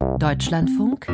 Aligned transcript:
Deutschlandfunk 0.00 1.08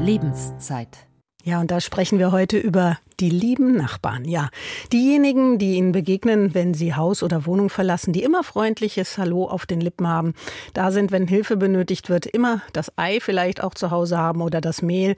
Lebenszeit 0.00 1.06
ja, 1.46 1.60
und 1.60 1.70
da 1.70 1.78
sprechen 1.78 2.18
wir 2.18 2.32
heute 2.32 2.56
über 2.56 2.96
die 3.20 3.28
lieben 3.28 3.76
Nachbarn. 3.76 4.24
Ja, 4.24 4.48
diejenigen, 4.94 5.58
die 5.58 5.74
Ihnen 5.74 5.92
begegnen, 5.92 6.54
wenn 6.54 6.72
Sie 6.72 6.94
Haus 6.94 7.22
oder 7.22 7.44
Wohnung 7.44 7.68
verlassen, 7.68 8.14
die 8.14 8.22
immer 8.22 8.42
freundliches 8.42 9.18
Hallo 9.18 9.44
auf 9.44 9.66
den 9.66 9.82
Lippen 9.82 10.08
haben, 10.08 10.32
da 10.72 10.90
sind, 10.90 11.12
wenn 11.12 11.28
Hilfe 11.28 11.58
benötigt 11.58 12.08
wird, 12.08 12.24
immer 12.24 12.62
das 12.72 12.96
Ei 12.96 13.20
vielleicht 13.20 13.62
auch 13.62 13.74
zu 13.74 13.90
Hause 13.90 14.16
haben 14.16 14.40
oder 14.40 14.62
das 14.62 14.80
Mehl, 14.80 15.16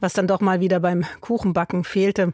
was 0.00 0.14
dann 0.14 0.26
doch 0.26 0.40
mal 0.40 0.58
wieder 0.58 0.80
beim 0.80 1.04
Kuchenbacken 1.20 1.84
fehlte. 1.84 2.32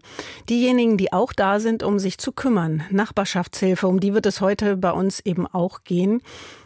Diejenigen, 0.48 0.96
die 0.96 1.12
auch 1.12 1.34
da 1.34 1.60
sind, 1.60 1.82
um 1.82 1.98
sich 1.98 2.16
zu 2.16 2.32
kümmern, 2.32 2.82
Nachbarschaftshilfe, 2.90 3.86
um 3.86 4.00
die 4.00 4.14
wird 4.14 4.24
es 4.24 4.40
heute 4.40 4.78
bei 4.78 4.92
uns 4.92 5.20
eben 5.20 5.46
auch 5.46 5.84
gehen. 5.84 6.22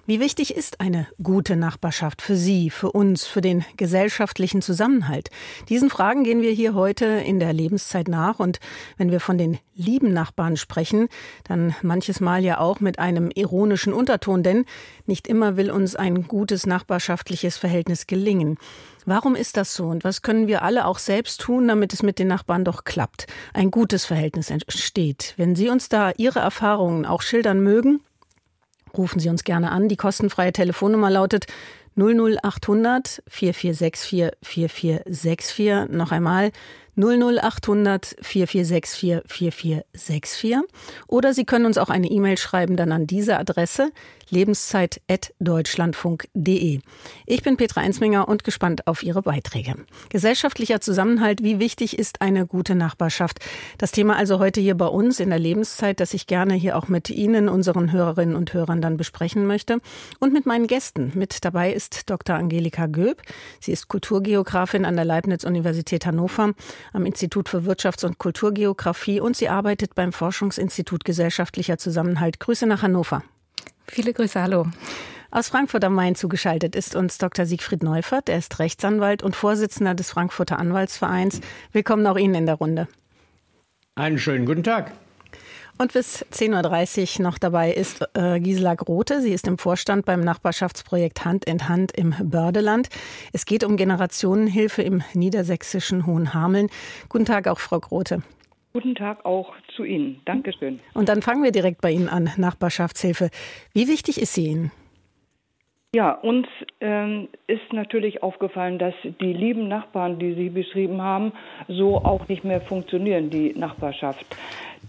Wie 0.09 0.21
wichtig 0.21 0.57
ist 0.57 0.81
eine 0.81 1.07
gute 1.23 1.55
Nachbarschaft 1.55 2.23
für 2.23 2.35
Sie, 2.35 2.71
für 2.71 2.91
uns, 2.93 3.27
für 3.27 3.43
den 3.43 3.67
gesellschaftlichen 3.77 4.63
Zusammenhalt? 4.63 5.29
Diesen 5.69 5.91
Fragen 5.91 6.25
gehen 6.25 6.41
wir 6.41 6.51
hier 6.51 6.73
heute 6.73 7.05
in 7.05 7.39
der 7.39 7.53
Lebenszeit 7.53 8.09
nach. 8.09 8.39
Und 8.39 8.59
wenn 8.97 9.11
wir 9.11 9.21
von 9.21 9.37
den 9.37 9.59
lieben 9.75 10.15
Nachbarn 10.15 10.57
sprechen, 10.57 11.09
dann 11.45 11.75
manches 11.83 12.21
Mal 12.21 12.43
ja 12.43 12.59
auch 12.59 12.81
mit 12.81 12.99
einem 12.99 13.31
ironischen 13.35 13.93
Unterton, 13.93 14.43
denn 14.43 14.65
nicht 15.05 15.27
immer 15.27 15.59
will 15.59 15.71
uns 15.71 15.95
ein 15.95 16.27
gutes 16.27 16.65
nachbarschaftliches 16.65 17.59
Verhältnis 17.59 18.07
gelingen. 18.07 18.57
Warum 19.05 19.35
ist 19.35 19.59
das 19.59 19.75
so 19.75 19.89
und 19.89 20.05
was 20.05 20.23
können 20.23 20.47
wir 20.47 20.63
alle 20.63 20.87
auch 20.87 21.01
selbst 21.01 21.43
tun, 21.43 21.69
damit 21.69 21.93
es 21.93 22.03
mit 22.03 22.19
den 22.19 22.29
Nachbarn 22.29 22.65
doch 22.65 22.85
klappt, 22.85 23.27
ein 23.53 23.71
gutes 23.71 24.07
Verhältnis 24.07 24.49
entsteht? 24.49 25.35
Wenn 25.37 25.55
Sie 25.55 25.69
uns 25.69 25.91
da 25.91 26.13
Ihre 26.17 26.39
Erfahrungen 26.39 27.05
auch 27.05 27.21
schildern 27.21 27.61
mögen, 27.61 28.01
rufen 28.97 29.21
Sie 29.21 29.29
uns 29.29 29.45
gerne 29.45 29.71
an. 29.71 29.89
Die 29.89 29.97
kostenfreie 29.97 30.53
Telefonnummer 30.53 31.11
lautet 31.11 31.47
00800 31.97 33.23
4464 33.27 34.31
4464. 34.43 35.89
Noch 35.91 36.13
einmal 36.13 36.53
00800 36.97 38.17
4464 38.21 39.23
4464. 39.27 40.57
Oder 41.07 41.35
Sie 41.35 41.45
können 41.45 41.67
uns 41.67 41.79
auch 41.79 41.91
eine 41.91 42.09
E-Mail 42.09 42.39
schreiben, 42.39 42.77
dann 42.77 42.93
an 42.93 43.07
diese 43.07 43.39
Adresse 43.39 43.91
lebenszeit.deutschlandfunk.de. 44.31 46.81
Ich 47.27 47.43
bin 47.43 47.57
Petra 47.57 47.81
Einsminger 47.81 48.29
und 48.29 48.45
gespannt 48.45 48.87
auf 48.87 49.03
Ihre 49.03 49.23
Beiträge. 49.23 49.75
Gesellschaftlicher 50.09 50.81
Zusammenhalt, 50.81 51.43
wie 51.43 51.59
wichtig 51.59 51.99
ist 51.99 52.21
eine 52.21 52.47
gute 52.47 52.75
Nachbarschaft? 52.75 53.39
Das 53.79 53.93
Thema 53.93 54.17
also 54.17 54.39
heute 54.39 54.61
hier 54.61 54.77
bei 54.77 54.87
uns 54.87 55.21
in 55.21 55.31
der 55.31 55.39
Lebenszeit, 55.39 56.01
das 56.01 56.15
ich 56.15 56.27
gerne 56.27 56.55
hier 56.55 56.77
auch 56.77 56.89
mit 56.89 57.11
Ihnen, 57.11 57.49
unseren 57.49 57.93
Hörerinnen 57.93 58.37
und 58.37 58.53
Hörern 58.53 58.81
dann 58.81 58.97
besprechen 58.97 59.47
möchte. 59.47 59.81
Und 60.19 60.33
mit 60.33 60.47
meinen 60.47 60.67
Gästen. 60.67 61.13
Mit 61.15 61.45
dabei 61.45 61.73
ist 61.73 62.11
Dr. 62.11 62.37
Angelika 62.37 62.87
Göb. 62.87 63.23
Sie 63.61 63.73
ist 63.73 63.89
Kulturgeografin 63.89 64.85
an 64.85 64.97
der 64.97 65.05
Leibniz-Universität 65.05 66.07
Hannover 66.07 66.53
am 66.93 67.07
Institut 67.07 67.49
für 67.49 67.61
Wirtschafts- 67.61 68.05
und 68.05 68.19
Kulturgeografie 68.19 69.21
und 69.21 69.37
sie 69.37 69.49
arbeitet 69.49 69.95
beim 69.95 70.13
Forschungsinstitut 70.13 71.05
Gesellschaftlicher 71.05 71.79
Zusammenhalt. 71.79 72.41
Grüße 72.41 72.67
nach 72.67 72.83
Hannover. 72.83 73.23
Viele 73.87 74.13
Grüße, 74.13 74.41
hallo. 74.41 74.67
Aus 75.31 75.49
Frankfurt 75.49 75.85
am 75.85 75.95
Main 75.95 76.15
zugeschaltet 76.15 76.75
ist 76.75 76.97
uns 76.97 77.19
Dr. 77.19 77.45
Siegfried 77.45 77.83
Neufert. 77.83 78.29
Er 78.29 78.39
ist 78.39 78.59
Rechtsanwalt 78.59 79.23
und 79.23 79.37
Vorsitzender 79.37 79.95
des 79.95 80.11
Frankfurter 80.11 80.59
Anwaltsvereins. 80.59 81.41
Willkommen 81.73 82.07
auch 82.07 82.17
Ihnen 82.17 82.35
in 82.35 82.47
der 82.47 82.55
Runde. 82.55 82.89
Einen 83.95 84.19
schönen 84.19 84.47
guten 84.47 84.63
Tag. 84.63 84.93
Und 85.77 85.93
bis 85.93 86.25
10.30 86.33 87.19
Uhr 87.19 87.25
noch 87.25 87.39
dabei 87.39 87.73
ist 87.73 88.05
äh, 88.15 88.41
Gisela 88.41 88.75
Grote. 88.75 89.21
Sie 89.21 89.33
ist 89.33 89.47
im 89.47 89.59
Vorstand 89.59 90.07
beim 90.07 90.21
Nachbarschaftsprojekt 90.21 91.25
Hand 91.25 91.45
in 91.45 91.69
Hand 91.69 91.93
im 91.93 92.15
Bördeland. 92.21 92.89
Es 93.33 93.47
geht 93.47 93.63
um 93.63 93.77
Generationenhilfe 93.77 94.83
im 94.83 95.05
niedersächsischen 95.15 96.07
Hohenhameln. 96.07 96.69
Guten 97.09 97.27
Tag 97.27 97.47
auch, 97.47 97.61
Frau 97.61 97.79
Grote. 97.79 98.23
Guten 98.79 98.95
Tag 98.95 99.25
auch 99.25 99.57
zu 99.75 99.83
Ihnen. 99.83 100.21
Dankeschön. 100.25 100.79
Und 100.95 101.09
dann 101.09 101.21
fangen 101.21 101.43
wir 101.43 101.51
direkt 101.51 101.81
bei 101.81 101.91
Ihnen 101.91 102.09
an, 102.09 102.31
Nachbarschaftshilfe. 102.37 103.29
Wie 103.75 103.89
wichtig 103.89 104.23
ist 104.23 104.35
sie 104.35 104.47
Ihnen? 104.47 104.71
Ja, 105.97 106.13
uns 106.13 106.47
ähm, 106.81 107.27
ist 107.49 107.73
natürlich 107.73 108.23
aufgefallen, 108.23 108.79
dass 108.79 108.95
die 109.03 109.33
lieben 109.33 109.67
Nachbarn, 109.67 110.21
die 110.21 110.33
Sie 110.35 110.49
beschrieben 110.49 111.03
haben, 111.03 111.33
so 111.67 111.97
auch 111.97 112.29
nicht 112.29 112.45
mehr 112.45 112.61
funktionieren, 112.61 113.31
die 113.31 113.53
Nachbarschaft. 113.53 114.25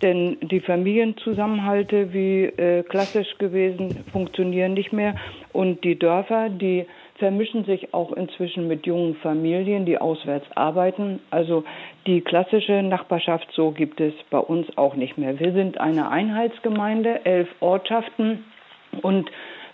Denn 0.03 0.37
die 0.41 0.59
Familienzusammenhalte, 0.59 2.13
wie 2.13 2.43
äh, 2.43 2.83
klassisch 2.83 3.39
gewesen, 3.39 4.05
funktionieren 4.11 4.75
nicht 4.75 4.93
mehr. 4.93 5.15
Und 5.51 5.83
die 5.83 5.97
Dörfer, 5.97 6.49
die 6.49 6.85
vermischen 7.19 7.65
sich 7.65 7.93
auch 7.93 8.11
inzwischen 8.13 8.67
mit 8.67 8.87
jungen 8.87 9.15
Familien, 9.15 9.85
die 9.85 9.99
auswärts 9.99 10.45
arbeiten. 10.55 11.19
Also 11.29 11.63
die 12.07 12.21
klassische 12.21 12.81
Nachbarschaft, 12.81 13.47
so 13.53 13.71
gibt 13.71 14.01
es 14.01 14.13
bei 14.29 14.39
uns 14.39 14.65
auch 14.77 14.95
nicht 14.95 15.17
mehr. 15.17 15.39
Wir 15.39 15.51
sind 15.51 15.79
eine 15.79 16.09
Einheitsgemeinde, 16.09 17.25
elf 17.25 17.49
Ortschaften 17.59 18.45
und 19.01 19.29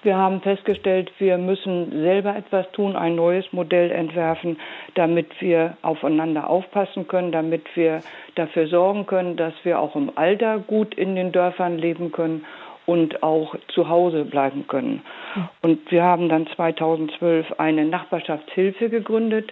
wir 0.06 0.18
haben 0.18 0.42
festgestellt, 0.42 1.12
wir 1.18 1.40
müssen 1.40 1.90
selber 1.92 2.36
etwas 2.36 2.70
tun, 2.74 2.96
ein 2.96 3.16
neues 3.16 3.52
Modell 3.52 3.90
entwerfen, 3.90 4.60
damit 4.94 5.42
wir 5.42 5.78
aufeinander 5.82 6.48
aufpassen 6.48 7.08
können, 7.08 7.32
damit 7.32 7.64
wir 7.76 8.02
dafür 8.36 8.68
sorgen 8.68 9.08
können, 9.08 9.36
dass 9.36 9.54
wir 9.64 9.80
auch 9.80 9.96
im 9.96 10.12
Alter 10.16 10.60
gut 10.60 10.94
in 10.94 11.16
den 11.16 11.32
Dörfern 11.32 11.80
leben 11.80 12.12
können 12.12 12.46
und 12.86 13.24
auch 13.24 13.56
zu 13.68 13.90
Hause 13.90 14.26
bleiben 14.26 14.68
können. 14.68 15.02
Und 15.62 15.92
wir 15.92 16.04
haben 16.04 16.30
dann 16.30 16.48
2012 16.48 17.60
eine 17.60 17.86
Nachbarschaftshilfe 17.86 18.90
gegründet. 18.90 19.52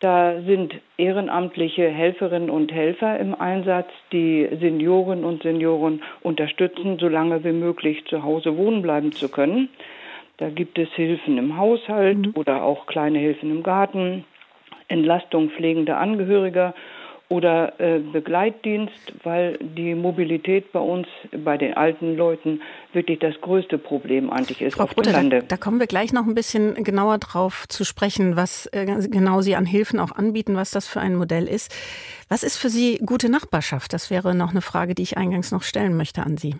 Da 0.00 0.40
sind 0.42 0.74
ehrenamtliche 0.98 1.88
Helferinnen 1.88 2.50
und 2.50 2.72
Helfer 2.72 3.18
im 3.18 3.34
Einsatz, 3.34 3.88
die 4.12 4.48
Senioren 4.60 5.24
und 5.24 5.42
Senioren 5.42 6.02
unterstützen, 6.22 6.98
so 6.98 7.08
lange 7.08 7.44
wie 7.44 7.52
möglich 7.52 8.04
zu 8.06 8.22
Hause 8.22 8.56
wohnen 8.56 8.82
bleiben 8.82 9.12
zu 9.12 9.30
können. 9.30 9.68
Da 10.38 10.50
gibt 10.50 10.78
es 10.78 10.90
Hilfen 10.92 11.38
im 11.38 11.56
Haushalt 11.56 12.18
mhm. 12.18 12.32
oder 12.34 12.64
auch 12.64 12.86
kleine 12.86 13.18
Hilfen 13.18 13.50
im 13.50 13.62
Garten, 13.62 14.24
Entlastung 14.88 15.50
pflegender 15.50 15.98
Angehöriger 15.98 16.74
oder 17.28 17.80
äh, 17.80 18.00
Begleitdienst, 18.00 19.14
weil 19.22 19.58
die 19.58 19.94
Mobilität 19.94 20.70
bei 20.72 20.78
uns, 20.78 21.06
bei 21.32 21.56
den 21.56 21.74
alten 21.74 22.16
Leuten, 22.16 22.60
wirklich 22.92 23.18
das 23.18 23.40
größte 23.40 23.78
Problem 23.78 24.30
eigentlich 24.30 24.60
ist 24.60 24.76
Frau 24.76 24.86
Bruder, 24.86 25.12
Da, 25.12 25.40
da, 25.40 25.56
kommen 25.56 25.80
wir 25.80 25.86
gleich 25.86 26.12
noch 26.12 26.26
ein 26.26 26.34
bisschen 26.34 26.74
genauer 26.84 27.18
drauf 27.18 27.66
zu 27.68 27.84
sprechen, 27.84 28.36
was 28.36 28.66
äh, 28.66 28.84
genau 29.08 29.40
Sie 29.40 29.56
an 29.56 29.66
Hilfen 29.66 30.00
auch 30.00 30.12
anbieten, 30.12 30.56
was 30.56 30.70
das 30.70 30.86
für 30.86 31.00
ein 31.00 31.16
Modell 31.16 31.48
ist. 31.48 31.74
Was 32.28 32.42
ist 32.42 32.58
für 32.58 32.68
Sie 32.68 32.98
gute 33.04 33.30
Nachbarschaft? 33.30 33.92
Das 33.92 34.10
wäre 34.10 34.34
noch 34.34 34.50
eine 34.50 34.60
Frage, 34.60 34.94
die 34.94 35.02
ich 35.02 35.16
eingangs 35.16 35.50
noch 35.50 35.62
stellen 35.62 35.96
möchte 35.96 36.22
an 36.22 36.36
Sie. 36.36 36.56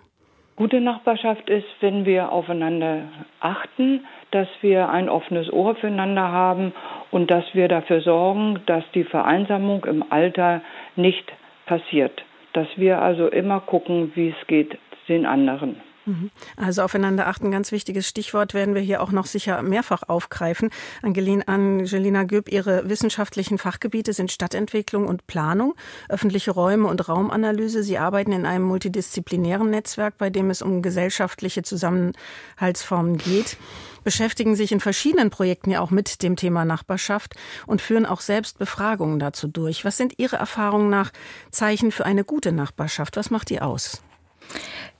Gute 0.55 0.79
Nachbarschaft 0.79 1.49
ist, 1.49 1.67
wenn 1.81 2.05
wir 2.05 2.31
aufeinander 2.31 3.09
achten, 3.41 4.05
dass 4.31 4.47
wir 4.61 4.89
ein 4.89 5.09
offenes 5.09 5.51
Ohr 5.51 5.75
füreinander 5.75 6.31
haben 6.31 6.73
und 7.15 7.31
dass 7.31 7.45
wir 7.53 7.69
dafür 7.69 8.01
sorgen, 8.01 8.59
dass 8.65 8.83
die 8.93 9.05
Vereinsamung 9.05 9.85
im 9.85 10.03
Alter 10.09 10.61
nicht 10.97 11.31
passiert. 11.65 12.25
Dass 12.51 12.67
wir 12.75 13.01
also 13.01 13.29
immer 13.29 13.61
gucken, 13.61 14.11
wie 14.15 14.35
es 14.37 14.47
geht 14.47 14.77
den 15.07 15.25
anderen. 15.25 15.77
Mhm. 16.05 16.31
Also 16.55 16.83
aufeinander 16.83 17.27
achten, 17.27 17.51
ganz 17.51 17.71
wichtiges 17.71 18.07
Stichwort, 18.07 18.53
werden 18.53 18.75
wir 18.75 18.81
hier 18.81 19.01
auch 19.01 19.11
noch 19.11 19.25
sicher 19.25 19.61
mehrfach 19.61 20.03
aufgreifen. 20.03 20.69
Angelina 21.01 22.23
Göb, 22.23 22.49
Ihre 22.49 22.87
wissenschaftlichen 22.89 23.57
Fachgebiete 23.57 24.13
sind 24.13 24.31
Stadtentwicklung 24.31 25.07
und 25.07 25.27
Planung, 25.27 25.75
öffentliche 26.09 26.51
Räume 26.51 26.87
und 26.87 27.07
Raumanalyse. 27.07 27.83
Sie 27.83 27.97
arbeiten 27.97 28.31
in 28.31 28.45
einem 28.45 28.65
multidisziplinären 28.65 29.69
Netzwerk, 29.69 30.17
bei 30.17 30.29
dem 30.29 30.49
es 30.49 30.61
um 30.61 30.81
gesellschaftliche 30.81 31.63
Zusammenhaltsformen 31.63 33.17
geht 33.17 33.57
beschäftigen 34.05 34.55
sich 34.55 34.71
in 34.71 34.79
verschiedenen 34.79 35.31
Projekten 35.31 35.71
ja 35.71 35.81
auch 35.81 35.91
mit 35.91 36.21
dem 36.21 36.37
Thema 36.37 36.63
Nachbarschaft 36.63 37.33
und 37.65 37.81
führen 37.81 38.05
auch 38.05 38.21
selbst 38.21 38.59
Befragungen 38.59 39.19
dazu 39.19 39.47
durch. 39.49 39.83
Was 39.83 39.97
sind 39.97 40.13
Ihre 40.17 40.37
Erfahrungen 40.37 40.89
nach 40.89 41.11
Zeichen 41.49 41.91
für 41.91 42.05
eine 42.05 42.23
gute 42.23 42.53
Nachbarschaft? 42.53 43.17
Was 43.17 43.31
macht 43.31 43.49
die 43.49 43.61
aus? 43.61 44.03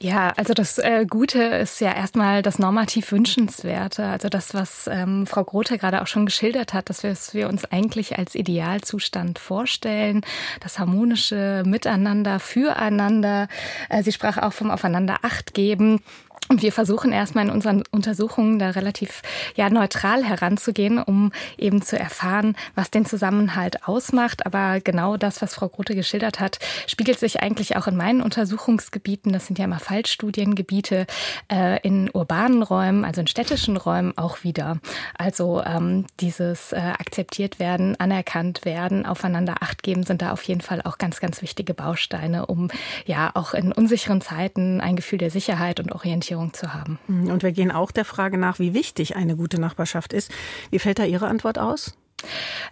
Ja, 0.02 0.34
also 0.36 0.54
das 0.54 0.78
äh, 0.78 1.06
Gute 1.10 1.42
ist 1.42 1.80
ja 1.80 1.94
erstmal 1.94 2.42
das 2.42 2.60
normativ 2.60 3.12
Wünschenswerte. 3.14 4.06
Also 4.06 4.28
das, 4.28 4.54
was 4.54 4.88
ähm, 4.92 5.26
Frau 5.26 5.44
Grote 5.46 5.78
gerade 5.78 6.02
auch 6.02 6.08
schon 6.08 6.26
geschildert 6.26 6.74
hat, 6.74 6.90
dass 6.90 7.02
wir, 7.02 7.16
wir 7.32 7.48
uns 7.48 7.64
eigentlich 7.66 8.18
als 8.18 8.36
Idealzustand 8.36 9.40
vorstellen, 9.40 10.22
das 10.60 10.80
harmonische 10.80 11.64
Miteinander, 11.66 12.40
füreinander. 12.40 13.48
Äh, 13.90 14.04
sie 14.04 14.12
sprach 14.12 14.38
auch 14.38 14.52
vom 14.52 14.70
Aufeinander 14.70 15.20
Acht 15.22 15.54
geben. 15.54 16.02
Und 16.48 16.62
wir 16.62 16.72
versuchen 16.72 17.12
erstmal 17.12 17.46
in 17.46 17.52
unseren 17.52 17.84
Untersuchungen 17.90 18.60
da 18.60 18.70
relativ 18.70 19.24
ja, 19.56 19.68
neutral 19.72 20.24
heranzugehen, 20.24 21.02
um 21.02 21.32
eben 21.58 21.82
zu 21.82 21.98
erfahren, 21.98 22.56
was 22.76 22.92
den 22.92 23.06
Zusammenhalt 23.06 23.88
ausmacht. 23.88 24.46
Aber 24.46 24.80
genau 24.80 25.18
das, 25.18 25.42
was 25.42 25.56
Frau 25.56 25.70
Grote 25.70 25.96
geschildert 25.96 26.40
hat, 26.40 26.60
spiegelt 26.86 27.18
sich 27.18 27.42
eigentlich 27.42 27.78
auch 27.78 27.88
in 27.88 27.96
meinen 27.96 28.22
Untersuchungsgebieten. 28.22 29.34
Das 29.34 29.48
sind 29.48 29.58
ja 29.58 29.66
immer 29.66 29.80
Fallstudiengebiete 29.80 31.08
äh, 31.52 31.80
in 31.82 32.12
urbanen 32.14 32.62
Räumen, 32.62 33.06
also 33.06 33.22
in 33.22 33.28
städtischen 33.28 33.76
Räumen 33.76 34.16
auch 34.16 34.44
wieder. 34.44 34.78
Also 35.18 35.64
ähm, 35.64 36.06
dieses 36.20 36.74
äh, 36.74 36.78
akzeptiert 36.78 37.58
werden, 37.58 38.00
anerkannt 38.00 38.66
werden, 38.66 39.08
aufeinander 39.08 39.56
Acht 39.62 39.82
geben, 39.82 40.04
sind 40.04 40.22
da 40.22 40.32
auf 40.32 40.44
jeden 40.44 40.62
Fall 40.62 40.84
auch 40.84 41.00
ganz, 41.00 41.20
ganz 41.20 41.42
wichtige 41.42 41.74
Bausteine, 41.74 42.46
um 42.46 42.70
ja 43.08 43.32
auch 43.34 43.56
in 43.56 43.72
unsicheren 43.72 44.22
Zeiten 44.22 44.80
ein 44.80 44.96
Gefühl 44.96 45.18
der 45.18 45.32
Sicherheit 45.32 45.80
und 45.80 45.92
Orientierung 45.92 46.35
Orientierung 46.36 46.54
zu 46.54 46.74
haben. 46.74 47.00
Mhm. 47.08 47.32
Und 47.32 47.44
wir 47.44 47.52
gehen 47.52 47.72
auch 47.72 47.92
der 47.92 48.06
Frage 48.06 48.38
nach, 48.38 48.60
wie 48.60 48.74
wichtig 48.74 49.16
eine 49.16 49.36
gute 49.36 49.60
Nachbarschaft 49.60 50.14
ist. 50.14 50.32
Wie 50.70 50.80
fällt 50.80 51.00
da 51.00 51.04
Ihre 51.04 51.28
Antwort 51.28 51.58
aus? 51.58 51.98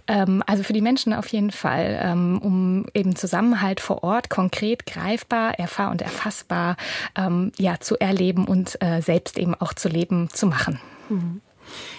Ähm, 0.07 0.41
also 0.47 0.63
für 0.63 0.73
die 0.73 0.81
Menschen 0.81 1.13
auf 1.13 1.27
jeden 1.27 1.51
Fall, 1.51 1.99
ähm, 2.01 2.39
um 2.41 2.85
eben 2.93 3.15
Zusammenhalt 3.15 3.81
vor 3.81 4.03
Ort 4.03 4.29
konkret 4.29 4.85
greifbar, 4.85 5.59
erfahr- 5.59 5.91
und 5.91 6.01
erfassbar 6.01 6.77
ähm, 7.15 7.51
ja, 7.57 7.79
zu 7.79 7.99
erleben 7.99 8.45
und 8.45 8.81
äh, 8.81 9.01
selbst 9.01 9.37
eben 9.37 9.53
auch 9.55 9.73
zu 9.73 9.89
leben, 9.89 10.29
zu 10.31 10.47
machen. 10.47 10.79
Mhm. 11.09 11.41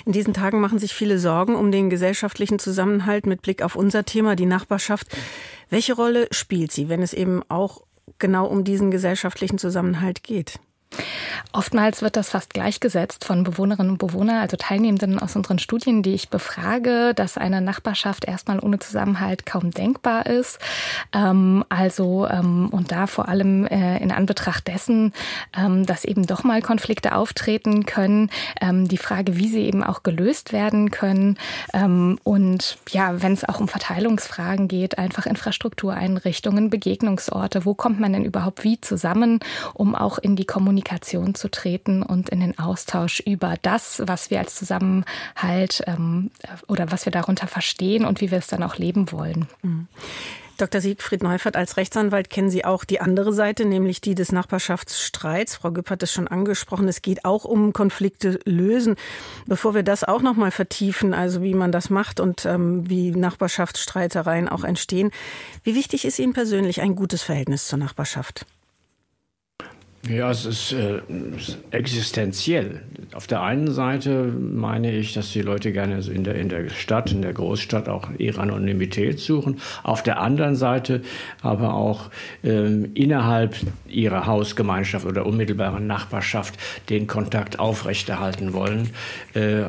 In 0.04 0.12
diesen 0.12 0.34
Tagen 0.34 0.60
machen 0.60 0.78
sich 0.78 0.92
viele 0.92 1.18
Sorgen 1.18 1.54
um 1.54 1.72
den 1.72 1.88
gesellschaftlichen 1.88 2.58
Zusammenhalt 2.58 3.24
mit 3.24 3.40
Blick 3.40 3.62
auf 3.62 3.76
unser 3.76 4.04
Thema, 4.04 4.36
die 4.36 4.46
Nachbarschaft. 4.46 5.06
Welche 5.70 5.94
Rolle 5.94 6.28
spielt 6.32 6.70
sie, 6.70 6.90
wenn 6.90 7.00
es 7.00 7.14
eben 7.14 7.42
auch 7.48 7.82
genau 8.18 8.46
um 8.46 8.64
diesen 8.64 8.90
gesellschaftlichen 8.90 9.56
Zusammenhalt 9.56 10.22
geht? 10.22 10.60
Oftmals 11.52 12.02
wird 12.02 12.16
das 12.16 12.30
fast 12.30 12.52
gleichgesetzt 12.52 13.24
von 13.24 13.44
Bewohnerinnen 13.44 13.92
und 13.92 13.98
Bewohnern, 13.98 14.38
also 14.38 14.56
Teilnehmenden 14.56 15.20
aus 15.20 15.36
unseren 15.36 15.60
Studien, 15.60 16.02
die 16.02 16.14
ich 16.14 16.28
befrage, 16.28 17.14
dass 17.14 17.38
eine 17.38 17.60
Nachbarschaft 17.60 18.24
erstmal 18.24 18.58
ohne 18.58 18.80
Zusammenhalt 18.80 19.46
kaum 19.46 19.70
denkbar 19.70 20.26
ist. 20.26 20.58
Ähm, 21.12 21.64
also 21.68 22.26
ähm, 22.26 22.70
und 22.70 22.90
da 22.90 23.06
vor 23.06 23.28
allem 23.28 23.66
äh, 23.66 23.98
in 23.98 24.10
Anbetracht 24.10 24.66
dessen, 24.66 25.12
ähm, 25.56 25.86
dass 25.86 26.04
eben 26.04 26.26
doch 26.26 26.42
mal 26.42 26.60
Konflikte 26.60 27.14
auftreten 27.14 27.86
können, 27.86 28.30
ähm, 28.60 28.88
die 28.88 28.98
Frage, 28.98 29.36
wie 29.36 29.48
sie 29.48 29.62
eben 29.64 29.84
auch 29.84 30.02
gelöst 30.02 30.52
werden 30.52 30.90
können 30.90 31.38
ähm, 31.72 32.18
und 32.24 32.78
ja, 32.90 33.22
wenn 33.22 33.32
es 33.32 33.48
auch 33.48 33.60
um 33.60 33.68
Verteilungsfragen 33.68 34.66
geht, 34.66 34.98
einfach 34.98 35.26
Infrastruktureinrichtungen, 35.26 36.68
Begegnungsorte, 36.68 37.64
wo 37.64 37.74
kommt 37.74 38.00
man 38.00 38.12
denn 38.12 38.24
überhaupt 38.24 38.64
wie 38.64 38.80
zusammen, 38.80 39.38
um 39.72 39.94
auch 39.94 40.18
in 40.18 40.34
die 40.34 40.44
Kommunikation 40.44 40.83
zu 40.84 41.34
zu 41.44 41.50
treten 41.50 42.02
und 42.02 42.30
in 42.30 42.40
den 42.40 42.58
Austausch 42.58 43.20
über 43.20 43.56
das, 43.62 44.02
was 44.06 44.30
wir 44.30 44.38
als 44.38 44.54
Zusammenhalt 44.54 45.82
ähm, 45.86 46.30
oder 46.68 46.90
was 46.90 47.06
wir 47.06 47.12
darunter 47.12 47.46
verstehen 47.46 48.04
und 48.04 48.20
wie 48.20 48.30
wir 48.30 48.38
es 48.38 48.46
dann 48.46 48.62
auch 48.62 48.76
leben 48.76 49.10
wollen. 49.12 49.46
Mhm. 49.62 49.88
Dr. 50.56 50.80
Siegfried 50.80 51.22
Neufert, 51.22 51.56
als 51.56 51.76
Rechtsanwalt 51.76 52.30
kennen 52.30 52.48
Sie 52.48 52.64
auch 52.64 52.84
die 52.84 53.00
andere 53.00 53.32
Seite, 53.32 53.64
nämlich 53.64 54.00
die 54.00 54.14
des 54.14 54.30
Nachbarschaftsstreits. 54.30 55.56
Frau 55.56 55.72
Güpp 55.72 55.90
hat 55.90 56.02
es 56.04 56.12
schon 56.12 56.28
angesprochen. 56.28 56.86
Es 56.86 57.02
geht 57.02 57.24
auch 57.24 57.44
um 57.44 57.72
Konflikte 57.72 58.38
lösen. 58.44 58.94
Bevor 59.46 59.74
wir 59.74 59.82
das 59.82 60.04
auch 60.04 60.22
noch 60.22 60.36
mal 60.36 60.52
vertiefen, 60.52 61.12
also 61.12 61.42
wie 61.42 61.54
man 61.54 61.72
das 61.72 61.90
macht 61.90 62.20
und 62.20 62.46
ähm, 62.46 62.88
wie 62.88 63.10
Nachbarschaftsstreitereien 63.10 64.48
auch 64.48 64.62
entstehen, 64.62 65.10
wie 65.64 65.74
wichtig 65.74 66.04
ist 66.04 66.20
Ihnen 66.20 66.34
persönlich 66.34 66.82
ein 66.82 66.94
gutes 66.94 67.24
Verhältnis 67.24 67.66
zur 67.66 67.80
Nachbarschaft? 67.80 68.46
Ja, 70.08 70.30
es 70.30 70.44
ist 70.44 70.72
äh, 70.72 71.00
existenziell. 71.70 72.82
Auf 73.14 73.26
der 73.26 73.40
einen 73.40 73.70
Seite 73.70 74.24
meine 74.24 74.92
ich, 74.92 75.14
dass 75.14 75.32
die 75.32 75.40
Leute 75.40 75.72
gerne 75.72 75.98
in 76.00 76.24
der, 76.24 76.34
in 76.34 76.50
der 76.50 76.68
Stadt, 76.68 77.10
in 77.10 77.22
der 77.22 77.32
Großstadt 77.32 77.88
auch 77.88 78.08
ihre 78.18 78.40
Anonymität 78.42 79.18
suchen. 79.18 79.60
Auf 79.82 80.02
der 80.02 80.20
anderen 80.20 80.56
Seite 80.56 81.00
aber 81.40 81.72
auch 81.72 82.10
äh, 82.42 82.66
innerhalb 82.94 83.56
ihrer 83.88 84.26
Hausgemeinschaft 84.26 85.06
oder 85.06 85.24
unmittelbaren 85.24 85.86
Nachbarschaft 85.86 86.58
den 86.90 87.06
Kontakt 87.06 87.58
aufrechterhalten 87.58 88.52
wollen, 88.52 88.90
äh, 89.32 89.62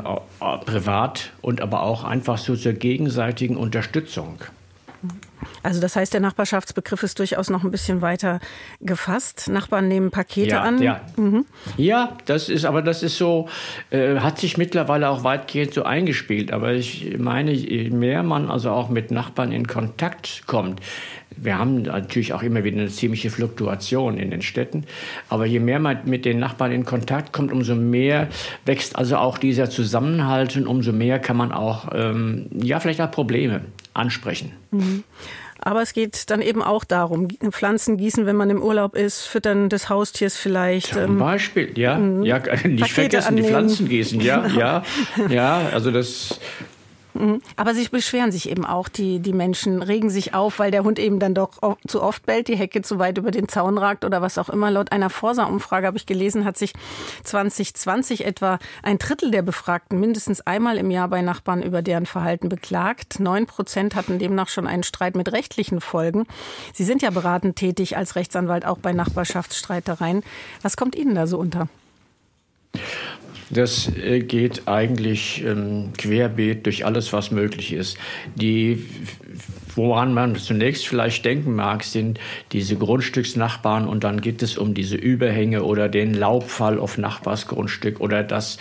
privat 0.65 1.31
und 1.41 1.61
aber 1.61 1.83
auch 1.83 2.03
einfach 2.03 2.37
so 2.37 2.57
zur 2.57 2.73
gegenseitigen 2.73 3.55
Unterstützung. 3.55 4.39
Also 5.63 5.81
das 5.81 5.95
heißt, 5.95 6.13
der 6.13 6.21
Nachbarschaftsbegriff 6.21 7.03
ist 7.03 7.19
durchaus 7.19 7.49
noch 7.49 7.63
ein 7.63 7.71
bisschen 7.71 8.01
weiter 8.01 8.39
gefasst. 8.81 9.49
Nachbarn 9.49 9.87
nehmen 9.87 10.11
Pakete 10.11 10.51
ja, 10.51 10.61
an. 10.61 10.81
Ja. 10.81 11.01
Mhm. 11.15 11.45
ja, 11.77 12.17
das 12.25 12.49
ist, 12.49 12.65
aber 12.65 12.81
das 12.81 13.03
ist 13.03 13.17
so, 13.17 13.47
äh, 13.89 14.17
hat 14.19 14.39
sich 14.39 14.57
mittlerweile 14.57 15.09
auch 15.09 15.23
weitgehend 15.23 15.73
so 15.73 15.83
eingespielt. 15.83 16.51
Aber 16.51 16.73
ich 16.73 17.17
meine, 17.17 17.51
je 17.51 17.89
mehr 17.89 18.23
man 18.23 18.49
also 18.49 18.71
auch 18.71 18.89
mit 18.89 19.11
Nachbarn 19.11 19.51
in 19.51 19.67
Kontakt 19.67 20.43
kommt, 20.45 20.81
wir 21.37 21.57
haben 21.57 21.83
natürlich 21.83 22.33
auch 22.33 22.43
immer 22.43 22.63
wieder 22.63 22.79
eine 22.79 22.89
ziemliche 22.89 23.29
Fluktuation 23.29 24.17
in 24.17 24.31
den 24.31 24.41
Städten. 24.41 24.85
Aber 25.29 25.45
je 25.45 25.59
mehr 25.59 25.79
man 25.79 25.99
mit 26.05 26.25
den 26.25 26.39
Nachbarn 26.39 26.71
in 26.71 26.85
Kontakt 26.85 27.33
kommt, 27.33 27.51
umso 27.51 27.75
mehr 27.75 28.29
wächst 28.65 28.95
also 28.95 29.17
auch 29.17 29.37
dieser 29.37 29.69
Zusammenhalt 29.69 30.55
und 30.57 30.67
umso 30.67 30.91
mehr 30.91 31.19
kann 31.19 31.37
man 31.37 31.51
auch, 31.51 31.89
ähm, 31.93 32.47
ja, 32.51 32.79
vielleicht 32.79 33.01
auch 33.01 33.11
Probleme 33.11 33.61
ansprechen. 33.93 34.51
Mhm. 34.71 35.03
Aber 35.59 35.81
es 35.81 35.93
geht 35.93 36.29
dann 36.29 36.41
eben 36.41 36.61
auch 36.61 36.83
darum, 36.83 37.27
Pflanzen 37.29 37.97
gießen, 37.97 38.25
wenn 38.25 38.35
man 38.35 38.49
im 38.49 38.61
Urlaub 38.61 38.95
ist, 38.95 39.21
Füttern 39.21 39.69
des 39.69 39.89
Haustiers 39.89 40.37
vielleicht. 40.37 40.93
Zum 40.93 41.01
ähm, 41.01 41.17
Beispiel, 41.17 41.71
ja. 41.77 41.97
Mhm. 41.97 42.23
ja 42.23 42.37
nicht 42.63 42.81
Pakete 42.81 42.87
vergessen, 42.93 43.27
annehmen. 43.27 43.45
die 43.47 43.51
Pflanzen 43.51 43.89
gießen, 43.89 44.21
ja, 44.21 44.41
genau. 44.47 44.59
ja. 44.59 44.83
Ja, 45.29 45.61
also 45.73 45.91
das. 45.91 46.39
Aber 47.55 47.73
sie 47.73 47.87
beschweren 47.87 48.31
sich 48.31 48.49
eben 48.49 48.65
auch, 48.65 48.89
die, 48.89 49.19
die 49.19 49.31
Menschen 49.31 49.81
regen 49.81 50.09
sich 50.09 50.33
auf, 50.33 50.59
weil 50.59 50.71
der 50.71 50.83
Hund 50.83 50.99
eben 50.99 51.19
dann 51.19 51.33
doch 51.33 51.77
zu 51.87 52.01
oft 52.01 52.25
bellt, 52.25 52.49
die 52.49 52.57
Hecke 52.57 52.81
zu 52.81 52.99
weit 52.99 53.17
über 53.17 53.31
den 53.31 53.47
Zaun 53.47 53.77
ragt 53.77 54.03
oder 54.03 54.21
was 54.21 54.37
auch 54.37 54.49
immer. 54.49 54.69
Laut 54.69 54.91
einer 54.91 55.09
Forsa-Umfrage 55.09 55.87
habe 55.87 55.97
ich 55.97 56.05
gelesen, 56.05 56.43
hat 56.43 56.57
sich 56.57 56.73
2020 57.23 58.25
etwa 58.25 58.59
ein 58.83 58.97
Drittel 58.97 59.31
der 59.31 59.43
Befragten 59.43 59.99
mindestens 59.99 60.41
einmal 60.41 60.77
im 60.77 60.91
Jahr 60.91 61.07
bei 61.07 61.21
Nachbarn 61.21 61.63
über 61.63 61.81
deren 61.81 62.05
Verhalten 62.05 62.49
beklagt. 62.49 63.19
Neun 63.19 63.45
Prozent 63.45 63.95
hatten 63.95 64.19
demnach 64.19 64.49
schon 64.49 64.67
einen 64.67 64.83
Streit 64.83 65.15
mit 65.15 65.31
rechtlichen 65.31 65.79
Folgen. 65.79 66.25
Sie 66.73 66.83
sind 66.83 67.01
ja 67.01 67.11
beratend 67.11 67.55
tätig 67.55 67.95
als 67.95 68.15
Rechtsanwalt 68.15 68.65
auch 68.65 68.77
bei 68.77 68.91
Nachbarschaftsstreitereien. 68.91 70.23
Was 70.61 70.75
kommt 70.75 70.95
Ihnen 70.95 71.15
da 71.15 71.27
so 71.27 71.37
unter? 71.37 71.69
Das 73.49 73.91
äh, 73.95 74.21
geht 74.21 74.67
eigentlich 74.67 75.43
ähm, 75.45 75.91
querbeet 75.97 76.65
durch 76.65 76.85
alles, 76.85 77.13
was 77.13 77.31
möglich 77.31 77.73
ist. 77.73 77.97
Die, 78.35 78.85
woran 79.75 80.13
man 80.13 80.35
zunächst 80.35 80.87
vielleicht 80.87 81.25
denken 81.25 81.55
mag, 81.55 81.83
sind 81.83 82.19
diese 82.51 82.75
Grundstücksnachbarn 82.75 83.87
und 83.87 84.03
dann 84.03 84.21
geht 84.21 84.41
es 84.41 84.57
um 84.57 84.73
diese 84.73 84.95
Überhänge 84.95 85.63
oder 85.63 85.89
den 85.89 86.13
Laubfall 86.13 86.79
auf 86.79 86.97
Nachbarsgrundstück 86.97 87.99
oder 87.99 88.23
dass 88.23 88.57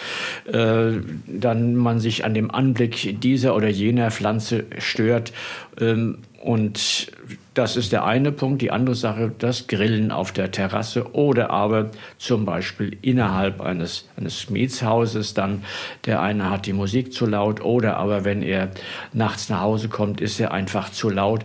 äh, 0.52 0.92
dann 1.26 1.76
man 1.76 1.98
sich 1.98 2.25
an 2.25 2.34
dem 2.34 2.50
Anblick 2.50 3.20
dieser 3.20 3.56
oder 3.56 3.69
jener 3.69 4.10
Pflanze 4.10 4.64
stört. 4.78 5.32
Ähm, 5.81 6.19
und 6.43 7.10
das 7.55 7.77
ist 7.77 7.93
der 7.93 8.05
eine 8.05 8.32
Punkt. 8.32 8.61
Die 8.63 8.73
andere 8.73 8.96
Sache, 8.96 9.32
das 9.39 9.69
Grillen 9.69 10.11
auf 10.11 10.32
der 10.32 10.51
Terrasse 10.51 11.15
oder 11.15 11.51
aber 11.51 11.91
zum 12.19 12.44
Beispiel 12.44 12.99
innerhalb 13.01 13.61
eines, 13.61 14.08
eines 14.17 14.51
Mietshauses 14.51 15.34
dann, 15.34 15.65
der 16.05 16.20
eine 16.20 16.51
hat 16.51 16.67
die 16.67 16.73
Musik 16.73 17.13
zu 17.13 17.27
laut 17.27 17.61
oder 17.61 17.96
aber 17.96 18.25
wenn 18.25 18.43
er 18.43 18.70
nachts 19.13 19.49
nach 19.49 19.61
Hause 19.61 19.89
kommt, 19.89 20.20
ist 20.20 20.41
er 20.41 20.53
einfach 20.53 20.91
zu 20.91 21.08
laut. 21.08 21.44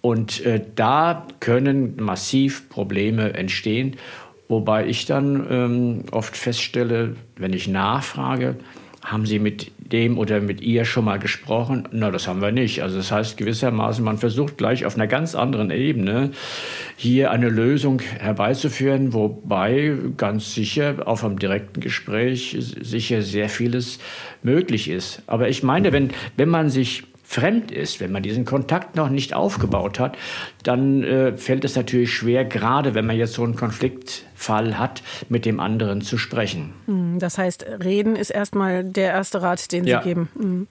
Und 0.00 0.44
äh, 0.44 0.62
da 0.74 1.26
können 1.40 1.96
massiv 1.96 2.68
Probleme 2.68 3.34
entstehen, 3.34 3.96
wobei 4.48 4.86
ich 4.86 5.06
dann 5.06 5.46
ähm, 5.50 6.04
oft 6.10 6.36
feststelle, 6.36 7.16
wenn 7.36 7.52
ich 7.52 7.68
nachfrage, 7.68 8.56
haben 9.04 9.26
Sie 9.26 9.38
mit 9.38 9.70
dem 9.78 10.18
oder 10.18 10.40
mit 10.40 10.62
ihr 10.62 10.86
schon 10.86 11.04
mal 11.04 11.18
gesprochen? 11.18 11.86
Na, 11.92 12.10
das 12.10 12.26
haben 12.26 12.40
wir 12.40 12.52
nicht. 12.52 12.82
Also 12.82 12.96
das 12.96 13.12
heißt 13.12 13.36
gewissermaßen, 13.36 14.02
man 14.02 14.16
versucht 14.16 14.56
gleich 14.56 14.86
auf 14.86 14.94
einer 14.94 15.06
ganz 15.06 15.34
anderen 15.34 15.70
Ebene 15.70 16.30
hier 16.96 17.30
eine 17.30 17.50
Lösung 17.50 18.00
herbeizuführen, 18.00 19.12
wobei 19.12 19.92
ganz 20.16 20.54
sicher 20.54 21.06
auf 21.06 21.22
einem 21.22 21.38
direkten 21.38 21.80
Gespräch 21.80 22.56
sicher 22.58 23.20
sehr 23.20 23.50
vieles 23.50 23.98
möglich 24.42 24.88
ist. 24.88 25.22
Aber 25.26 25.50
ich 25.50 25.62
meine, 25.62 25.92
wenn, 25.92 26.10
wenn 26.36 26.48
man 26.48 26.70
sich 26.70 27.02
fremd 27.24 27.72
ist, 27.72 28.00
wenn 28.00 28.12
man 28.12 28.22
diesen 28.22 28.44
Kontakt 28.44 28.96
noch 28.96 29.08
nicht 29.08 29.34
aufgebaut 29.34 29.98
hat, 29.98 30.16
dann 30.62 31.02
äh, 31.02 31.36
fällt 31.36 31.64
es 31.64 31.74
natürlich 31.74 32.12
schwer, 32.12 32.44
gerade 32.44 32.94
wenn 32.94 33.06
man 33.06 33.16
jetzt 33.16 33.32
so 33.32 33.42
einen 33.42 33.56
Konfliktfall 33.56 34.78
hat, 34.78 35.02
mit 35.28 35.46
dem 35.46 35.58
anderen 35.58 36.02
zu 36.02 36.18
sprechen. 36.18 36.74
Hm, 36.86 37.18
das 37.18 37.38
heißt, 37.38 37.66
reden 37.82 38.14
ist 38.14 38.30
erstmal 38.30 38.84
der 38.84 39.12
erste 39.12 39.42
Rat, 39.42 39.72
den 39.72 39.84
Sie 39.84 39.90
ja. 39.90 40.00
geben. 40.00 40.28
Mhm. 40.38 40.68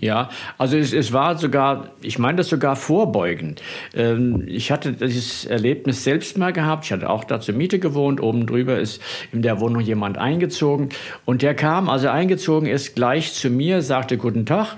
Ja, 0.00 0.30
also 0.58 0.76
es, 0.76 0.92
es 0.92 1.12
war 1.12 1.36
sogar, 1.38 1.90
ich 2.00 2.18
meine 2.18 2.38
das 2.38 2.48
sogar 2.48 2.76
vorbeugend. 2.76 3.62
Ähm, 3.94 4.44
ich 4.46 4.72
hatte 4.72 4.92
dieses 4.94 5.44
Erlebnis 5.44 6.02
selbst 6.02 6.38
mal 6.38 6.52
gehabt. 6.52 6.86
Ich 6.86 6.92
hatte 6.92 7.10
auch 7.10 7.24
da 7.24 7.40
zur 7.40 7.54
Miete 7.54 7.78
gewohnt. 7.78 8.20
Oben 8.20 8.46
drüber 8.46 8.78
ist 8.78 9.02
in 9.32 9.42
der 9.42 9.60
Wohnung 9.60 9.82
jemand 9.82 10.18
eingezogen. 10.18 10.88
Und 11.24 11.42
der 11.42 11.54
kam, 11.54 11.88
also 11.88 12.08
eingezogen 12.08 12.68
ist, 12.68 12.96
gleich 12.96 13.34
zu 13.34 13.50
mir, 13.50 13.82
sagte 13.82 14.16
Guten 14.16 14.46
Tag. 14.46 14.76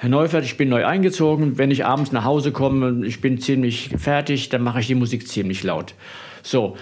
Herr 0.00 0.08
Neufeld, 0.08 0.46
ich 0.46 0.56
bin 0.56 0.70
neu 0.70 0.86
eingezogen. 0.86 1.58
Wenn 1.58 1.70
ich 1.70 1.84
abends 1.84 2.10
nach 2.10 2.24
Hause 2.24 2.52
komme, 2.52 3.04
ich 3.04 3.20
bin 3.20 3.38
ziemlich 3.38 3.90
fertig, 3.98 4.48
dann 4.48 4.62
mache 4.62 4.80
ich 4.80 4.86
die 4.86 4.94
Musik 4.94 5.28
ziemlich 5.28 5.62
laut. 5.62 5.92
So, 6.42 6.78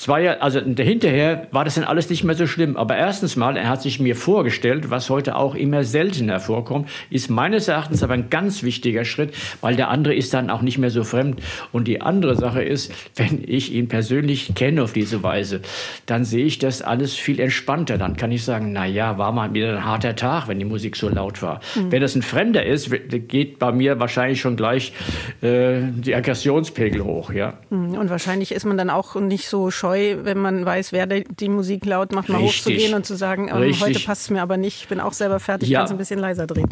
zwei 0.00 0.22
Jahre, 0.22 0.40
also 0.40 0.60
hinterher 0.60 1.46
war 1.50 1.66
das 1.66 1.74
dann 1.74 1.84
alles 1.84 2.08
nicht 2.08 2.24
mehr 2.24 2.34
so 2.34 2.46
schlimm. 2.46 2.78
Aber 2.78 2.96
erstens 2.96 3.36
mal, 3.36 3.58
er 3.58 3.68
hat 3.68 3.82
sich 3.82 4.00
mir 4.00 4.16
vorgestellt, 4.16 4.88
was 4.88 5.10
heute 5.10 5.36
auch 5.36 5.54
immer 5.54 5.84
seltener 5.84 6.40
vorkommt, 6.40 6.88
ist 7.10 7.28
meines 7.28 7.68
Erachtens 7.68 8.02
aber 8.02 8.14
ein 8.14 8.30
ganz 8.30 8.62
wichtiger 8.62 9.04
Schritt, 9.04 9.34
weil 9.60 9.76
der 9.76 9.90
andere 9.90 10.14
ist 10.14 10.32
dann 10.32 10.48
auch 10.48 10.62
nicht 10.62 10.78
mehr 10.78 10.88
so 10.88 11.04
fremd. 11.04 11.42
Und 11.70 11.86
die 11.86 12.00
andere 12.00 12.34
Sache 12.34 12.62
ist, 12.62 12.92
wenn 13.16 13.44
ich 13.46 13.74
ihn 13.74 13.88
persönlich 13.88 14.54
kenne 14.54 14.82
auf 14.82 14.94
diese 14.94 15.22
Weise, 15.22 15.60
dann 16.06 16.24
sehe 16.24 16.46
ich 16.46 16.58
das 16.58 16.80
alles 16.80 17.14
viel 17.14 17.38
entspannter. 17.38 17.98
Dann 17.98 18.16
kann 18.16 18.32
ich 18.32 18.42
sagen, 18.42 18.72
na 18.72 18.86
ja, 18.86 19.18
war 19.18 19.32
mal 19.32 19.52
wieder 19.52 19.76
ein 19.76 19.84
harter 19.84 20.16
Tag, 20.16 20.48
wenn 20.48 20.58
die 20.58 20.64
Musik 20.64 20.96
so 20.96 21.10
laut 21.10 21.42
war. 21.42 21.60
Mhm. 21.74 21.92
Wenn 21.92 22.00
das 22.00 22.14
ein 22.14 22.22
Fremder 22.22 22.64
ist, 22.64 22.90
geht 23.28 23.58
bei 23.58 23.70
mir 23.70 24.00
wahrscheinlich 24.00 24.40
schon 24.40 24.56
gleich 24.56 24.94
äh, 25.42 25.82
die 25.92 26.14
Aggressionspegel 26.14 27.04
hoch, 27.04 27.32
ja. 27.32 27.58
Hm, 27.68 27.98
und 27.98 28.08
wahrscheinlich 28.08 28.52
ist 28.52 28.64
man 28.64 28.78
dann 28.78 28.88
auch 28.88 29.16
nicht 29.16 29.46
so 29.46 29.70
scheu 29.70 29.89
scheu, 29.90 30.16
wenn 30.22 30.38
man 30.38 30.64
weiß, 30.64 30.92
wer 30.92 31.06
die 31.06 31.48
Musik 31.48 31.84
laut 31.86 32.12
macht, 32.12 32.28
mal 32.28 32.38
Richtig. 32.38 32.60
hochzugehen 32.60 32.94
und 32.94 33.06
zu 33.06 33.16
sagen, 33.16 33.48
ähm, 33.48 33.80
heute 33.80 34.00
passt 34.00 34.22
es 34.22 34.30
mir 34.30 34.42
aber 34.42 34.56
nicht, 34.56 34.82
ich 34.82 34.88
bin 34.88 35.00
auch 35.00 35.12
selber 35.12 35.40
fertig, 35.40 35.68
ja. 35.68 35.80
kann 35.80 35.86
es 35.86 35.92
ein 35.92 35.98
bisschen 35.98 36.20
leiser 36.20 36.46
drehen. 36.46 36.68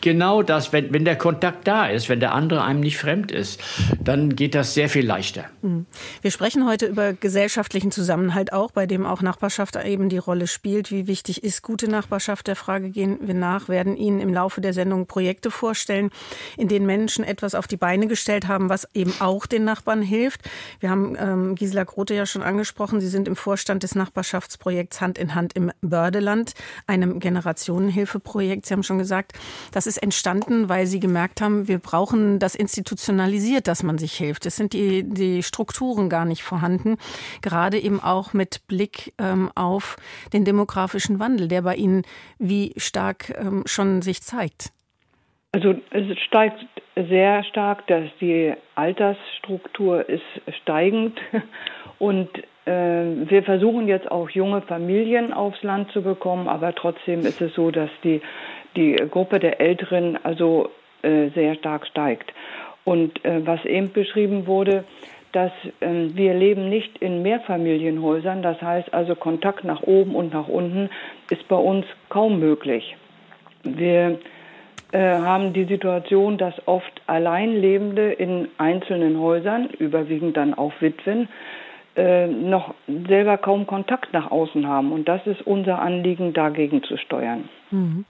Genau 0.00 0.42
das, 0.42 0.72
wenn, 0.72 0.92
wenn 0.92 1.04
der 1.04 1.16
Kontakt 1.16 1.66
da 1.66 1.86
ist, 1.86 2.08
wenn 2.08 2.20
der 2.20 2.32
andere 2.32 2.62
einem 2.62 2.80
nicht 2.80 2.98
fremd 2.98 3.32
ist, 3.32 3.60
dann 4.00 4.36
geht 4.36 4.54
das 4.54 4.74
sehr 4.74 4.88
viel 4.88 5.04
leichter. 5.04 5.44
Mhm. 5.62 5.86
Wir 6.22 6.30
sprechen 6.30 6.66
heute 6.66 6.86
über 6.86 7.12
gesellschaftlichen 7.12 7.90
Zusammenhalt 7.90 8.52
auch, 8.52 8.70
bei 8.70 8.86
dem 8.86 9.06
auch 9.06 9.22
Nachbarschaft 9.22 9.76
eben 9.76 10.08
die 10.08 10.18
Rolle 10.18 10.46
spielt. 10.46 10.90
Wie 10.90 11.06
wichtig 11.06 11.42
ist 11.42 11.62
gute 11.62 11.88
Nachbarschaft? 11.88 12.46
Der 12.46 12.56
Frage 12.56 12.90
gehen 12.90 13.18
wir 13.22 13.34
nach, 13.34 13.68
werden 13.68 13.96
Ihnen 13.96 14.20
im 14.20 14.32
Laufe 14.32 14.60
der 14.60 14.72
Sendung 14.72 15.06
Projekte 15.06 15.50
vorstellen, 15.50 16.10
in 16.56 16.68
denen 16.68 16.86
Menschen 16.86 17.24
etwas 17.24 17.54
auf 17.54 17.66
die 17.66 17.76
Beine 17.76 18.06
gestellt 18.06 18.46
haben, 18.46 18.68
was 18.68 18.86
eben 18.94 19.12
auch 19.18 19.46
den 19.46 19.64
Nachbarn 19.64 20.02
hilft. 20.02 20.42
Wir 20.80 20.90
haben 20.90 21.16
ähm, 21.18 21.54
Gisela 21.54 21.84
Grote 21.84 22.14
ja 22.14 22.26
schon 22.26 22.42
angesprochen. 22.42 23.00
Sie 23.00 23.08
sind 23.08 23.26
im 23.26 23.36
Vorstand 23.36 23.82
des 23.82 23.94
Nachbarschaftsprojekts 23.94 25.00
Hand 25.00 25.18
in 25.18 25.34
Hand 25.34 25.54
im 25.54 25.72
Bördeland, 25.80 26.54
einem 26.86 27.18
Generationenhilfeprojekt. 27.18 28.66
Sie 28.66 28.74
haben 28.74 28.82
schon 28.82 28.98
gesagt, 28.98 29.32
das 29.72 29.87
ist 29.88 29.96
entstanden, 29.96 30.68
weil 30.68 30.86
Sie 30.86 31.00
gemerkt 31.00 31.40
haben, 31.40 31.66
wir 31.66 31.80
brauchen 31.80 32.38
das 32.38 32.54
institutionalisiert, 32.54 33.66
dass 33.66 33.82
man 33.82 33.98
sich 33.98 34.12
hilft. 34.12 34.46
Es 34.46 34.56
sind 34.56 34.72
die, 34.72 35.02
die 35.02 35.42
Strukturen 35.42 36.08
gar 36.08 36.24
nicht 36.24 36.44
vorhanden. 36.44 36.98
Gerade 37.42 37.78
eben 37.78 38.00
auch 38.00 38.32
mit 38.34 38.68
Blick 38.68 39.12
ähm, 39.18 39.50
auf 39.56 39.96
den 40.32 40.44
demografischen 40.44 41.18
Wandel, 41.18 41.48
der 41.48 41.62
bei 41.62 41.74
Ihnen 41.74 42.02
wie 42.38 42.74
stark 42.76 43.34
ähm, 43.36 43.64
schon 43.66 44.02
sich 44.02 44.22
zeigt. 44.22 44.70
Also 45.52 45.74
es 45.90 46.18
steigt 46.26 46.64
sehr 46.94 47.42
stark, 47.44 47.86
dass 47.86 48.04
die 48.20 48.52
Altersstruktur 48.74 50.08
ist 50.08 50.22
steigend 50.62 51.18
und 51.98 52.28
äh, 52.66 53.30
wir 53.30 53.42
versuchen 53.44 53.88
jetzt 53.88 54.10
auch 54.10 54.28
junge 54.28 54.60
Familien 54.62 55.32
aufs 55.32 55.62
Land 55.62 55.90
zu 55.92 56.02
bekommen, 56.02 56.48
aber 56.48 56.74
trotzdem 56.74 57.20
ist 57.20 57.40
es 57.40 57.54
so, 57.54 57.70
dass 57.70 57.90
die 58.04 58.20
die 58.78 58.94
Gruppe 59.10 59.40
der 59.40 59.60
Älteren 59.60 60.18
also 60.22 60.70
äh, 61.02 61.28
sehr 61.34 61.56
stark 61.56 61.86
steigt. 61.86 62.32
Und 62.84 63.24
äh, 63.24 63.44
was 63.44 63.64
eben 63.64 63.92
beschrieben 63.92 64.46
wurde, 64.46 64.84
dass 65.32 65.52
äh, 65.80 66.08
wir 66.14 66.32
leben 66.32 66.68
nicht 66.68 66.98
in 66.98 67.22
Mehrfamilienhäusern, 67.22 68.42
das 68.42 68.62
heißt 68.62 68.94
also 68.94 69.14
Kontakt 69.14 69.64
nach 69.64 69.82
oben 69.82 70.14
und 70.14 70.32
nach 70.32 70.48
unten 70.48 70.88
ist 71.28 71.46
bei 71.48 71.56
uns 71.56 71.84
kaum 72.08 72.38
möglich. 72.38 72.96
Wir 73.64 74.18
äh, 74.92 74.98
haben 74.98 75.52
die 75.52 75.64
Situation, 75.64 76.38
dass 76.38 76.54
oft 76.66 77.02
Alleinlebende 77.06 78.12
in 78.12 78.48
einzelnen 78.56 79.18
Häusern, 79.20 79.68
überwiegend 79.78 80.36
dann 80.36 80.54
auch 80.54 80.72
Witwen, 80.80 81.28
noch 82.26 82.74
selber 82.86 83.38
kaum 83.38 83.66
Kontakt 83.66 84.12
nach 84.12 84.30
außen 84.30 84.66
haben. 84.66 84.92
Und 84.92 85.08
das 85.08 85.26
ist 85.26 85.42
unser 85.42 85.80
Anliegen, 85.80 86.32
dagegen 86.32 86.82
zu 86.84 86.96
steuern. 86.96 87.48
Mhm. 87.70 88.04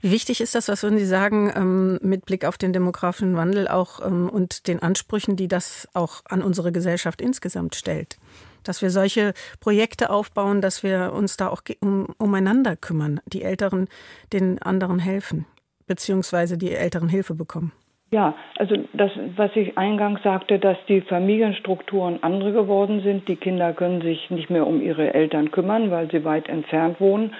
Wie 0.00 0.12
wichtig 0.12 0.40
ist 0.40 0.54
das, 0.54 0.68
was 0.68 0.82
würden 0.82 0.98
Sie 0.98 1.06
sagen, 1.06 1.52
ähm, 1.54 1.98
mit 2.02 2.24
Blick 2.24 2.44
auf 2.44 2.56
den 2.56 2.72
demografischen 2.72 3.36
Wandel 3.36 3.68
auch 3.68 4.04
ähm, 4.04 4.28
und 4.28 4.68
den 4.68 4.80
Ansprüchen, 4.80 5.36
die 5.36 5.48
das 5.48 5.88
auch 5.92 6.22
an 6.28 6.42
unsere 6.42 6.72
Gesellschaft 6.72 7.20
insgesamt 7.20 7.74
stellt? 7.74 8.18
Dass 8.62 8.80
wir 8.80 8.90
solche 8.90 9.34
Projekte 9.58 10.10
aufbauen, 10.10 10.60
dass 10.60 10.82
wir 10.84 11.12
uns 11.12 11.36
da 11.36 11.48
auch 11.48 11.62
um, 11.80 12.06
umeinander 12.18 12.76
kümmern, 12.76 13.20
die 13.26 13.42
Älteren 13.42 13.88
den 14.32 14.62
anderen 14.62 15.00
helfen, 15.00 15.46
beziehungsweise 15.86 16.56
die 16.56 16.72
Älteren 16.72 17.08
Hilfe 17.08 17.34
bekommen. 17.34 17.72
Ja, 18.12 18.34
also 18.58 18.76
das, 18.92 19.10
was 19.36 19.56
ich 19.56 19.78
eingangs 19.78 20.22
sagte, 20.22 20.58
dass 20.58 20.76
die 20.86 21.00
Familienstrukturen 21.00 22.22
andere 22.22 22.52
geworden 22.52 23.00
sind. 23.00 23.26
Die 23.26 23.36
Kinder 23.36 23.72
können 23.72 24.02
sich 24.02 24.30
nicht 24.30 24.50
mehr 24.50 24.66
um 24.66 24.82
ihre 24.82 25.14
Eltern 25.14 25.50
kümmern, 25.50 25.90
weil 25.90 26.10
sie 26.10 26.22
weit 26.22 26.46
entfernt 26.50 27.00
wohnen. 27.00 27.34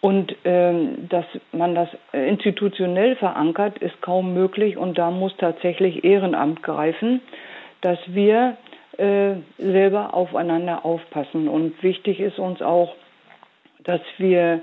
Und 0.00 0.34
ähm, 0.44 1.06
dass 1.10 1.26
man 1.52 1.74
das 1.74 1.90
institutionell 2.12 3.16
verankert, 3.16 3.76
ist 3.76 4.00
kaum 4.00 4.32
möglich. 4.32 4.78
Und 4.78 4.96
da 4.96 5.10
muss 5.10 5.36
tatsächlich 5.36 6.02
Ehrenamt 6.02 6.62
greifen, 6.62 7.20
dass 7.82 7.98
wir 8.06 8.56
äh, 8.96 9.34
selber 9.58 10.14
aufeinander 10.14 10.86
aufpassen. 10.86 11.46
Und 11.46 11.82
wichtig 11.82 12.20
ist 12.20 12.38
uns 12.38 12.62
auch, 12.62 12.94
dass 13.84 14.00
wir 14.16 14.62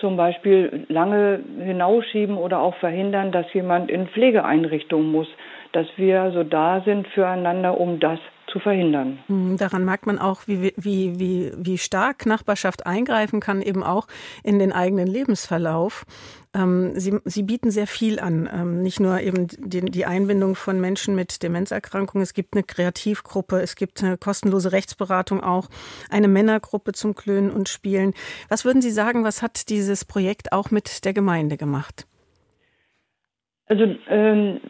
zum 0.00 0.16
Beispiel 0.16 0.86
lange 0.88 1.40
hinausschieben 1.58 2.36
oder 2.36 2.60
auch 2.60 2.74
verhindern, 2.76 3.32
dass 3.32 3.52
jemand 3.52 3.90
in 3.90 4.08
Pflegeeinrichtungen 4.08 5.10
muss, 5.12 5.28
dass 5.72 5.86
wir 5.96 6.22
also 6.22 6.42
da 6.42 6.82
sind 6.84 7.06
füreinander, 7.08 7.78
um 7.78 8.00
das 8.00 8.18
zu 8.50 8.58
verhindern. 8.58 9.18
Hm, 9.26 9.56
daran 9.56 9.84
merkt 9.84 10.06
man 10.06 10.18
auch, 10.18 10.42
wie, 10.46 10.72
wie, 10.76 11.18
wie, 11.18 11.52
wie 11.56 11.78
stark 11.78 12.26
Nachbarschaft 12.26 12.86
eingreifen 12.86 13.40
kann, 13.40 13.62
eben 13.62 13.82
auch 13.82 14.06
in 14.42 14.58
den 14.58 14.72
eigenen 14.72 15.06
Lebensverlauf. 15.06 16.04
Ähm, 16.52 16.98
Sie, 16.98 17.18
Sie 17.24 17.44
bieten 17.44 17.70
sehr 17.70 17.86
viel 17.86 18.18
an, 18.18 18.48
ähm, 18.52 18.82
nicht 18.82 18.98
nur 18.98 19.20
eben 19.20 19.46
die, 19.46 19.82
die 19.82 20.04
Einbindung 20.04 20.56
von 20.56 20.80
Menschen 20.80 21.14
mit 21.14 21.42
Demenzerkrankungen. 21.42 22.22
Es 22.22 22.34
gibt 22.34 22.54
eine 22.54 22.64
Kreativgruppe, 22.64 23.60
es 23.60 23.76
gibt 23.76 24.02
eine 24.02 24.18
kostenlose 24.18 24.72
Rechtsberatung 24.72 25.42
auch, 25.42 25.68
eine 26.08 26.28
Männergruppe 26.28 26.92
zum 26.92 27.14
Klönen 27.14 27.50
und 27.50 27.68
Spielen. 27.68 28.14
Was 28.48 28.64
würden 28.64 28.82
Sie 28.82 28.90
sagen, 28.90 29.22
was 29.22 29.42
hat 29.42 29.68
dieses 29.68 30.04
Projekt 30.04 30.52
auch 30.52 30.70
mit 30.70 31.04
der 31.04 31.12
Gemeinde 31.12 31.56
gemacht? 31.56 32.06
Also 33.70 33.86
ähm, 34.08 34.60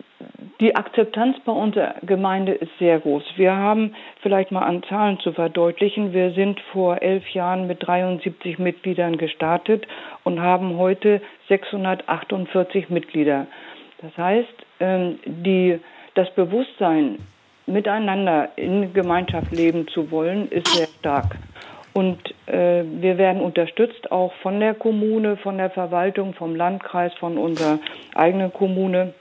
die 0.60 0.76
Akzeptanz 0.76 1.38
bei 1.46 1.52
unserer 1.52 1.94
Gemeinde 2.02 2.52
ist 2.52 2.70
sehr 2.78 3.00
groß. 3.00 3.22
Wir 3.36 3.56
haben 3.56 3.94
vielleicht 4.20 4.52
mal 4.52 4.60
an 4.60 4.82
Zahlen 4.82 5.18
zu 5.20 5.32
verdeutlichen. 5.32 6.12
Wir 6.12 6.32
sind 6.32 6.60
vor 6.72 7.00
elf 7.00 7.26
Jahren 7.30 7.66
mit 7.66 7.78
73 7.80 8.58
Mitgliedern 8.58 9.16
gestartet 9.16 9.86
und 10.22 10.40
haben 10.40 10.76
heute 10.76 11.22
648 11.48 12.90
Mitglieder. 12.90 13.46
Das 14.02 14.14
heißt, 14.18 14.66
ähm, 14.80 15.18
die, 15.24 15.80
das 16.14 16.30
Bewusstsein, 16.34 17.20
miteinander 17.64 18.50
in 18.56 18.92
Gemeinschaft 18.92 19.50
leben 19.50 19.88
zu 19.88 20.10
wollen, 20.10 20.48
ist 20.50 20.66
sehr 20.74 20.88
stark. 20.98 21.36
Und 22.00 22.18
äh, 22.46 22.82
wir 22.82 23.18
werden 23.18 23.42
unterstützt 23.42 24.10
auch 24.10 24.32
von 24.42 24.58
der 24.58 24.72
Kommune, 24.72 25.36
von 25.36 25.58
der 25.58 25.68
Verwaltung, 25.68 26.32
vom 26.32 26.56
Landkreis, 26.56 27.12
von 27.20 27.36
unserer 27.36 27.78
eigenen 28.14 28.50
Kommune, 28.54 29.12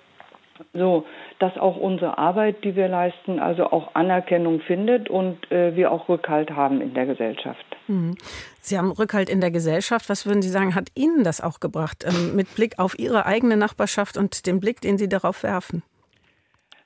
so 0.73 1.05
dass 1.39 1.57
auch 1.57 1.75
unsere 1.75 2.17
Arbeit, 2.17 2.63
die 2.63 2.77
wir 2.77 2.87
leisten, 2.87 3.39
also 3.39 3.65
auch 3.65 3.95
Anerkennung 3.95 4.61
findet 4.61 5.09
und 5.09 5.51
äh, 5.51 5.75
wir 5.75 5.91
auch 5.91 6.07
Rückhalt 6.07 6.51
haben 6.51 6.79
in 6.79 6.93
der 6.93 7.05
Gesellschaft. 7.05 7.65
Mhm. 7.87 8.15
Sie 8.61 8.77
haben 8.77 8.93
Rückhalt 8.93 9.29
in 9.29 9.41
der 9.41 9.51
Gesellschaft. 9.51 10.07
Was 10.07 10.25
würden 10.25 10.41
Sie 10.41 10.49
sagen, 10.49 10.73
hat 10.73 10.87
Ihnen 10.95 11.25
das 11.25 11.41
auch 11.41 11.59
gebracht, 11.59 12.05
ähm, 12.07 12.33
mit 12.33 12.55
Blick 12.55 12.79
auf 12.79 12.97
Ihre 12.97 13.25
eigene 13.25 13.57
Nachbarschaft 13.57 14.15
und 14.15 14.47
den 14.47 14.61
Blick, 14.61 14.79
den 14.79 14.97
Sie 14.97 15.09
darauf 15.09 15.43
werfen? 15.43 15.83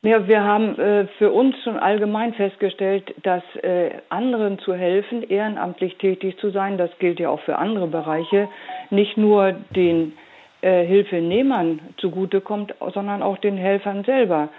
Ja, 0.06 0.28
wir 0.28 0.44
haben 0.44 0.78
äh, 0.78 1.08
für 1.18 1.32
uns 1.32 1.56
schon 1.64 1.78
allgemein 1.78 2.34
festgestellt, 2.34 3.16
dass 3.24 3.42
äh, 3.62 3.92
anderen 4.10 4.60
zu 4.60 4.74
helfen, 4.74 5.24
ehrenamtlich 5.24 5.96
tätig 5.96 6.38
zu 6.40 6.50
sein, 6.50 6.78
das 6.78 6.90
gilt 7.00 7.22
ja 7.22 7.30
auch 7.30 7.40
für 7.40 7.58
andere 7.58 7.88
Bereiche, 7.88 8.50
nicht 8.90 9.16
nur 9.16 9.54
den 9.74 10.12
äh, 10.60 10.86
Hilfenehmern 10.86 11.80
zugutekommt, 11.96 12.76
sondern 12.94 13.24
auch 13.24 13.38
den 13.38 13.56
Helfern 13.56 14.04
selber. 14.04 14.50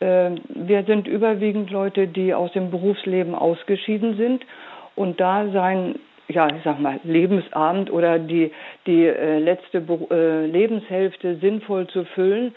Äh, 0.00 0.30
wir 0.48 0.84
sind 0.84 1.06
überwiegend 1.06 1.70
Leute, 1.70 2.06
die 2.08 2.32
aus 2.32 2.50
dem 2.52 2.70
Berufsleben 2.70 3.34
ausgeschieden 3.34 4.16
sind 4.16 4.46
und 4.96 5.20
da 5.20 5.50
sein 5.50 5.96
ja, 6.30 6.46
ich 6.48 6.62
sag 6.62 6.78
mal, 6.78 7.00
Lebensabend 7.04 7.90
oder 7.90 8.18
die, 8.18 8.52
die 8.86 9.06
äh, 9.06 9.38
letzte 9.38 9.78
äh, 10.10 10.46
Lebenshälfte 10.46 11.36
sinnvoll 11.36 11.86
zu 11.88 12.04
füllen, 12.04 12.54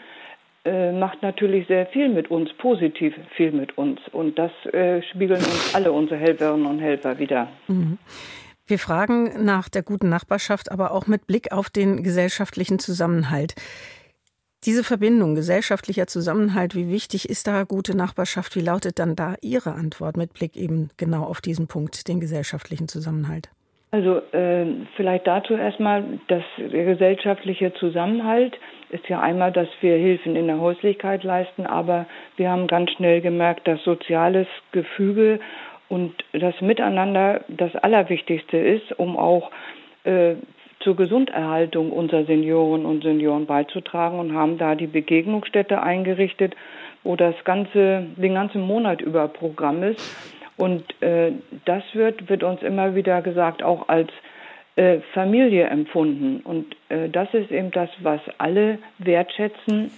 äh, 0.64 0.92
macht 0.92 1.22
natürlich 1.22 1.66
sehr 1.66 1.86
viel 1.86 2.08
mit 2.08 2.30
uns, 2.30 2.52
positiv 2.58 3.14
viel 3.36 3.52
mit 3.52 3.76
uns. 3.76 4.00
Und 4.12 4.38
das 4.38 4.52
äh, 4.72 5.02
spiegeln 5.02 5.40
uns 5.40 5.74
alle 5.74 5.92
unsere 5.92 6.18
Helferinnen 6.18 6.66
und 6.66 6.78
Helfer 6.78 7.18
wieder. 7.18 7.48
Mhm. 7.68 7.98
Wir 8.66 8.78
fragen 8.78 9.44
nach 9.44 9.68
der 9.68 9.82
guten 9.82 10.08
Nachbarschaft, 10.08 10.70
aber 10.70 10.92
auch 10.92 11.06
mit 11.06 11.26
Blick 11.26 11.52
auf 11.52 11.68
den 11.68 12.04
gesellschaftlichen 12.04 12.78
Zusammenhalt. 12.78 13.54
Diese 14.64 14.84
Verbindung, 14.84 15.34
gesellschaftlicher 15.34 16.06
Zusammenhalt, 16.06 16.76
wie 16.76 16.88
wichtig 16.88 17.28
ist 17.28 17.48
da 17.48 17.64
gute 17.64 17.96
Nachbarschaft? 17.96 18.54
Wie 18.54 18.60
lautet 18.60 19.00
dann 19.00 19.16
da 19.16 19.34
Ihre 19.40 19.72
Antwort 19.72 20.16
mit 20.16 20.32
Blick 20.34 20.56
eben 20.56 20.90
genau 20.96 21.24
auf 21.24 21.40
diesen 21.40 21.66
Punkt, 21.66 22.06
den 22.06 22.20
gesellschaftlichen 22.20 22.86
Zusammenhalt? 22.86 23.50
Also 23.94 24.22
äh, 24.32 24.64
vielleicht 24.96 25.26
dazu 25.26 25.54
erstmal, 25.54 26.02
dass 26.28 26.42
der 26.56 26.86
gesellschaftliche 26.86 27.74
Zusammenhalt 27.74 28.58
ist 28.88 29.06
ja 29.08 29.20
einmal, 29.20 29.52
dass 29.52 29.68
wir 29.82 29.96
Hilfen 29.96 30.34
in 30.34 30.46
der 30.46 30.60
Häuslichkeit 30.60 31.24
leisten, 31.24 31.66
aber 31.66 32.06
wir 32.36 32.50
haben 32.50 32.68
ganz 32.68 32.90
schnell 32.92 33.20
gemerkt, 33.20 33.68
dass 33.68 33.84
soziales 33.84 34.46
Gefüge 34.72 35.40
und 35.90 36.14
das 36.32 36.58
Miteinander 36.62 37.44
das 37.48 37.76
Allerwichtigste 37.76 38.56
ist, 38.56 38.98
um 38.98 39.18
auch 39.18 39.50
äh, 40.04 40.36
zur 40.80 40.96
Gesunderhaltung 40.96 41.92
unserer 41.92 42.24
Senioren 42.24 42.86
und 42.86 43.02
Senioren 43.02 43.44
beizutragen 43.44 44.18
und 44.18 44.32
haben 44.32 44.56
da 44.56 44.74
die 44.74 44.86
Begegnungsstätte 44.86 45.82
eingerichtet, 45.82 46.56
wo 47.04 47.14
das 47.14 47.34
ganze, 47.44 48.06
den 48.16 48.32
ganzen 48.32 48.62
Monat 48.62 49.02
über 49.02 49.28
Programm 49.28 49.82
ist. 49.82 50.00
Und 50.62 50.84
äh, 51.02 51.32
das 51.64 51.82
wird, 51.92 52.28
wird 52.28 52.44
uns 52.44 52.62
immer 52.62 52.94
wieder 52.94 53.20
gesagt, 53.20 53.64
auch 53.64 53.88
als 53.88 54.10
äh, 54.76 55.00
Familie 55.12 55.64
empfunden. 55.64 56.40
Und 56.44 56.76
äh, 56.88 57.08
das 57.08 57.34
ist 57.34 57.50
eben 57.50 57.72
das, 57.72 57.90
was 57.98 58.20
alle 58.38 58.78
wertschätzen. 58.98 59.90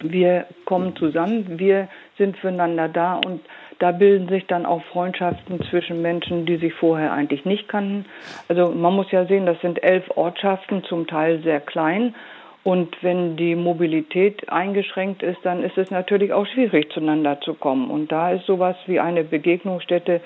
Wir 0.00 0.44
kommen 0.66 0.94
zusammen, 0.96 1.58
wir 1.58 1.88
sind 2.18 2.36
füreinander 2.36 2.88
da 2.88 3.14
und 3.14 3.40
da 3.78 3.92
bilden 3.92 4.28
sich 4.28 4.46
dann 4.46 4.66
auch 4.66 4.82
Freundschaften 4.92 5.62
zwischen 5.70 6.02
Menschen, 6.02 6.44
die 6.44 6.58
sich 6.58 6.74
vorher 6.74 7.14
eigentlich 7.14 7.46
nicht 7.46 7.66
kannten. 7.66 8.04
Also 8.46 8.72
man 8.72 8.94
muss 8.94 9.10
ja 9.10 9.24
sehen, 9.24 9.46
das 9.46 9.58
sind 9.62 9.82
elf 9.82 10.04
Ortschaften, 10.16 10.84
zum 10.84 11.06
Teil 11.06 11.40
sehr 11.42 11.60
klein. 11.60 12.14
Und 12.62 12.94
wenn 13.02 13.36
die 13.36 13.54
Mobilität 13.54 14.50
eingeschränkt 14.50 15.22
ist, 15.22 15.38
dann 15.44 15.62
ist 15.62 15.78
es 15.78 15.90
natürlich 15.90 16.32
auch 16.32 16.46
schwierig, 16.46 16.92
zueinander 16.92 17.40
zu 17.40 17.54
kommen. 17.54 17.90
Und 17.90 18.12
da 18.12 18.32
ist 18.32 18.44
sowas 18.46 18.76
wie 18.86 19.00
eine 19.00 19.24
Begegnungsstätte 19.24 20.20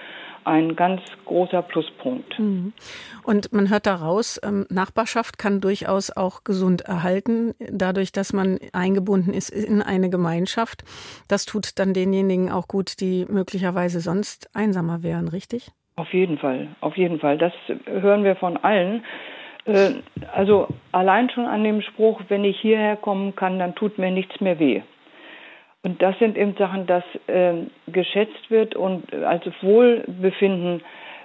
ein 0.44 0.76
ganz 0.76 1.00
großer 1.24 1.62
Pluspunkt. 1.62 2.38
Mhm. 2.38 2.72
Und 3.24 3.52
man 3.52 3.70
hört 3.70 3.86
daraus, 3.86 4.40
ähm, 4.44 4.66
Nachbarschaft 4.68 5.38
kann 5.38 5.60
durchaus 5.60 6.14
auch 6.14 6.44
gesund 6.44 6.82
erhalten, 6.82 7.54
dadurch, 7.58 8.12
dass 8.12 8.32
man 8.32 8.58
eingebunden 8.72 9.32
ist 9.32 9.50
in 9.50 9.82
eine 9.82 10.10
Gemeinschaft. 10.10 10.84
Das 11.28 11.46
tut 11.46 11.78
dann 11.78 11.94
denjenigen 11.94 12.50
auch 12.50 12.68
gut, 12.68 13.00
die 13.00 13.26
möglicherweise 13.28 14.00
sonst 14.00 14.50
einsamer 14.54 15.02
wären, 15.02 15.28
richtig? 15.28 15.70
Auf 15.96 16.12
jeden 16.12 16.38
Fall, 16.38 16.68
auf 16.80 16.96
jeden 16.96 17.20
Fall. 17.20 17.38
Das 17.38 17.52
hören 17.86 18.24
wir 18.24 18.36
von 18.36 18.56
allen. 18.56 19.04
Äh, 19.66 19.94
also 20.34 20.68
allein 20.92 21.30
schon 21.30 21.46
an 21.46 21.64
dem 21.64 21.80
Spruch, 21.82 22.20
wenn 22.28 22.44
ich 22.44 22.60
hierher 22.60 22.96
kommen 22.96 23.34
kann, 23.34 23.58
dann 23.58 23.74
tut 23.74 23.98
mir 23.98 24.10
nichts 24.10 24.40
mehr 24.40 24.58
weh. 24.58 24.82
Und 25.82 26.00
das 26.00 26.18
sind 26.18 26.38
eben 26.38 26.54
Sachen, 26.56 26.86
das 26.86 27.04
äh, 27.26 27.54
geschätzt 27.88 28.50
wird 28.50 28.74
und 28.74 29.12
als 29.12 29.44
Wohlbefinden 29.60 30.82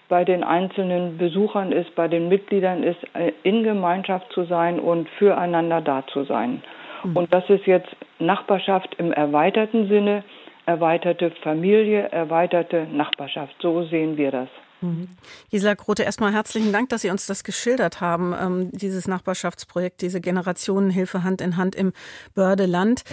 bei 0.10 0.26
den 0.26 0.44
einzelnen 0.44 1.18
Besuchern 1.18 1.72
ist, 1.72 1.96
bei 1.96 2.08
den 2.08 2.28
Mitgliedern 2.28 2.84
ist, 2.84 3.00
äh, 3.14 3.32
in 3.44 3.64
Gemeinschaft 3.64 4.32
zu 4.34 4.44
sein 4.44 4.80
und 4.80 5.08
füreinander 5.18 5.80
da 5.80 6.06
zu 6.08 6.24
sein. 6.26 6.62
Mhm. 7.04 7.16
Und 7.16 7.34
das 7.34 7.50
ist 7.50 7.66
jetzt 7.68 7.96
Nachbarschaft 8.18 8.96
im 8.96 9.14
erweiterten 9.14 9.88
Sinne, 9.88 10.24
erweiterte 10.66 11.32
Familie, 11.42 12.10
erweiterte 12.12 12.86
Nachbarschaft. 12.92 13.56
So 13.62 13.84
sehen 13.84 14.18
wir 14.18 14.32
das. 14.32 14.50
Mhm. 14.82 15.10
Gisela 15.50 15.74
Grote, 15.74 16.04
erstmal 16.04 16.34
herzlichen 16.34 16.72
Dank, 16.72 16.90
dass 16.90 17.02
Sie 17.02 17.10
uns 17.10 17.26
das 17.26 17.44
geschildert 17.44 18.02
haben, 18.02 18.34
ähm, 18.40 18.70
dieses 18.72 19.08
Nachbarschaftsprojekt, 19.08 20.02
diese 20.02 20.22
Generationenhilfe 20.22 21.24
Hand 21.24 21.42
in 21.42 21.58
Hand 21.58 21.76
im 21.76 21.94
Bördeland 22.34 23.04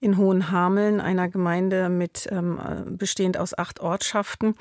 in 0.00 0.16
Hohenhameln, 0.16 1.00
einer 1.00 1.28
Gemeinde 1.28 1.88
mit 1.88 2.28
ähm, 2.32 2.58
bestehend 2.98 3.38
aus 3.38 3.56
acht 3.56 3.80
Ortschaften. 3.80 4.56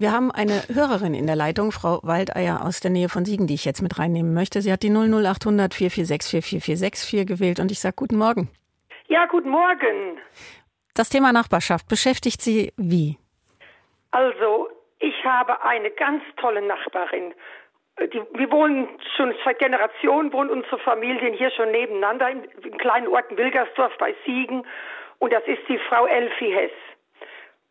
Wir 0.00 0.12
haben 0.12 0.30
eine 0.30 0.62
Hörerin 0.72 1.12
in 1.12 1.26
der 1.26 1.34
Leitung, 1.34 1.72
Frau 1.72 1.98
Waldeier 2.04 2.64
aus 2.64 2.78
der 2.78 2.92
Nähe 2.92 3.08
von 3.08 3.24
Siegen, 3.24 3.48
die 3.48 3.54
ich 3.54 3.64
jetzt 3.64 3.82
mit 3.82 3.98
reinnehmen 3.98 4.32
möchte. 4.32 4.62
Sie 4.62 4.70
hat 4.70 4.84
die 4.84 4.90
00800 4.90 5.74
446 5.74 6.44
44464 6.44 7.26
gewählt 7.26 7.58
und 7.58 7.72
ich 7.72 7.80
sage 7.80 7.94
guten 7.96 8.16
Morgen. 8.16 8.48
Ja, 9.08 9.26
guten 9.26 9.48
Morgen. 9.48 10.18
Das 10.94 11.08
Thema 11.08 11.32
Nachbarschaft 11.32 11.88
beschäftigt 11.88 12.42
Sie 12.42 12.72
wie? 12.76 13.18
Also, 14.12 14.68
ich 15.00 15.24
habe 15.24 15.62
eine 15.62 15.90
ganz 15.90 16.22
tolle 16.36 16.62
Nachbarin 16.62 17.34
die, 18.06 18.22
wir 18.32 18.50
wohnen 18.50 18.88
schon 19.16 19.34
seit 19.44 19.58
Generationen, 19.58 20.32
wohnen 20.32 20.50
unsere 20.50 20.78
Familien 20.78 21.34
hier 21.34 21.50
schon 21.50 21.70
nebeneinander 21.70 22.30
im, 22.30 22.44
im 22.62 22.78
kleinen 22.78 23.08
Ort 23.08 23.36
Wilgersdorf 23.36 23.96
bei 23.98 24.14
Siegen. 24.24 24.66
Und 25.18 25.32
das 25.32 25.42
ist 25.46 25.62
die 25.68 25.78
Frau 25.78 26.06
Elfie 26.06 26.54
Hess. 26.54 26.70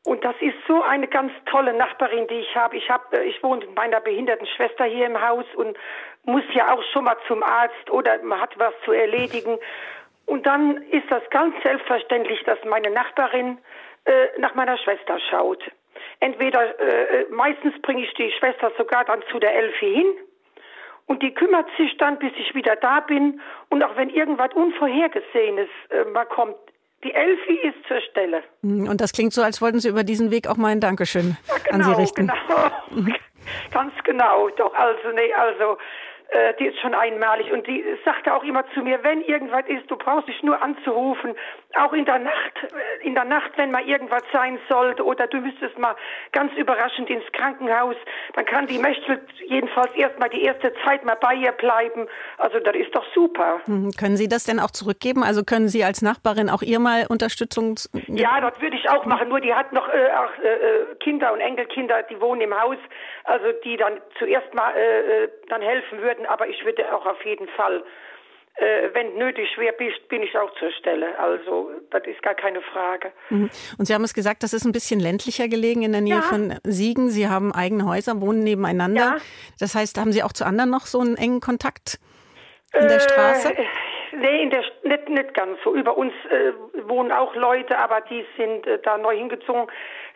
Und 0.06 0.24
das 0.24 0.36
ist 0.40 0.56
so 0.68 0.82
eine 0.84 1.08
ganz 1.08 1.34
tolle 1.46 1.74
Nachbarin, 1.74 2.28
die 2.28 2.40
ich 2.40 2.56
habe. 2.56 2.78
Ich 2.78 2.90
habe, 2.90 3.18
äh, 3.18 3.24
ich 3.24 3.42
wohne 3.44 3.66
mit 3.66 3.76
meiner 3.76 4.00
behinderten 4.00 4.48
Schwester 4.48 4.86
hier 4.86 5.06
im 5.06 5.22
Haus 5.22 5.46
und 5.56 5.78
muss 6.24 6.44
ja 6.54 6.74
auch 6.74 6.84
schon 6.94 7.06
mal 7.06 7.18
zum 7.28 7.44
Arzt 7.44 7.90
oder 7.90 8.22
man 8.24 8.40
hat 8.40 8.58
was 8.58 8.74
zu 8.84 8.92
erledigen. 8.92 9.58
Und 10.26 10.46
dann 10.46 10.78
ist 10.92 11.10
das 11.10 11.24
ganz 11.30 11.56
selbstverständlich, 11.64 12.44
dass 12.44 12.58
meine 12.66 12.90
Nachbarin 12.90 13.58
äh, 14.06 14.28
nach 14.40 14.56
meiner 14.56 14.78
Schwester 14.78 15.20
schaut. 15.30 15.64
Entweder 16.20 16.80
äh, 16.80 17.22
äh, 17.22 17.26
meistens 17.30 17.80
bringe 17.82 18.04
ich 18.04 18.14
die 18.16 18.32
Schwester 18.40 18.72
sogar 18.78 19.06
dann 19.06 19.22
zu 19.32 19.40
der 19.40 19.54
Elfie 19.56 19.94
hin 19.94 20.14
und 21.06 21.24
die 21.24 21.34
kümmert 21.34 21.68
sich 21.78 21.96
dann, 21.98 22.20
bis 22.20 22.32
ich 22.38 22.54
wieder 22.54 22.76
da 22.76 23.00
bin. 23.00 23.40
Und 23.70 23.84
auch 23.84 23.96
wenn 23.96 24.10
irgendwas 24.10 24.54
Unvorhergesehenes 24.54 25.70
äh, 25.90 26.04
mal 26.12 26.26
kommt, 26.26 26.56
die 27.04 27.14
Elfie 27.14 27.60
ist 27.60 27.78
zur 27.88 28.02
Stelle. 28.02 28.44
Hm, 28.62 28.88
und 28.90 29.00
das 29.00 29.14
klingt 29.14 29.34
so, 29.34 29.42
als 29.42 29.62
wollten 29.62 29.80
Sie 29.80 29.90
über 29.90 30.04
diesen 30.04 30.32
Weg 30.32 30.48
auch 30.48 30.58
mal 30.58 30.70
ein 30.70 30.82
Dankeschön 30.82 31.38
ja, 31.48 31.54
genau, 31.64 31.76
an 31.76 31.96
Sie 31.96 32.02
richten. 32.02 32.28
Genau. 32.28 33.14
Ganz 33.72 33.94
genau. 34.04 34.50
Doch, 34.50 34.74
also, 34.74 35.12
nee, 35.14 35.34
also, 35.34 35.78
äh, 36.30 36.54
die 36.60 36.66
ist 36.66 36.80
schon 36.80 36.94
einmalig 36.94 37.52
und 37.52 37.66
die 37.68 37.84
sagte 38.04 38.34
auch 38.34 38.44
immer 38.44 38.64
zu 38.74 38.82
mir, 38.82 39.04
wenn 39.04 39.22
irgendwas 39.22 39.66
ist, 39.68 39.90
du 39.90 39.96
brauchst 39.96 40.28
dich 40.28 40.44
nur 40.44 40.62
anzurufen, 40.62 41.36
auch 41.76 41.94
in 41.94 42.06
der 42.06 42.20
Nacht, 42.20 42.54
äh, 42.64 43.08
in 43.08 43.16
der 43.16 43.24
Nacht, 43.24 43.52
wenn 43.56 43.72
mal 43.72 43.88
irgendwas 43.88 44.24
sein 44.34 44.60
sollte 44.70 45.06
oder 45.06 45.28
du 45.28 45.38
müsstest 45.38 45.78
mal 45.78 45.96
ganz 46.34 46.54
überraschend 46.56 47.10
ins 47.10 47.24
Krankenhaus, 47.32 47.96
dann 48.34 48.46
kann 48.46 48.68
die 48.68 48.78
Mechtel 48.78 49.22
jedenfalls 49.48 49.94
erstmal 49.96 50.30
die 50.30 50.42
erste 50.44 50.74
Zeit 50.84 51.06
mal 51.06 51.16
bei 51.16 51.34
ihr 51.36 51.54
bleiben. 51.54 52.08
Also 52.38 52.60
das 52.60 52.76
ist 52.76 52.94
doch 52.94 53.06
super. 53.14 53.62
Mhm. 53.66 53.92
Können 53.98 54.18
Sie 54.18 54.28
das 54.28 54.44
denn 54.44 54.60
auch 54.60 54.72
zurückgeben? 54.72 55.24
Also 55.24 55.44
können 55.44 55.70
Sie 55.70 55.84
als 55.84 56.02
Nachbarin 56.02 56.50
auch 56.50 56.62
ihr 56.62 56.80
mal 56.80 57.06
Unterstützung? 57.08 57.76
Ja, 58.08 58.42
das 58.42 58.60
würde 58.60 58.76
ich 58.76 58.90
auch 58.90 59.06
machen. 59.06 59.30
Nur 59.30 59.40
die 59.40 59.54
hat 59.54 59.72
noch 59.72 59.88
äh, 59.88 60.10
auch, 60.12 60.44
äh, 60.44 60.48
äh, 60.48 60.96
Kinder 61.00 61.32
und 61.34 61.40
Enkelkinder, 61.40 62.04
die 62.04 62.20
wohnen 62.20 62.42
im 62.42 62.60
Haus, 62.60 62.78
also 63.28 63.52
die 63.64 63.78
dann 63.78 64.02
zuerst 64.18 64.54
mal 64.54 64.74
äh, 64.76 65.24
äh 65.24 65.30
dann 65.50 65.62
helfen 65.62 66.02
würden. 66.02 66.26
Aber 66.26 66.48
ich 66.48 66.64
würde 66.66 66.94
auch 66.94 67.06
auf 67.06 67.24
jeden 67.24 67.48
Fall 67.50 67.84
äh, 68.58 68.90
wenn 68.94 69.16
nötig 69.18 69.56
wäre, 69.58 69.74
bin 70.10 70.24
ich 70.24 70.36
auch 70.36 70.52
zur 70.58 70.72
Stelle. 70.72 71.18
Also 71.20 71.70
das 71.92 72.04
ist 72.08 72.24
gar 72.24 72.34
keine 72.34 72.62
Frage. 72.62 73.12
Mhm. 73.30 73.52
Und 73.78 73.86
Sie 73.86 73.94
haben 73.94 74.04
es 74.04 74.16
gesagt, 74.16 74.42
das 74.42 74.52
ist 74.54 74.66
ein 74.66 74.72
bisschen 74.72 75.00
ländlicher 75.00 75.48
gelegen 75.48 75.84
in 75.84 75.92
der 75.92 76.02
Nähe 76.02 76.16
ja. 76.16 76.22
von 76.24 76.56
Siegen. 76.64 77.10
Sie 77.10 77.28
haben 77.28 77.54
eigene 77.54 77.86
Häuser, 77.86 78.20
wohnen 78.20 78.44
nebeneinander. 78.44 79.00
Ja. 79.00 79.18
Das 79.60 79.76
heißt, 79.76 80.00
haben 80.00 80.12
Sie 80.12 80.24
auch 80.24 80.34
zu 80.34 80.44
anderen 80.44 80.72
noch 80.72 80.88
so 80.88 81.00
einen 81.00 81.18
engen 81.18 81.40
Kontakt 81.40 82.00
in 82.74 82.88
der 82.88 82.98
äh, 82.98 83.00
Straße? 83.00 83.54
Nee, 84.14 84.42
in 84.42 84.50
der, 84.50 84.64
nicht, 84.84 85.10
nicht 85.10 85.34
ganz 85.36 85.60
so. 85.64 85.76
Über 85.76 85.96
uns 85.96 86.14
äh, 86.32 86.54
wohnen 86.90 87.12
auch 87.12 87.36
Leute, 87.36 87.78
aber 87.78 88.02
die 88.02 88.26
sind 88.38 88.66
äh, 88.66 88.80
da 88.82 88.98
neu 88.98 89.16
hingezogen 89.16 89.68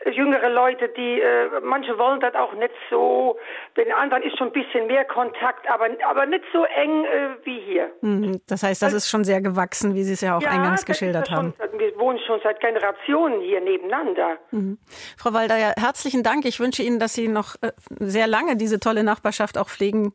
jüngere 0.10 0.50
Leute, 0.50 0.90
die 0.90 1.22
äh, 1.22 1.60
manche 1.62 1.98
wollen 1.98 2.20
das 2.20 2.34
auch 2.36 2.54
nicht 2.54 2.74
so. 2.90 3.38
Den 3.78 3.92
anderen 3.92 4.24
ist 4.24 4.38
schon 4.38 4.48
ein 4.48 4.54
bisschen 4.54 4.88
mehr 4.88 5.06
Kontakt, 5.06 5.70
aber 5.70 5.88
aber 6.08 6.26
nicht 6.26 6.44
so 6.52 6.64
eng 6.64 7.06
äh, 7.06 7.30
wie 7.44 7.60
hier. 7.60 7.92
Mhm. 8.02 8.42
Das 8.48 8.64
heißt, 8.64 8.82
das 8.82 8.88
also, 8.88 8.98
ist 8.98 9.10
schon 9.10 9.24
sehr 9.24 9.42
gewachsen, 9.42 9.96
wie 9.96 10.04
Sie 10.04 10.14
es 10.14 10.22
ja 10.22 10.38
auch 10.38 10.42
ja, 10.42 10.50
eingangs 10.50 10.86
geschildert 10.86 11.30
haben. 11.30 11.54
Schon, 11.58 11.80
wir 11.80 11.98
wohnen 12.00 12.20
schon 12.26 12.40
seit 12.44 12.60
Generationen 12.60 13.42
hier 13.42 13.62
nebeneinander. 13.62 14.38
Mhm. 14.52 14.78
Frau 15.18 15.34
Walder, 15.34 15.58
ja, 15.58 15.74
herzlichen 15.78 16.24
Dank. 16.24 16.46
Ich 16.46 16.60
wünsche 16.60 16.84
Ihnen, 16.84 17.00
dass 17.00 17.14
Sie 17.14 17.28
noch 17.28 17.56
äh, 17.62 17.72
sehr 18.00 18.28
lange 18.28 18.56
diese 18.56 18.80
tolle 18.80 19.04
Nachbarschaft 19.04 19.58
auch 19.58 19.70
pflegen 19.70 20.14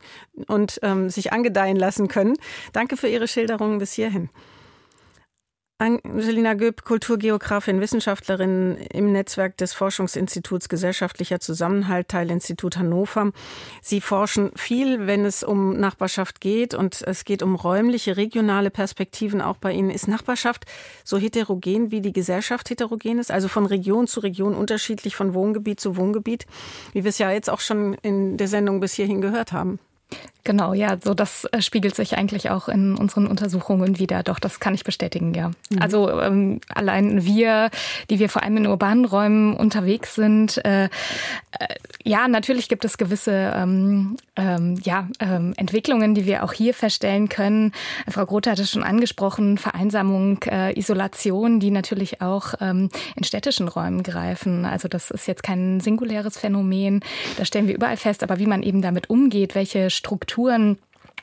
und 0.48 0.80
ähm, 0.82 1.08
sich 1.08 1.32
angedeihen 1.32 1.76
lassen 1.76 2.08
können. 2.08 2.34
Danke 2.72 2.96
für 2.96 3.08
Ihre 3.08 3.28
Schilderungen 3.28 3.78
bis 3.78 3.92
hierhin. 3.92 4.30
Angelina 5.78 6.54
Göb, 6.54 6.84
Kulturgeografin, 6.84 7.82
Wissenschaftlerin 7.82 8.78
im 8.78 9.12
Netzwerk 9.12 9.58
des 9.58 9.74
Forschungsinstituts 9.74 10.70
Gesellschaftlicher 10.70 11.38
Zusammenhalt, 11.38 12.08
Teilinstitut 12.08 12.78
Hannover. 12.78 13.32
Sie 13.82 14.00
forschen 14.00 14.52
viel, 14.56 15.06
wenn 15.06 15.26
es 15.26 15.42
um 15.42 15.78
Nachbarschaft 15.78 16.40
geht 16.40 16.72
und 16.72 17.02
es 17.02 17.26
geht 17.26 17.42
um 17.42 17.54
räumliche, 17.54 18.16
regionale 18.16 18.70
Perspektiven 18.70 19.42
auch 19.42 19.58
bei 19.58 19.72
Ihnen. 19.72 19.90
Ist 19.90 20.08
Nachbarschaft 20.08 20.64
so 21.04 21.18
heterogen, 21.18 21.90
wie 21.90 22.00
die 22.00 22.14
Gesellschaft 22.14 22.70
heterogen 22.70 23.18
ist? 23.18 23.30
Also 23.30 23.48
von 23.48 23.66
Region 23.66 24.06
zu 24.06 24.20
Region 24.20 24.54
unterschiedlich, 24.54 25.14
von 25.14 25.34
Wohngebiet 25.34 25.78
zu 25.78 25.98
Wohngebiet, 25.98 26.46
wie 26.94 27.04
wir 27.04 27.10
es 27.10 27.18
ja 27.18 27.30
jetzt 27.30 27.50
auch 27.50 27.60
schon 27.60 27.92
in 28.00 28.38
der 28.38 28.48
Sendung 28.48 28.80
bis 28.80 28.94
hierhin 28.94 29.20
gehört 29.20 29.52
haben? 29.52 29.78
Genau, 30.46 30.74
ja, 30.74 30.96
so 31.02 31.12
das 31.12 31.44
äh, 31.50 31.60
spiegelt 31.60 31.96
sich 31.96 32.16
eigentlich 32.16 32.50
auch 32.50 32.68
in 32.68 32.94
unseren 32.94 33.26
Untersuchungen 33.26 33.98
wieder. 33.98 34.22
Doch, 34.22 34.38
das 34.38 34.60
kann 34.60 34.74
ich 34.74 34.84
bestätigen, 34.84 35.34
ja. 35.34 35.48
Mhm. 35.70 35.82
Also 35.82 36.08
ähm, 36.20 36.60
allein 36.72 37.24
wir, 37.24 37.70
die 38.10 38.20
wir 38.20 38.28
vor 38.28 38.44
allem 38.44 38.58
in 38.58 38.66
urbanen 38.68 39.06
Räumen 39.06 39.56
unterwegs 39.56 40.14
sind, 40.14 40.64
äh, 40.64 40.84
äh, 40.84 40.88
ja, 42.04 42.28
natürlich 42.28 42.68
gibt 42.68 42.84
es 42.84 42.96
gewisse 42.96 43.52
ähm, 43.56 44.16
ähm, 44.36 44.80
ja, 44.84 45.08
ähm, 45.18 45.52
Entwicklungen, 45.56 46.14
die 46.14 46.26
wir 46.26 46.44
auch 46.44 46.52
hier 46.52 46.74
feststellen 46.74 47.28
können. 47.28 47.72
Frau 48.08 48.24
Grote 48.24 48.52
hat 48.52 48.60
es 48.60 48.70
schon 48.70 48.84
angesprochen, 48.84 49.58
Vereinsamung, 49.58 50.40
äh, 50.44 50.78
Isolation, 50.78 51.58
die 51.58 51.72
natürlich 51.72 52.22
auch 52.22 52.54
ähm, 52.60 52.88
in 53.16 53.24
städtischen 53.24 53.66
Räumen 53.66 54.04
greifen. 54.04 54.64
Also 54.64 54.86
das 54.86 55.10
ist 55.10 55.26
jetzt 55.26 55.42
kein 55.42 55.80
singuläres 55.80 56.38
Phänomen, 56.38 57.00
das 57.36 57.48
stellen 57.48 57.66
wir 57.66 57.74
überall 57.74 57.96
fest, 57.96 58.22
aber 58.22 58.38
wie 58.38 58.46
man 58.46 58.62
eben 58.62 58.80
damit 58.80 59.10
umgeht, 59.10 59.56
welche 59.56 59.90
Strukturen 59.96 60.78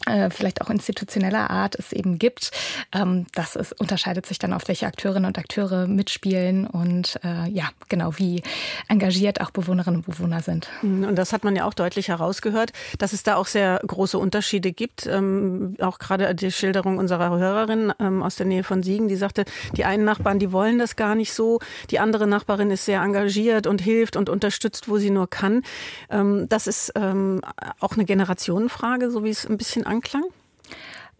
äh, 0.05 0.29
vielleicht 0.29 0.61
auch 0.61 0.69
institutioneller 0.69 1.49
Art 1.49 1.75
es 1.75 1.93
eben 1.93 2.19
gibt. 2.19 2.51
Ähm, 2.93 3.25
das 3.33 3.55
ist, 3.55 3.79
unterscheidet 3.79 4.25
sich 4.25 4.39
dann 4.39 4.53
auf 4.53 4.67
welche 4.67 4.87
Akteurinnen 4.87 5.27
und 5.27 5.37
Akteure 5.37 5.87
mitspielen 5.87 6.67
und 6.67 7.19
äh, 7.23 7.49
ja, 7.49 7.69
genau 7.89 8.17
wie 8.17 8.43
engagiert 8.87 9.41
auch 9.41 9.51
Bewohnerinnen 9.51 10.01
und 10.01 10.05
Bewohner 10.05 10.41
sind. 10.41 10.67
Mhm, 10.81 11.05
und 11.05 11.15
das 11.15 11.33
hat 11.33 11.43
man 11.43 11.55
ja 11.55 11.65
auch 11.65 11.73
deutlich 11.73 12.09
herausgehört, 12.09 12.71
dass 12.97 13.13
es 13.13 13.23
da 13.23 13.35
auch 13.35 13.47
sehr 13.47 13.79
große 13.85 14.17
Unterschiede 14.17 14.71
gibt. 14.71 15.05
Ähm, 15.07 15.75
auch 15.81 15.99
gerade 15.99 16.35
die 16.35 16.51
Schilderung 16.51 16.97
unserer 16.97 17.29
Hörerin 17.37 17.93
ähm, 17.99 18.23
aus 18.23 18.35
der 18.35 18.45
Nähe 18.45 18.63
von 18.63 18.83
Siegen, 18.83 19.07
die 19.07 19.15
sagte, 19.15 19.45
die 19.75 19.85
einen 19.85 20.03
Nachbarn, 20.03 20.39
die 20.39 20.51
wollen 20.51 20.79
das 20.79 20.95
gar 20.95 21.15
nicht 21.15 21.33
so. 21.33 21.59
Die 21.89 21.99
andere 21.99 22.27
Nachbarin 22.27 22.71
ist 22.71 22.85
sehr 22.85 23.01
engagiert 23.01 23.67
und 23.67 23.81
hilft 23.81 24.15
und 24.15 24.29
unterstützt, 24.29 24.89
wo 24.89 24.97
sie 24.97 25.09
nur 25.09 25.29
kann. 25.29 25.61
Ähm, 26.09 26.47
das 26.49 26.67
ist 26.67 26.91
ähm, 26.95 27.41
auch 27.79 27.93
eine 27.93 28.05
Generationenfrage, 28.05 29.11
so 29.11 29.23
wie 29.23 29.29
es 29.29 29.45
ein 29.45 29.57
bisschen 29.57 29.85
Anklang? 29.93 30.23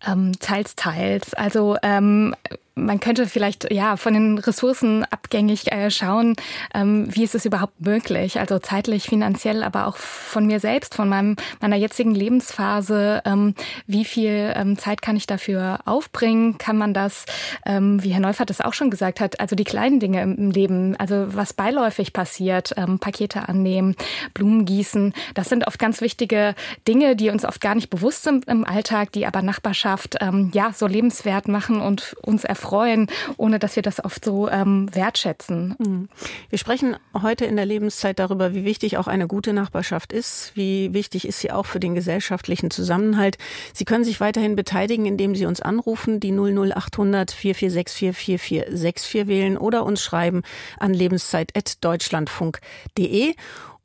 Ähm, 0.06 0.32
teils, 0.40 0.76
teils. 0.76 1.34
Also 1.34 1.78
ähm, 1.84 2.36
man 2.76 3.00
könnte 3.00 3.28
vielleicht 3.28 3.72
ja 3.72 3.98
von 3.98 4.14
den 4.14 4.38
Ressourcen 4.40 5.06
abgängig 5.06 5.72
äh, 5.72 5.92
schauen, 5.92 6.36
ähm, 6.74 7.08
wie 7.10 7.24
ist 7.24 7.36
es 7.36 7.46
überhaupt 7.46 7.80
möglich, 7.82 8.40
also 8.40 8.58
zeitlich, 8.60 9.04
finanziell, 9.04 9.64
aber 9.64 9.88
auch 9.88 9.98
von 9.98 10.48
mir 10.48 10.60
selbst, 10.60 10.96
von 10.96 11.08
meinem 11.08 11.36
meiner 11.62 11.76
jetzigen 11.76 12.16
Lebensphase, 12.16 13.22
ähm, 13.26 13.54
wie 13.86 14.06
viel 14.06 14.54
ähm, 14.56 14.78
Zeit 14.78 15.02
kann 15.02 15.16
ich 15.16 15.28
dafür 15.28 15.80
aufbringen? 15.86 16.58
Kann 16.58 16.78
man 16.78 16.94
das, 16.94 17.26
ähm, 17.66 18.04
wie 18.04 18.10
Herr 18.10 18.20
Neufert 18.20 18.50
es 18.50 18.62
auch 18.62 18.74
schon 18.74 18.90
gesagt 18.90 19.20
hat, 19.20 19.40
also 19.40 19.56
die 19.56 19.64
kleinen 19.64 20.00
Dinge 20.00 20.22
im 20.24 20.50
Leben, 20.50 20.96
also 20.98 21.28
was 21.36 21.54
beiläufig 21.54 22.12
passiert, 22.12 22.74
ähm, 22.78 22.98
Pakete 22.98 23.48
annehmen, 23.48 23.96
Blumen 24.34 24.66
gießen, 24.66 25.14
das 25.36 25.50
sind 25.50 25.68
oft 25.68 25.78
ganz 25.78 26.02
wichtige 26.02 26.56
Dinge, 26.88 27.16
die 27.16 27.30
uns 27.30 27.46
oft 27.46 27.62
gar 27.62 27.76
nicht 27.76 27.92
bewusst 27.92 28.24
sind 28.24 28.48
im 28.48 28.66
Alltag, 28.66 29.12
die 29.12 29.28
aber 29.28 29.44
Nachbarschaft 29.44 30.18
ähm, 30.22 30.50
ja 30.54 30.72
so 30.74 30.88
lebenswert 30.88 31.48
machen 31.48 31.80
und 31.80 32.16
uns 32.22 32.44
erfüllen 32.44 32.63
freuen, 32.64 33.08
ohne 33.38 33.60
dass 33.60 33.76
wir 33.76 33.84
das 33.84 34.04
oft 34.04 34.26
so 34.26 34.50
ähm, 34.50 34.90
wertschätzen. 34.94 35.76
Mhm. 35.78 36.10
Wir 36.50 36.58
sprechen 36.58 36.96
heute 37.22 37.46
in 37.46 37.56
der 37.56 37.66
Lebenszeit 37.66 38.20
darüber, 38.20 38.56
wie 38.56 38.64
wichtig 38.64 38.98
auch 38.98 39.08
eine 39.08 39.28
gute 39.28 39.54
Nachbarschaft 39.54 40.14
ist, 40.14 40.54
wie 40.56 40.94
wichtig 40.94 41.28
ist 41.28 41.40
sie 41.40 41.52
auch 41.52 41.66
für 41.66 41.80
den 41.80 41.94
gesellschaftlichen 41.94 42.72
Zusammenhalt. 42.72 43.38
Sie 43.74 43.86
können 43.86 44.04
sich 44.04 44.20
weiterhin 44.20 44.56
beteiligen, 44.56 45.06
indem 45.06 45.36
Sie 45.36 45.46
uns 45.46 45.62
anrufen, 45.62 46.20
die 46.20 46.32
00800 46.32 47.30
446 47.32 48.16
4464 48.16 49.28
wählen 49.28 49.58
oder 49.58 49.86
uns 49.86 50.02
schreiben 50.02 50.42
an 50.80 50.94
lebenszeit.deutschlandfunk.de. 50.94 53.36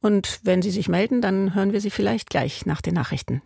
Und 0.00 0.38
wenn 0.44 0.62
Sie 0.62 0.70
sich 0.70 0.88
melden, 0.88 1.20
dann 1.20 1.54
hören 1.54 1.72
wir 1.72 1.80
Sie 1.80 1.90
vielleicht 1.90 2.30
gleich 2.30 2.66
nach 2.66 2.80
den 2.80 2.94
Nachrichten. 2.94 3.42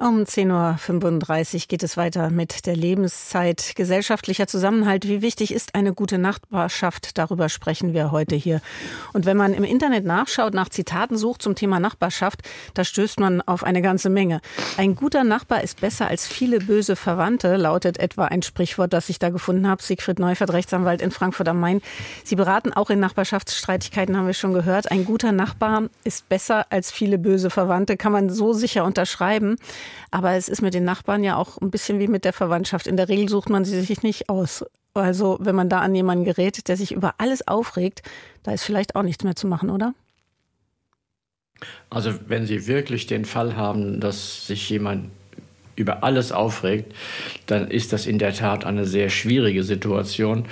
Um 0.00 0.22
10.35 0.22 1.54
Uhr 1.54 1.60
geht 1.68 1.82
es 1.82 1.98
weiter 1.98 2.30
mit 2.30 2.64
der 2.64 2.74
Lebenszeit. 2.74 3.72
Gesellschaftlicher 3.76 4.46
Zusammenhalt. 4.46 5.06
Wie 5.06 5.20
wichtig 5.20 5.52
ist 5.52 5.74
eine 5.74 5.92
gute 5.92 6.16
Nachbarschaft? 6.16 7.18
Darüber 7.18 7.50
sprechen 7.50 7.92
wir 7.92 8.10
heute 8.10 8.34
hier. 8.34 8.62
Und 9.12 9.26
wenn 9.26 9.36
man 9.36 9.52
im 9.52 9.62
Internet 9.62 10.06
nachschaut, 10.06 10.54
nach 10.54 10.70
Zitaten 10.70 11.18
sucht 11.18 11.42
zum 11.42 11.54
Thema 11.54 11.80
Nachbarschaft, 11.80 12.40
da 12.72 12.82
stößt 12.82 13.20
man 13.20 13.42
auf 13.42 13.62
eine 13.62 13.82
ganze 13.82 14.08
Menge. 14.08 14.40
Ein 14.78 14.94
guter 14.94 15.22
Nachbar 15.22 15.62
ist 15.62 15.82
besser 15.82 16.08
als 16.08 16.26
viele 16.26 16.60
böse 16.60 16.96
Verwandte, 16.96 17.56
lautet 17.56 17.98
etwa 17.98 18.24
ein 18.24 18.40
Sprichwort, 18.40 18.94
das 18.94 19.10
ich 19.10 19.18
da 19.18 19.28
gefunden 19.28 19.68
habe. 19.68 19.82
Siegfried 19.82 20.18
Neufert, 20.18 20.54
Rechtsanwalt 20.54 21.02
in 21.02 21.10
Frankfurt 21.10 21.48
am 21.48 21.60
Main. 21.60 21.82
Sie 22.24 22.36
beraten 22.36 22.72
auch 22.72 22.88
in 22.88 23.00
Nachbarschaftsstreitigkeiten, 23.00 24.16
haben 24.16 24.26
wir 24.26 24.32
schon 24.32 24.54
gehört. 24.54 24.90
Ein 24.90 25.04
guter 25.04 25.32
Nachbar 25.32 25.90
ist 26.04 26.26
besser 26.30 26.64
als 26.70 26.90
viele 26.90 27.18
böse 27.18 27.50
Verwandte, 27.50 27.98
kann 27.98 28.12
man 28.12 28.30
so 28.30 28.54
sicher 28.54 28.86
unterschreiben. 28.86 29.56
Aber 30.10 30.32
es 30.32 30.48
ist 30.48 30.62
mit 30.62 30.74
den 30.74 30.84
Nachbarn 30.84 31.24
ja 31.24 31.36
auch 31.36 31.58
ein 31.58 31.70
bisschen 31.70 31.98
wie 31.98 32.08
mit 32.08 32.24
der 32.24 32.32
Verwandtschaft. 32.32 32.86
In 32.86 32.96
der 32.96 33.08
Regel 33.08 33.28
sucht 33.28 33.48
man 33.48 33.64
sie 33.64 33.80
sich 33.80 34.02
nicht 34.02 34.28
aus. 34.28 34.64
Also 34.94 35.38
wenn 35.40 35.54
man 35.54 35.68
da 35.68 35.80
an 35.80 35.94
jemanden 35.94 36.24
gerät, 36.24 36.66
der 36.68 36.76
sich 36.76 36.92
über 36.92 37.14
alles 37.18 37.46
aufregt, 37.46 38.02
da 38.42 38.52
ist 38.52 38.64
vielleicht 38.64 38.96
auch 38.96 39.02
nichts 39.02 39.24
mehr 39.24 39.36
zu 39.36 39.46
machen, 39.46 39.70
oder? 39.70 39.94
Also 41.90 42.14
wenn 42.26 42.46
Sie 42.46 42.66
wirklich 42.66 43.06
den 43.06 43.24
Fall 43.24 43.56
haben, 43.56 44.00
dass 44.00 44.46
sich 44.46 44.68
jemand 44.70 45.10
über 45.76 46.04
alles 46.04 46.30
aufregt, 46.30 46.94
dann 47.46 47.68
ist 47.68 47.92
das 47.92 48.06
in 48.06 48.18
der 48.18 48.34
Tat 48.34 48.64
eine 48.64 48.84
sehr 48.84 49.08
schwierige 49.08 49.64
Situation. 49.64 50.44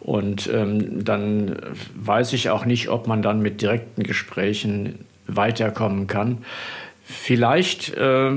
Und 0.00 0.48
ähm, 0.52 1.04
dann 1.04 1.56
weiß 1.94 2.32
ich 2.32 2.50
auch 2.50 2.64
nicht, 2.64 2.88
ob 2.88 3.06
man 3.06 3.22
dann 3.22 3.40
mit 3.40 3.62
direkten 3.62 4.02
Gesprächen 4.02 5.06
weiterkommen 5.26 6.06
kann. 6.06 6.44
Vielleicht 7.02 7.94
äh, 7.94 8.32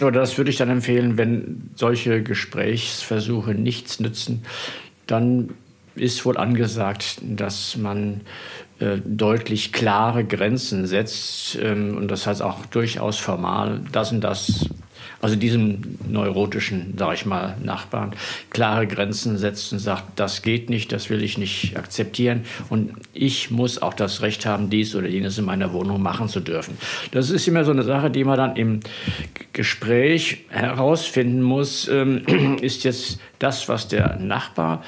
oder 0.00 0.20
das 0.20 0.36
würde 0.38 0.50
ich 0.50 0.56
dann 0.56 0.70
empfehlen, 0.70 1.16
wenn 1.16 1.70
solche 1.74 2.22
Gesprächsversuche 2.22 3.54
nichts 3.54 4.00
nützen, 4.00 4.44
dann 5.06 5.50
ist 5.94 6.24
wohl 6.24 6.36
angesagt, 6.36 7.18
dass 7.22 7.76
man 7.76 8.22
äh, 8.80 8.98
deutlich 9.04 9.72
klare 9.72 10.24
Grenzen 10.24 10.86
setzt 10.86 11.56
ähm, 11.60 11.96
und 11.96 12.10
das 12.10 12.26
heißt 12.26 12.42
auch 12.42 12.66
durchaus 12.66 13.18
formal, 13.18 13.80
das 13.92 14.10
und 14.10 14.20
das 14.20 14.68
also 15.24 15.36
diesem 15.36 15.78
neurotischen, 16.06 16.92
sage 16.98 17.14
ich 17.14 17.24
mal, 17.24 17.56
Nachbarn, 17.64 18.12
klare 18.50 18.86
Grenzen 18.86 19.38
setzt 19.38 19.72
und 19.72 19.78
sagt, 19.78 20.04
das 20.20 20.42
geht 20.42 20.68
nicht, 20.68 20.92
das 20.92 21.08
will 21.08 21.22
ich 21.22 21.38
nicht 21.38 21.78
akzeptieren 21.78 22.42
und 22.68 22.92
ich 23.14 23.50
muss 23.50 23.80
auch 23.80 23.94
das 23.94 24.20
Recht 24.20 24.44
haben, 24.44 24.68
dies 24.68 24.94
oder 24.94 25.08
jenes 25.08 25.38
in 25.38 25.46
meiner 25.46 25.72
Wohnung 25.72 26.02
machen 26.02 26.28
zu 26.28 26.40
dürfen. 26.40 26.76
Das 27.12 27.30
ist 27.30 27.48
immer 27.48 27.64
so 27.64 27.70
eine 27.70 27.84
Sache, 27.84 28.10
die 28.10 28.22
man 28.22 28.36
dann 28.36 28.56
im 28.56 28.80
Gespräch 29.54 30.44
herausfinden 30.50 31.40
muss, 31.40 31.88
ähm, 31.88 32.58
ist 32.60 32.84
jetzt 32.84 33.18
das, 33.38 33.66
was 33.66 33.88
der 33.88 34.16
Nachbar 34.16 34.84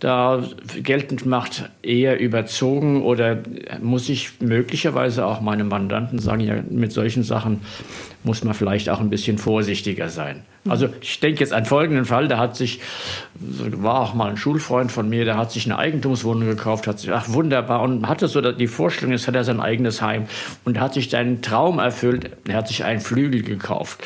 da 0.00 0.44
geltend 0.82 1.26
macht, 1.26 1.70
eher 1.82 2.20
überzogen 2.20 3.02
oder 3.02 3.38
muss 3.82 4.08
ich 4.08 4.40
möglicherweise 4.40 5.26
auch 5.26 5.40
meinem 5.40 5.68
Mandanten 5.68 6.18
sagen, 6.18 6.40
ja, 6.40 6.62
mit 6.70 6.92
solchen 6.92 7.24
Sachen 7.24 7.62
muss 8.22 8.44
man 8.44 8.54
vielleicht 8.54 8.88
auch 8.90 9.00
ein 9.00 9.10
bisschen 9.10 9.38
vorsichtiger 9.38 10.08
sein. 10.08 10.44
Also 10.68 10.88
ich 11.00 11.18
denke 11.20 11.40
jetzt 11.40 11.52
an 11.52 11.64
folgenden 11.64 12.04
Fall, 12.04 12.28
da 12.28 12.38
hat 12.38 12.56
sich, 12.56 12.80
war 13.34 14.00
auch 14.00 14.14
mal 14.14 14.30
ein 14.30 14.36
Schulfreund 14.36 14.92
von 14.92 15.08
mir, 15.08 15.24
der 15.24 15.36
hat 15.36 15.50
sich 15.50 15.66
eine 15.66 15.78
Eigentumswohnung 15.78 16.46
gekauft, 16.46 16.86
hat 16.86 16.98
sich, 16.98 17.10
ach 17.10 17.28
wunderbar, 17.30 17.80
und 17.82 18.06
hatte 18.06 18.28
so 18.28 18.40
die 18.40 18.66
Vorstellung, 18.66 19.12
jetzt 19.12 19.26
hat 19.26 19.34
er 19.34 19.44
sein 19.44 19.60
eigenes 19.60 20.02
Heim 20.02 20.26
und 20.64 20.78
hat 20.78 20.94
sich 20.94 21.10
seinen 21.10 21.42
Traum 21.42 21.78
erfüllt, 21.78 22.30
er 22.46 22.54
hat 22.54 22.68
sich 22.68 22.84
einen 22.84 23.00
Flügel 23.00 23.42
gekauft. 23.42 24.04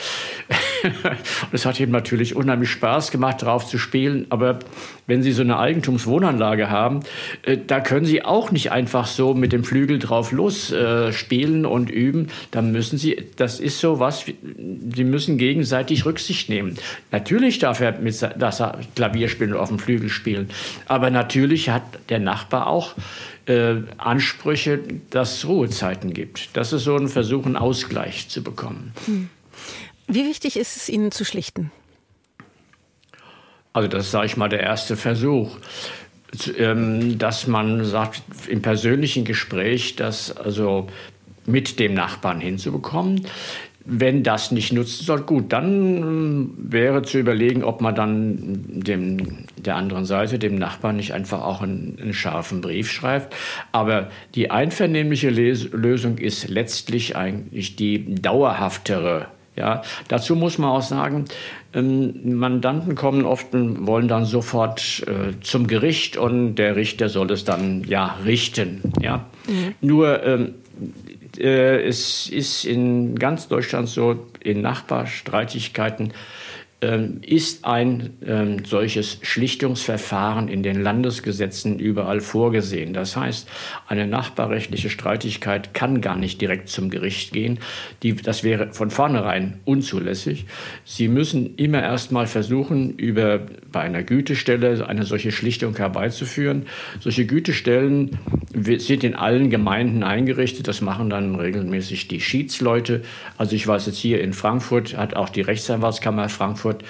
und 1.04 1.52
es 1.52 1.66
hat 1.66 1.78
ihm 1.80 1.90
natürlich 1.90 2.36
unheimlich 2.36 2.70
Spaß 2.70 3.10
gemacht, 3.10 3.42
darauf 3.42 3.66
zu 3.66 3.78
spielen, 3.78 4.26
aber 4.30 4.58
wenn 5.06 5.22
Sie 5.22 5.32
so 5.32 5.42
eine 5.42 5.58
Eigentumswohnanlage 5.58 6.70
haben, 6.70 7.00
äh, 7.42 7.58
da 7.66 7.80
können 7.80 8.06
Sie 8.06 8.24
auch 8.24 8.50
nicht 8.50 8.72
einfach 8.72 9.06
so 9.06 9.34
mit 9.34 9.52
dem 9.52 9.64
Flügel 9.64 9.98
drauf 9.98 10.32
los 10.32 10.72
äh, 10.72 11.12
spielen 11.12 11.66
und 11.66 11.90
üben. 11.90 12.28
Da 12.50 12.62
müssen 12.62 12.98
Sie, 12.98 13.24
das 13.36 13.60
ist 13.60 13.80
so 13.80 13.98
was, 13.98 14.24
Sie 14.24 15.04
müssen 15.04 15.38
gegenseitig 15.38 16.04
Rücksicht 16.04 16.48
nehmen. 16.48 16.76
Natürlich 17.10 17.58
darf 17.58 17.80
er 17.80 17.98
mit 17.98 18.12
das 18.22 18.60
er 18.60 18.78
Klavier 18.94 19.28
spielen 19.28 19.52
oder 19.52 19.62
auf 19.62 19.68
dem 19.68 19.78
Flügel 19.78 20.08
spielen, 20.08 20.48
aber 20.86 21.10
natürlich 21.10 21.70
hat 21.70 21.82
der 22.08 22.18
Nachbar 22.18 22.66
auch 22.66 22.94
äh, 23.46 23.74
Ansprüche, 23.98 24.80
dass 25.10 25.38
es 25.38 25.46
Ruhezeiten 25.46 26.14
gibt. 26.14 26.56
Das 26.56 26.72
ist 26.72 26.84
so 26.84 26.96
ein 26.96 27.08
Versuch, 27.08 27.44
einen 27.46 27.56
Ausgleich 27.56 28.28
zu 28.28 28.42
bekommen. 28.42 28.92
Hm. 29.06 29.28
Wie 30.06 30.24
wichtig 30.26 30.56
ist 30.56 30.76
es 30.76 30.88
Ihnen 30.88 31.12
zu 31.12 31.24
schlichten? 31.24 31.70
Also 33.72 33.88
das 33.88 34.10
sage 34.10 34.26
ich 34.26 34.36
mal, 34.36 34.48
der 34.48 34.60
erste 34.60 34.96
Versuch. 34.96 35.56
ähm, 36.58 37.18
dass 37.18 37.46
man 37.46 37.84
sagt, 37.84 38.22
im 38.48 38.62
persönlichen 38.62 39.24
Gespräch, 39.24 39.96
das 39.96 40.34
also 40.34 40.88
mit 41.44 41.78
dem 41.78 41.94
Nachbarn 41.94 42.40
hinzubekommen. 42.40 43.26
Wenn 43.84 44.22
das 44.22 44.52
nicht 44.52 44.72
nutzen 44.72 45.04
soll, 45.04 45.22
gut, 45.22 45.52
dann 45.52 46.54
äh, 46.68 46.72
wäre 46.72 47.02
zu 47.02 47.18
überlegen, 47.18 47.64
ob 47.64 47.80
man 47.80 47.94
dann 47.94 48.80
dem, 48.80 49.46
der 49.56 49.74
anderen 49.74 50.04
Seite, 50.04 50.38
dem 50.38 50.54
Nachbarn, 50.54 50.96
nicht 50.96 51.12
einfach 51.12 51.42
auch 51.42 51.62
einen, 51.62 51.98
einen 52.00 52.14
scharfen 52.14 52.60
Brief 52.60 52.90
schreibt. 52.90 53.34
Aber 53.72 54.08
die 54.36 54.50
einvernehmliche 54.50 55.30
Les 55.30 55.70
Lösung 55.72 56.18
ist 56.18 56.48
letztlich 56.48 57.16
eigentlich 57.16 57.74
die 57.76 58.14
dauerhaftere. 58.14 59.26
Ja, 59.54 59.82
dazu 60.08 60.34
muss 60.34 60.56
man 60.56 60.70
auch 60.70 60.82
sagen, 60.82 61.26
ähm, 61.74 62.36
Mandanten 62.38 62.94
kommen 62.94 63.26
oft 63.26 63.52
und 63.54 63.86
wollen 63.86 64.08
dann 64.08 64.24
sofort 64.24 65.04
äh, 65.06 65.38
zum 65.42 65.66
Gericht 65.66 66.16
und 66.16 66.54
der 66.54 66.76
Richter 66.76 67.10
soll 67.10 67.30
es 67.30 67.44
dann 67.44 67.84
ja 67.84 68.16
richten. 68.24 68.80
Ja? 69.00 69.26
Mhm. 69.46 69.74
Nur 69.82 70.24
ähm, 70.24 70.54
äh, 71.38 71.82
es 71.82 72.28
ist 72.28 72.64
in 72.64 73.16
ganz 73.18 73.48
Deutschland 73.48 73.88
so, 73.88 74.26
in 74.40 74.62
Nachbarstreitigkeiten 74.62 76.12
ist 76.82 77.64
ein 77.64 78.10
ähm, 78.26 78.64
solches 78.64 79.18
Schlichtungsverfahren 79.22 80.48
in 80.48 80.64
den 80.64 80.82
Landesgesetzen 80.82 81.78
überall 81.78 82.20
vorgesehen. 82.20 82.92
Das 82.92 83.16
heißt, 83.16 83.48
eine 83.86 84.08
nachbarrechtliche 84.08 84.90
Streitigkeit 84.90 85.74
kann 85.74 86.00
gar 86.00 86.16
nicht 86.16 86.40
direkt 86.40 86.68
zum 86.68 86.90
Gericht 86.90 87.32
gehen. 87.32 87.60
Die, 88.02 88.16
das 88.16 88.42
wäre 88.42 88.72
von 88.72 88.90
vornherein 88.90 89.60
unzulässig. 89.64 90.46
Sie 90.84 91.06
müssen 91.06 91.54
immer 91.54 91.80
erst 91.80 92.10
mal 92.10 92.26
versuchen, 92.26 92.94
über, 92.96 93.46
bei 93.70 93.82
einer 93.82 94.02
Gütestelle 94.02 94.84
eine 94.84 95.04
solche 95.04 95.30
Schlichtung 95.30 95.76
herbeizuführen. 95.76 96.66
Solche 96.98 97.26
Gütestellen 97.26 98.18
sind 98.54 99.04
in 99.04 99.14
allen 99.14 99.50
Gemeinden 99.50 100.02
eingerichtet. 100.02 100.66
Das 100.66 100.80
machen 100.80 101.10
dann 101.10 101.36
regelmäßig 101.36 102.08
die 102.08 102.20
Schiedsleute. 102.20 103.02
Also 103.38 103.54
ich 103.54 103.66
weiß 103.66 103.86
jetzt 103.86 103.98
hier 103.98 104.20
in 104.20 104.32
Frankfurt 104.32 104.96
hat 104.96 105.14
auch 105.14 105.28
die 105.28 105.42
Rechtsanwaltskammer 105.42 106.28
Frankfurt 106.28 106.71
Frankfurt 106.72 106.84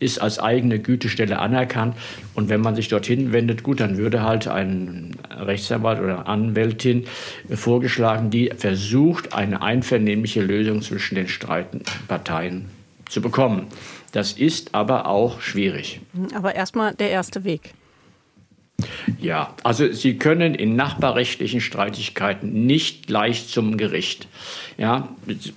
ist 0.00 0.20
als 0.20 0.38
eigene 0.38 0.78
Gütestelle 0.78 1.40
anerkannt. 1.40 1.96
Und 2.34 2.48
wenn 2.48 2.60
man 2.60 2.76
sich 2.76 2.86
dorthin 2.86 3.32
wendet, 3.32 3.64
gut, 3.64 3.80
dann 3.80 3.96
würde 3.96 4.22
halt 4.22 4.46
ein 4.46 5.16
Rechtsanwalt 5.28 6.00
oder 6.00 6.28
Anwältin 6.28 7.06
vorgeschlagen, 7.52 8.30
die 8.30 8.52
versucht, 8.56 9.32
eine 9.32 9.60
einvernehmliche 9.60 10.40
Lösung 10.40 10.82
zwischen 10.82 11.16
den 11.16 11.26
streitenden 11.26 11.84
Parteien 12.06 12.66
zu 13.08 13.20
bekommen. 13.20 13.66
Das 14.12 14.32
ist 14.32 14.72
aber 14.72 15.06
auch 15.06 15.40
schwierig. 15.40 16.00
Aber 16.32 16.54
erstmal 16.54 16.94
der 16.94 17.10
erste 17.10 17.42
Weg. 17.42 17.74
Ja, 19.20 19.54
also 19.64 19.92
Sie 19.92 20.18
können 20.18 20.54
in 20.54 20.76
nachbarrechtlichen 20.76 21.60
Streitigkeiten 21.60 22.66
nicht 22.66 23.10
leicht 23.10 23.50
zum 23.50 23.76
Gericht. 23.76 24.28
Ja, 24.76 25.08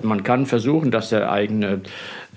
man 0.02 0.24
kann 0.24 0.48
versuchen, 0.48 0.90
dass 0.90 1.10
der 1.10 1.32
eigene 1.32 1.82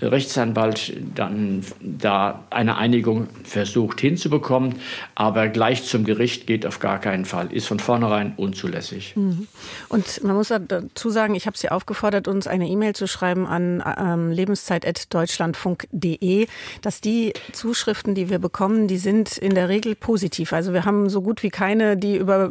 Rechtsanwalt 0.00 0.92
dann 1.14 1.64
da 1.80 2.44
eine 2.50 2.76
Einigung 2.76 3.28
versucht 3.44 4.00
hinzubekommen, 4.00 4.74
aber 5.14 5.46
gleich 5.48 5.84
zum 5.84 6.04
Gericht 6.04 6.46
geht 6.46 6.66
auf 6.66 6.80
gar 6.80 7.00
keinen 7.00 7.24
Fall, 7.24 7.50
ist 7.52 7.66
von 7.66 7.78
vornherein 7.78 8.34
unzulässig. 8.36 9.16
Mhm. 9.16 9.46
Und 9.88 10.22
man 10.24 10.36
muss 10.36 10.48
dazu 10.48 11.08
sagen, 11.10 11.34
ich 11.34 11.46
habe 11.46 11.56
Sie 11.56 11.70
aufgefordert, 11.70 12.28
uns 12.28 12.46
eine 12.46 12.68
E-Mail 12.68 12.94
zu 12.94 13.06
schreiben 13.06 13.46
an 13.46 13.82
ähm, 13.98 14.30
lebenszeit.deutschlandfunk.de, 14.30 16.46
dass 16.82 17.00
die 17.00 17.32
Zuschriften, 17.52 18.14
die 18.14 18.28
wir 18.30 18.40
bekommen, 18.40 18.88
die 18.88 18.98
sind 18.98 19.38
in 19.38 19.54
der 19.54 19.68
Regel 19.68 19.94
positiv. 19.94 20.52
Also 20.52 20.72
wir 20.72 20.84
haben 20.84 21.08
so 21.08 21.22
gut 21.22 21.44
wie 21.44 21.50
keine, 21.50 21.96
die 21.96 22.16
über 22.16 22.50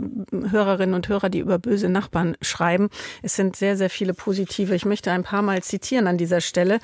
Hörerinnen 0.50 0.96
und 0.96 1.10
Hörer, 1.10 1.30
die 1.30 1.40
über 1.40 1.60
böse 1.60 1.90
Nachbarn 1.90 2.38
schreiben. 2.42 2.90
Es 3.22 3.36
sind 3.36 3.56
sehr, 3.56 3.78
sehr 3.78 3.90
viele 3.90 4.14
positive. 4.14 4.76
Ich 4.76 4.86
möchte 4.86 5.12
ein 5.12 5.24
paar 5.24 5.42
Mal 5.42 5.62
zitieren 5.62 6.08
an 6.08 6.18
dieser 6.18 6.42
Stelle. 6.42 6.80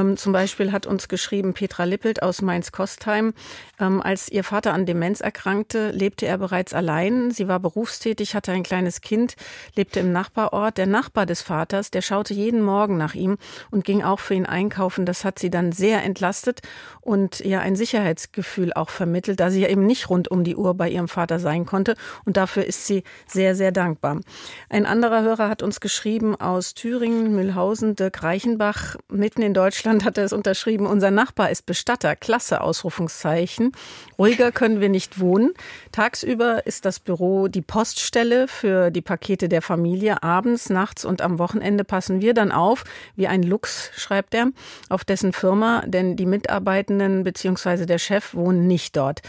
Ähm, 0.00 0.16
zum 0.16 0.32
Beispiel 0.32 0.72
hat 0.72 0.86
uns 0.86 1.08
geschrieben 1.08 1.54
Petra 1.54 1.84
Lippelt 1.84 2.22
aus 2.22 2.42
Mainz-Kostheim. 2.42 3.34
Ähm, 3.78 4.00
als 4.00 4.28
ihr 4.28 4.44
Vater 4.44 4.72
an 4.72 4.86
Demenz 4.86 5.20
erkrankte, 5.20 5.90
lebte 5.90 6.26
er 6.26 6.38
bereits 6.38 6.72
allein. 6.72 7.30
Sie 7.30 7.48
war 7.48 7.60
berufstätig, 7.60 8.34
hatte 8.34 8.52
ein 8.52 8.62
kleines 8.62 9.00
Kind, 9.00 9.36
lebte 9.74 10.00
im 10.00 10.12
Nachbarort. 10.12 10.78
Der 10.78 10.86
Nachbar 10.86 11.26
des 11.26 11.42
Vaters, 11.42 11.90
der 11.90 12.02
schaute 12.02 12.34
jeden 12.34 12.62
Morgen 12.62 12.96
nach 12.96 13.14
ihm 13.14 13.36
und 13.70 13.84
ging 13.84 14.02
auch 14.02 14.20
für 14.20 14.34
ihn 14.34 14.46
einkaufen. 14.46 15.06
Das 15.06 15.24
hat 15.24 15.38
sie 15.38 15.50
dann 15.50 15.72
sehr 15.72 16.02
entlastet 16.02 16.60
und 17.00 17.40
ihr 17.40 17.60
ein 17.60 17.76
Sicherheitsgefühl 17.76 18.72
auch 18.72 18.90
vermittelt, 18.90 19.40
da 19.40 19.50
sie 19.50 19.62
ja 19.62 19.68
eben 19.68 19.86
nicht 19.86 20.08
rund 20.08 20.30
um 20.30 20.44
die 20.44 20.56
Uhr 20.56 20.74
bei 20.74 20.88
ihrem 20.88 21.08
Vater 21.08 21.38
sein 21.38 21.66
konnte. 21.66 21.94
Und 22.24 22.36
dafür 22.36 22.64
ist 22.64 22.86
sie 22.86 23.02
sehr, 23.26 23.54
sehr 23.54 23.72
dankbar. 23.72 24.20
Ein 24.68 24.86
anderer 24.86 25.22
Hörer 25.22 25.48
hat 25.48 25.62
uns 25.62 25.80
geschrieben 25.80 26.36
aus 26.36 26.74
Thüringen, 26.74 27.34
Mühlhausen, 27.34 27.96
Dirk 27.96 28.22
Reichenbach, 28.22 28.96
mitten 29.08 29.42
in 29.42 29.54
Deutschland 29.54 29.89
Deutschland 29.90 30.04
hat 30.04 30.18
er 30.18 30.24
es 30.24 30.32
unterschrieben, 30.32 30.86
unser 30.86 31.10
Nachbar 31.10 31.50
ist 31.50 31.66
Bestatter. 31.66 32.14
Klasse, 32.14 32.60
Ausrufungszeichen. 32.60 33.72
Ruhiger 34.20 34.52
können 34.52 34.80
wir 34.80 34.88
nicht 34.88 35.18
wohnen. 35.18 35.50
Tagsüber 35.90 36.64
ist 36.64 36.84
das 36.84 37.00
Büro 37.00 37.48
die 37.48 37.60
Poststelle 37.60 38.46
für 38.46 38.92
die 38.92 39.00
Pakete 39.00 39.48
der 39.48 39.62
Familie. 39.62 40.22
Abends, 40.22 40.70
nachts 40.70 41.04
und 41.04 41.22
am 41.22 41.40
Wochenende 41.40 41.82
passen 41.82 42.20
wir 42.20 42.34
dann 42.34 42.52
auf, 42.52 42.84
wie 43.16 43.26
ein 43.26 43.42
Lux, 43.42 43.90
schreibt 43.96 44.32
er, 44.32 44.52
auf 44.88 45.04
dessen 45.04 45.32
Firma, 45.32 45.82
denn 45.84 46.14
die 46.14 46.26
Mitarbeitenden 46.26 47.24
bzw. 47.24 47.84
der 47.84 47.98
Chef 47.98 48.32
wohnen 48.32 48.68
nicht 48.68 48.96
dort. 48.96 49.22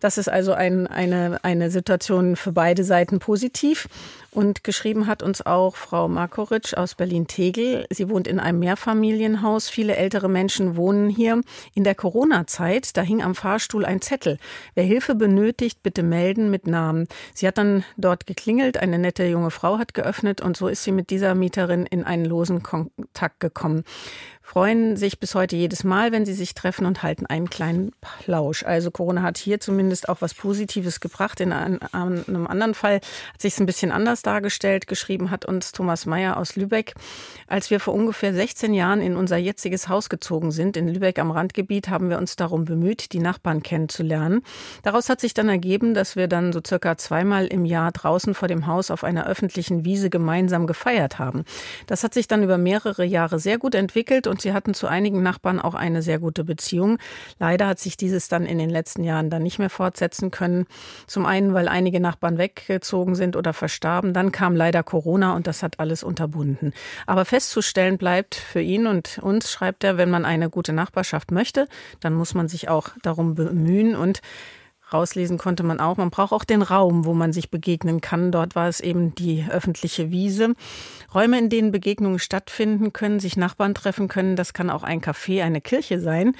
Das 0.00 0.16
ist 0.16 0.28
also 0.28 0.54
ein, 0.54 0.86
eine, 0.86 1.38
eine 1.42 1.70
Situation 1.70 2.34
für 2.34 2.52
beide 2.52 2.84
Seiten 2.84 3.18
positiv. 3.18 3.86
Und 4.32 4.62
geschrieben 4.62 5.08
hat 5.08 5.24
uns 5.24 5.44
auch 5.44 5.74
Frau 5.74 6.06
Markoritsch 6.06 6.74
aus 6.74 6.94
Berlin-Tegel. 6.94 7.86
Sie 7.90 8.08
wohnt 8.08 8.28
in 8.28 8.38
einem 8.38 8.60
Mehrfamilienhaus. 8.60 9.68
Viele 9.68 9.96
ältere 9.96 10.28
Menschen 10.28 10.76
wohnen 10.76 11.08
hier. 11.08 11.40
In 11.74 11.82
der 11.82 11.96
Corona-Zeit, 11.96 12.96
da 12.96 13.02
hing 13.02 13.22
am 13.22 13.34
Fahrstuhl 13.34 13.84
ein 13.84 14.00
Zettel. 14.00 14.38
Wer 14.74 14.84
Hilfe 14.84 15.16
benötigt, 15.16 15.82
bitte 15.82 16.04
melden 16.04 16.48
mit 16.50 16.68
Namen. 16.68 17.08
Sie 17.34 17.48
hat 17.48 17.58
dann 17.58 17.84
dort 17.96 18.26
geklingelt. 18.26 18.76
Eine 18.76 19.00
nette 19.00 19.24
junge 19.24 19.50
Frau 19.50 19.78
hat 19.78 19.94
geöffnet 19.94 20.40
und 20.40 20.56
so 20.56 20.68
ist 20.68 20.84
sie 20.84 20.92
mit 20.92 21.10
dieser 21.10 21.34
Mieterin 21.34 21.84
in 21.86 22.04
einen 22.04 22.24
losen 22.24 22.62
Kontakt 22.62 23.40
gekommen 23.40 23.82
freuen 24.50 24.96
sich 24.96 25.20
bis 25.20 25.36
heute 25.36 25.54
jedes 25.54 25.84
Mal, 25.84 26.10
wenn 26.10 26.26
sie 26.26 26.32
sich 26.32 26.54
treffen 26.54 26.84
und 26.84 27.04
halten 27.04 27.24
einen 27.24 27.48
kleinen 27.48 27.92
Plausch. 28.00 28.64
Also 28.64 28.90
Corona 28.90 29.22
hat 29.22 29.38
hier 29.38 29.60
zumindest 29.60 30.08
auch 30.08 30.22
was 30.22 30.34
Positives 30.34 30.98
gebracht. 30.98 31.40
In 31.40 31.52
einem 31.52 31.78
anderen 32.48 32.74
Fall 32.74 32.96
hat 32.96 33.40
sich 33.40 33.52
es 33.52 33.60
ein 33.60 33.66
bisschen 33.66 33.92
anders 33.92 34.19
dargestellt. 34.22 34.86
Geschrieben 34.86 35.30
hat 35.30 35.44
uns 35.44 35.72
Thomas 35.72 36.06
Meyer 36.06 36.36
aus 36.36 36.56
Lübeck. 36.56 36.94
Als 37.46 37.70
wir 37.70 37.80
vor 37.80 37.94
ungefähr 37.94 38.34
16 38.34 38.74
Jahren 38.74 39.00
in 39.00 39.16
unser 39.16 39.36
jetziges 39.36 39.88
Haus 39.88 40.08
gezogen 40.08 40.50
sind, 40.50 40.76
in 40.76 40.88
Lübeck 40.88 41.18
am 41.18 41.30
Randgebiet, 41.30 41.88
haben 41.88 42.10
wir 42.10 42.18
uns 42.18 42.36
darum 42.36 42.64
bemüht, 42.64 43.12
die 43.12 43.18
Nachbarn 43.18 43.62
kennenzulernen. 43.62 44.42
Daraus 44.82 45.08
hat 45.08 45.20
sich 45.20 45.34
dann 45.34 45.48
ergeben, 45.48 45.94
dass 45.94 46.16
wir 46.16 46.28
dann 46.28 46.52
so 46.52 46.60
circa 46.66 46.96
zweimal 46.96 47.46
im 47.46 47.64
Jahr 47.64 47.92
draußen 47.92 48.34
vor 48.34 48.48
dem 48.48 48.66
Haus 48.66 48.90
auf 48.90 49.04
einer 49.04 49.26
öffentlichen 49.26 49.84
Wiese 49.84 50.10
gemeinsam 50.10 50.66
gefeiert 50.66 51.18
haben. 51.18 51.44
Das 51.86 52.04
hat 52.04 52.14
sich 52.14 52.28
dann 52.28 52.42
über 52.42 52.58
mehrere 52.58 53.04
Jahre 53.04 53.38
sehr 53.38 53.58
gut 53.58 53.74
entwickelt 53.74 54.26
und 54.26 54.40
sie 54.40 54.52
hatten 54.52 54.74
zu 54.74 54.86
einigen 54.86 55.22
Nachbarn 55.22 55.60
auch 55.60 55.74
eine 55.74 56.02
sehr 56.02 56.18
gute 56.18 56.44
Beziehung. 56.44 56.98
Leider 57.38 57.66
hat 57.66 57.78
sich 57.78 57.96
dieses 57.96 58.28
dann 58.28 58.46
in 58.46 58.58
den 58.58 58.70
letzten 58.70 59.04
Jahren 59.04 59.30
dann 59.30 59.42
nicht 59.42 59.58
mehr 59.58 59.70
fortsetzen 59.70 60.30
können. 60.30 60.66
Zum 61.06 61.26
einen, 61.26 61.54
weil 61.54 61.68
einige 61.68 62.00
Nachbarn 62.00 62.38
weggezogen 62.38 63.14
sind 63.14 63.36
oder 63.36 63.52
verstarben. 63.52 64.09
Dann 64.12 64.32
kam 64.32 64.56
leider 64.56 64.82
Corona 64.82 65.34
und 65.34 65.46
das 65.46 65.62
hat 65.62 65.80
alles 65.80 66.02
unterbunden. 66.02 66.72
Aber 67.06 67.24
festzustellen 67.24 67.98
bleibt 67.98 68.34
für 68.34 68.60
ihn 68.60 68.86
und 68.86 69.18
uns, 69.22 69.50
schreibt 69.50 69.84
er, 69.84 69.96
wenn 69.96 70.10
man 70.10 70.24
eine 70.24 70.50
gute 70.50 70.72
Nachbarschaft 70.72 71.30
möchte, 71.30 71.68
dann 72.00 72.14
muss 72.14 72.34
man 72.34 72.48
sich 72.48 72.68
auch 72.68 72.90
darum 73.02 73.34
bemühen 73.34 73.94
und 73.94 74.20
Rauslesen 74.92 75.38
konnte 75.38 75.62
man 75.62 75.80
auch. 75.80 75.96
Man 75.96 76.10
braucht 76.10 76.32
auch 76.32 76.44
den 76.44 76.62
Raum, 76.62 77.04
wo 77.04 77.14
man 77.14 77.32
sich 77.32 77.50
begegnen 77.50 78.00
kann. 78.00 78.32
Dort 78.32 78.56
war 78.56 78.68
es 78.68 78.80
eben 78.80 79.14
die 79.14 79.46
öffentliche 79.48 80.10
Wiese. 80.10 80.54
Räume, 81.14 81.38
in 81.38 81.48
denen 81.48 81.70
Begegnungen 81.70 82.18
stattfinden 82.18 82.92
können, 82.92 83.20
sich 83.20 83.36
Nachbarn 83.36 83.74
treffen 83.74 84.08
können. 84.08 84.36
Das 84.36 84.52
kann 84.52 84.70
auch 84.70 84.82
ein 84.82 85.00
Café, 85.00 85.42
eine 85.44 85.60
Kirche 85.60 86.00
sein. 86.00 86.34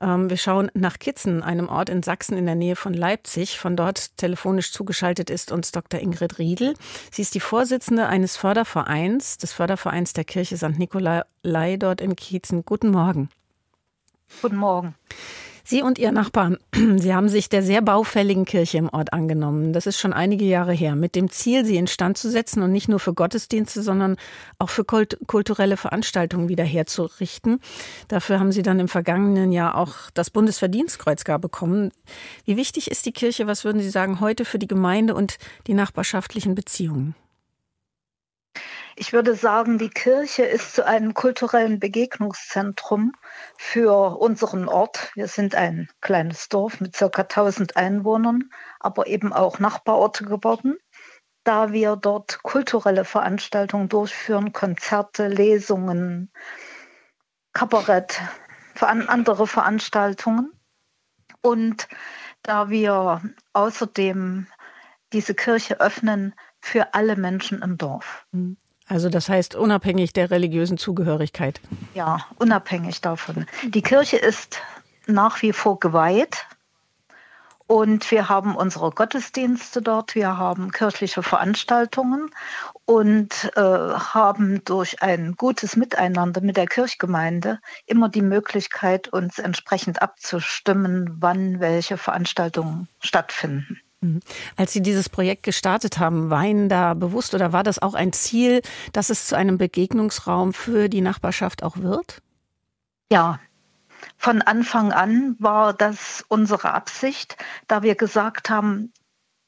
Ähm, 0.00 0.30
wir 0.30 0.36
schauen 0.36 0.70
nach 0.74 0.98
Kitzen, 0.98 1.42
einem 1.42 1.68
Ort 1.68 1.88
in 1.88 2.02
Sachsen 2.02 2.36
in 2.36 2.46
der 2.46 2.54
Nähe 2.54 2.76
von 2.76 2.94
Leipzig. 2.94 3.58
Von 3.58 3.76
dort 3.76 4.16
telefonisch 4.16 4.72
zugeschaltet 4.72 5.30
ist 5.30 5.52
uns 5.52 5.72
Dr. 5.72 6.00
Ingrid 6.00 6.38
Riedel. 6.38 6.74
Sie 7.10 7.22
ist 7.22 7.34
die 7.34 7.40
Vorsitzende 7.40 8.06
eines 8.06 8.36
Fördervereins, 8.36 9.38
des 9.38 9.52
Fördervereins 9.52 10.12
der 10.12 10.24
Kirche 10.24 10.56
St. 10.56 10.78
Nikolai 10.78 11.76
dort 11.76 12.00
in 12.00 12.16
Kietzen. 12.16 12.64
Guten 12.64 12.90
Morgen. 12.90 13.28
Guten 14.42 14.56
Morgen. 14.56 14.94
Sie 15.66 15.82
und 15.82 15.98
Ihr 15.98 16.12
Nachbar, 16.12 16.58
Sie 16.96 17.14
haben 17.14 17.30
sich 17.30 17.48
der 17.48 17.62
sehr 17.62 17.80
baufälligen 17.80 18.44
Kirche 18.44 18.76
im 18.76 18.90
Ort 18.90 19.14
angenommen. 19.14 19.72
Das 19.72 19.86
ist 19.86 19.98
schon 19.98 20.12
einige 20.12 20.44
Jahre 20.44 20.74
her, 20.74 20.94
mit 20.94 21.14
dem 21.14 21.30
Ziel, 21.30 21.64
sie 21.64 21.78
instand 21.78 22.18
zu 22.18 22.30
setzen 22.30 22.62
und 22.62 22.70
nicht 22.70 22.88
nur 22.88 23.00
für 23.00 23.14
Gottesdienste, 23.14 23.82
sondern 23.82 24.16
auch 24.58 24.68
für 24.68 24.84
kulturelle 24.84 25.78
Veranstaltungen 25.78 26.50
wieder 26.50 26.64
herzurichten. 26.64 27.60
Dafür 28.08 28.40
haben 28.40 28.52
Sie 28.52 28.62
dann 28.62 28.78
im 28.78 28.88
vergangenen 28.88 29.52
Jahr 29.52 29.76
auch 29.76 29.94
das 30.12 30.28
Bundesverdienstkreuz 30.28 31.24
gar 31.24 31.38
bekommen. 31.38 31.92
Wie 32.44 32.58
wichtig 32.58 32.90
ist 32.90 33.06
die 33.06 33.12
Kirche, 33.12 33.46
was 33.46 33.64
würden 33.64 33.80
Sie 33.80 33.90
sagen, 33.90 34.20
heute 34.20 34.44
für 34.44 34.58
die 34.58 34.68
Gemeinde 34.68 35.14
und 35.14 35.38
die 35.66 35.74
nachbarschaftlichen 35.74 36.54
Beziehungen? 36.54 37.14
Ich 38.96 39.12
würde 39.12 39.34
sagen, 39.34 39.78
die 39.78 39.90
Kirche 39.90 40.44
ist 40.44 40.76
zu 40.76 40.86
einem 40.86 41.14
kulturellen 41.14 41.80
Begegnungszentrum 41.80 43.12
für 43.58 44.18
unseren 44.20 44.68
Ort. 44.68 45.10
Wir 45.16 45.26
sind 45.26 45.56
ein 45.56 45.88
kleines 46.00 46.48
Dorf 46.48 46.80
mit 46.80 46.94
circa 46.94 47.22
1000 47.22 47.76
Einwohnern, 47.76 48.50
aber 48.78 49.08
eben 49.08 49.32
auch 49.32 49.58
Nachbarorte 49.58 50.24
geworden, 50.24 50.76
da 51.42 51.72
wir 51.72 51.96
dort 51.96 52.44
kulturelle 52.44 53.04
Veranstaltungen 53.04 53.88
durchführen, 53.88 54.52
Konzerte, 54.52 55.26
Lesungen, 55.26 56.30
Kabarett, 57.52 58.20
andere 58.80 59.48
Veranstaltungen. 59.48 60.52
Und 61.42 61.88
da 62.42 62.70
wir 62.70 63.22
außerdem 63.52 64.46
diese 65.12 65.34
Kirche 65.34 65.80
öffnen 65.80 66.34
für 66.60 66.94
alle 66.94 67.16
Menschen 67.16 67.60
im 67.60 67.76
Dorf. 67.76 68.26
Mhm. 68.30 68.56
Also 68.88 69.08
das 69.08 69.28
heißt 69.28 69.54
unabhängig 69.54 70.12
der 70.12 70.30
religiösen 70.30 70.76
Zugehörigkeit. 70.76 71.60
Ja, 71.94 72.26
unabhängig 72.38 73.00
davon. 73.00 73.46
Die 73.64 73.82
Kirche 73.82 74.16
ist 74.16 74.60
nach 75.06 75.42
wie 75.42 75.52
vor 75.52 75.78
geweiht 75.80 76.46
und 77.66 78.10
wir 78.10 78.28
haben 78.28 78.56
unsere 78.56 78.90
Gottesdienste 78.90 79.80
dort, 79.80 80.14
wir 80.14 80.36
haben 80.36 80.70
kirchliche 80.70 81.22
Veranstaltungen 81.22 82.30
und 82.84 83.50
äh, 83.56 83.60
haben 83.60 84.62
durch 84.64 85.02
ein 85.02 85.34
gutes 85.36 85.74
Miteinander 85.74 86.42
mit 86.42 86.58
der 86.58 86.66
Kirchgemeinde 86.66 87.60
immer 87.86 88.10
die 88.10 88.22
Möglichkeit, 88.22 89.08
uns 89.08 89.38
entsprechend 89.38 90.02
abzustimmen, 90.02 91.16
wann 91.20 91.58
welche 91.58 91.96
Veranstaltungen 91.96 92.88
stattfinden. 93.00 93.80
Mhm. 94.04 94.20
Als 94.56 94.72
Sie 94.72 94.82
dieses 94.82 95.08
Projekt 95.08 95.42
gestartet 95.42 95.98
haben, 95.98 96.30
war 96.30 96.44
Ihnen 96.44 96.68
da 96.68 96.94
bewusst 96.94 97.34
oder 97.34 97.52
war 97.52 97.62
das 97.62 97.80
auch 97.80 97.94
ein 97.94 98.12
Ziel, 98.12 98.62
dass 98.92 99.10
es 99.10 99.26
zu 99.26 99.36
einem 99.36 99.58
Begegnungsraum 99.58 100.52
für 100.52 100.88
die 100.88 101.00
Nachbarschaft 101.00 101.62
auch 101.62 101.78
wird? 101.78 102.22
Ja, 103.10 103.40
von 104.18 104.42
Anfang 104.42 104.92
an 104.92 105.36
war 105.38 105.72
das 105.72 106.24
unsere 106.28 106.72
Absicht, 106.72 107.36
da 107.68 107.82
wir 107.82 107.94
gesagt 107.94 108.50
haben, 108.50 108.92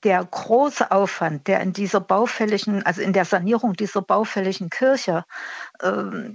der 0.03 0.25
große 0.25 0.91
Aufwand, 0.91 1.47
der 1.47 1.61
in 1.61 1.73
dieser 1.73 2.01
baufälligen, 2.01 2.85
also 2.85 3.03
in 3.03 3.13
der 3.13 3.25
Sanierung 3.25 3.75
dieser 3.75 4.03
baufälligen 4.03 4.71
Kirche 4.71 5.25
äh, 5.81 6.35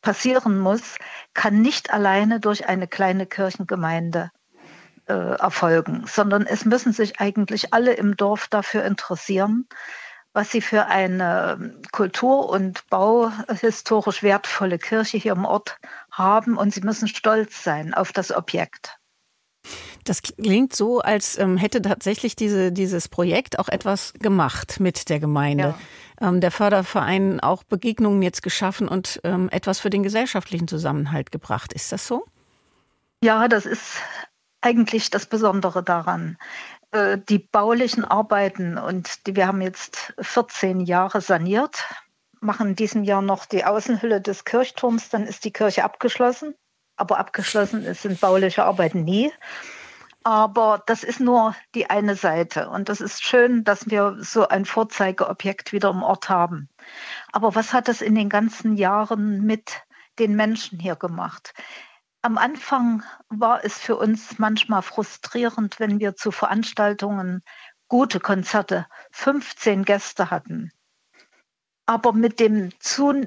passieren 0.00 0.58
muss, 0.58 0.96
kann 1.34 1.60
nicht 1.60 1.92
alleine 1.92 2.40
durch 2.40 2.66
eine 2.66 2.86
kleine 2.86 3.26
Kirchengemeinde 3.26 4.30
äh, 5.06 5.12
erfolgen, 5.12 6.04
sondern 6.06 6.46
es 6.46 6.64
müssen 6.64 6.92
sich 6.92 7.20
eigentlich 7.20 7.72
alle 7.74 7.94
im 7.94 8.16
Dorf 8.16 8.48
dafür 8.48 8.84
interessieren, 8.84 9.66
was 10.32 10.50
sie 10.50 10.60
für 10.60 10.86
eine 10.86 11.74
kultur- 11.92 12.48
und 12.48 12.86
bauhistorisch 12.88 14.22
wertvolle 14.22 14.78
Kirche 14.78 15.16
hier 15.16 15.32
im 15.32 15.44
Ort 15.44 15.78
haben 16.10 16.56
und 16.56 16.74
sie 16.74 16.80
müssen 16.80 17.08
stolz 17.08 17.62
sein 17.62 17.94
auf 17.94 18.12
das 18.12 18.34
Objekt. 18.34 18.98
Das 20.04 20.20
klingt 20.20 20.76
so, 20.76 21.00
als 21.00 21.38
ähm, 21.38 21.56
hätte 21.56 21.80
tatsächlich 21.80 22.36
diese, 22.36 22.72
dieses 22.72 23.08
Projekt 23.08 23.58
auch 23.58 23.68
etwas 23.68 24.12
gemacht 24.14 24.78
mit 24.78 25.08
der 25.08 25.18
Gemeinde. 25.18 25.74
Ja. 26.20 26.28
Ähm, 26.28 26.40
der 26.40 26.50
Förderverein 26.50 27.40
auch 27.40 27.64
Begegnungen 27.64 28.20
jetzt 28.22 28.42
geschaffen 28.42 28.86
und 28.86 29.20
ähm, 29.24 29.48
etwas 29.50 29.80
für 29.80 29.90
den 29.90 30.02
gesellschaftlichen 30.02 30.68
Zusammenhalt 30.68 31.32
gebracht. 31.32 31.72
Ist 31.72 31.90
das 31.90 32.06
so? 32.06 32.26
Ja, 33.22 33.48
das 33.48 33.64
ist 33.64 33.96
eigentlich 34.64 35.10
das 35.10 35.26
Besondere 35.26 35.82
daran. 35.82 36.38
Äh, 36.90 37.18
die 37.18 37.38
baulichen 37.38 38.04
Arbeiten 38.04 38.78
und 38.78 39.26
die, 39.26 39.36
wir 39.36 39.46
haben 39.46 39.60
jetzt 39.60 40.14
14 40.20 40.80
Jahre 40.80 41.20
saniert, 41.20 41.84
machen 42.40 42.68
in 42.68 42.76
diesem 42.76 43.04
Jahr 43.04 43.22
noch 43.22 43.46
die 43.46 43.64
Außenhülle 43.64 44.20
des 44.20 44.44
Kirchturms, 44.44 45.10
dann 45.10 45.26
ist 45.26 45.44
die 45.44 45.52
Kirche 45.52 45.84
abgeschlossen. 45.84 46.54
Aber 46.96 47.18
abgeschlossen 47.18 47.92
sind 47.94 48.20
bauliche 48.20 48.64
Arbeiten 48.64 49.02
nie. 49.02 49.32
Aber 50.22 50.82
das 50.86 51.04
ist 51.04 51.20
nur 51.20 51.54
die 51.74 51.90
eine 51.90 52.14
Seite. 52.14 52.70
Und 52.70 52.88
das 52.88 53.00
ist 53.00 53.22
schön, 53.22 53.64
dass 53.64 53.90
wir 53.90 54.16
so 54.20 54.48
ein 54.48 54.64
Vorzeigeobjekt 54.64 55.72
wieder 55.72 55.90
im 55.90 56.02
Ort 56.02 56.30
haben. 56.30 56.70
Aber 57.32 57.54
was 57.54 57.72
hat 57.72 57.88
das 57.88 58.00
in 58.00 58.14
den 58.14 58.28
ganzen 58.28 58.76
Jahren 58.76 59.44
mit 59.44 59.82
den 60.18 60.36
Menschen 60.36 60.78
hier 60.78 60.96
gemacht? 60.96 61.52
Am 62.24 62.38
Anfang 62.38 63.02
war 63.28 63.66
es 63.66 63.78
für 63.78 63.96
uns 63.96 64.38
manchmal 64.38 64.80
frustrierend, 64.80 65.78
wenn 65.78 66.00
wir 66.00 66.16
zu 66.16 66.30
Veranstaltungen 66.30 67.42
gute 67.86 68.18
Konzerte 68.18 68.86
15 69.10 69.84
Gäste 69.84 70.30
hatten. 70.30 70.72
Aber 71.84 72.14
mit, 72.14 72.40
dem 72.40 72.70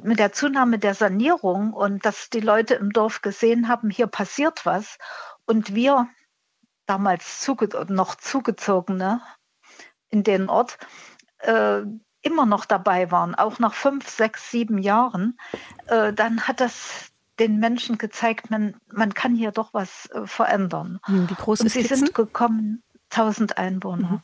mit 0.01 0.17
der 0.17 0.33
Zunahme 0.33 0.79
der 0.79 0.95
Sanierung 0.95 1.73
und 1.73 2.07
dass 2.07 2.31
die 2.31 2.39
Leute 2.39 2.73
im 2.73 2.89
Dorf 2.89 3.21
gesehen 3.21 3.67
haben, 3.67 3.91
hier 3.91 4.07
passiert 4.07 4.65
was 4.65 4.97
und 5.45 5.75
wir 5.75 6.09
damals 6.87 7.41
zuge 7.41 7.69
noch 7.93 8.15
zugezogene 8.15 9.21
in 10.09 10.23
den 10.23 10.49
Ort 10.49 10.79
äh, 11.43 11.81
immer 12.23 12.47
noch 12.47 12.65
dabei 12.65 13.11
waren, 13.11 13.35
auch 13.35 13.59
nach 13.59 13.75
fünf, 13.75 14.09
sechs, 14.09 14.49
sieben 14.49 14.79
Jahren, 14.79 15.37
äh, 15.85 16.13
dann 16.13 16.47
hat 16.47 16.61
das 16.61 17.11
den 17.39 17.59
Menschen 17.59 17.97
gezeigt, 17.97 18.49
man, 18.49 18.75
man 18.91 19.13
kann 19.13 19.35
hier 19.35 19.51
doch 19.51 19.73
was 19.73 20.07
äh, 20.11 20.25
verändern. 20.25 20.99
Hm, 21.05 21.29
wie 21.29 21.35
groß 21.35 21.61
und 21.61 21.67
ist 21.67 21.73
sie 21.73 21.81
Kitzen? 21.81 21.97
sind 21.97 22.13
gekommen, 22.13 22.83
1000 23.11 23.57
Einwohner. 23.57 24.09
Mhm. 24.09 24.21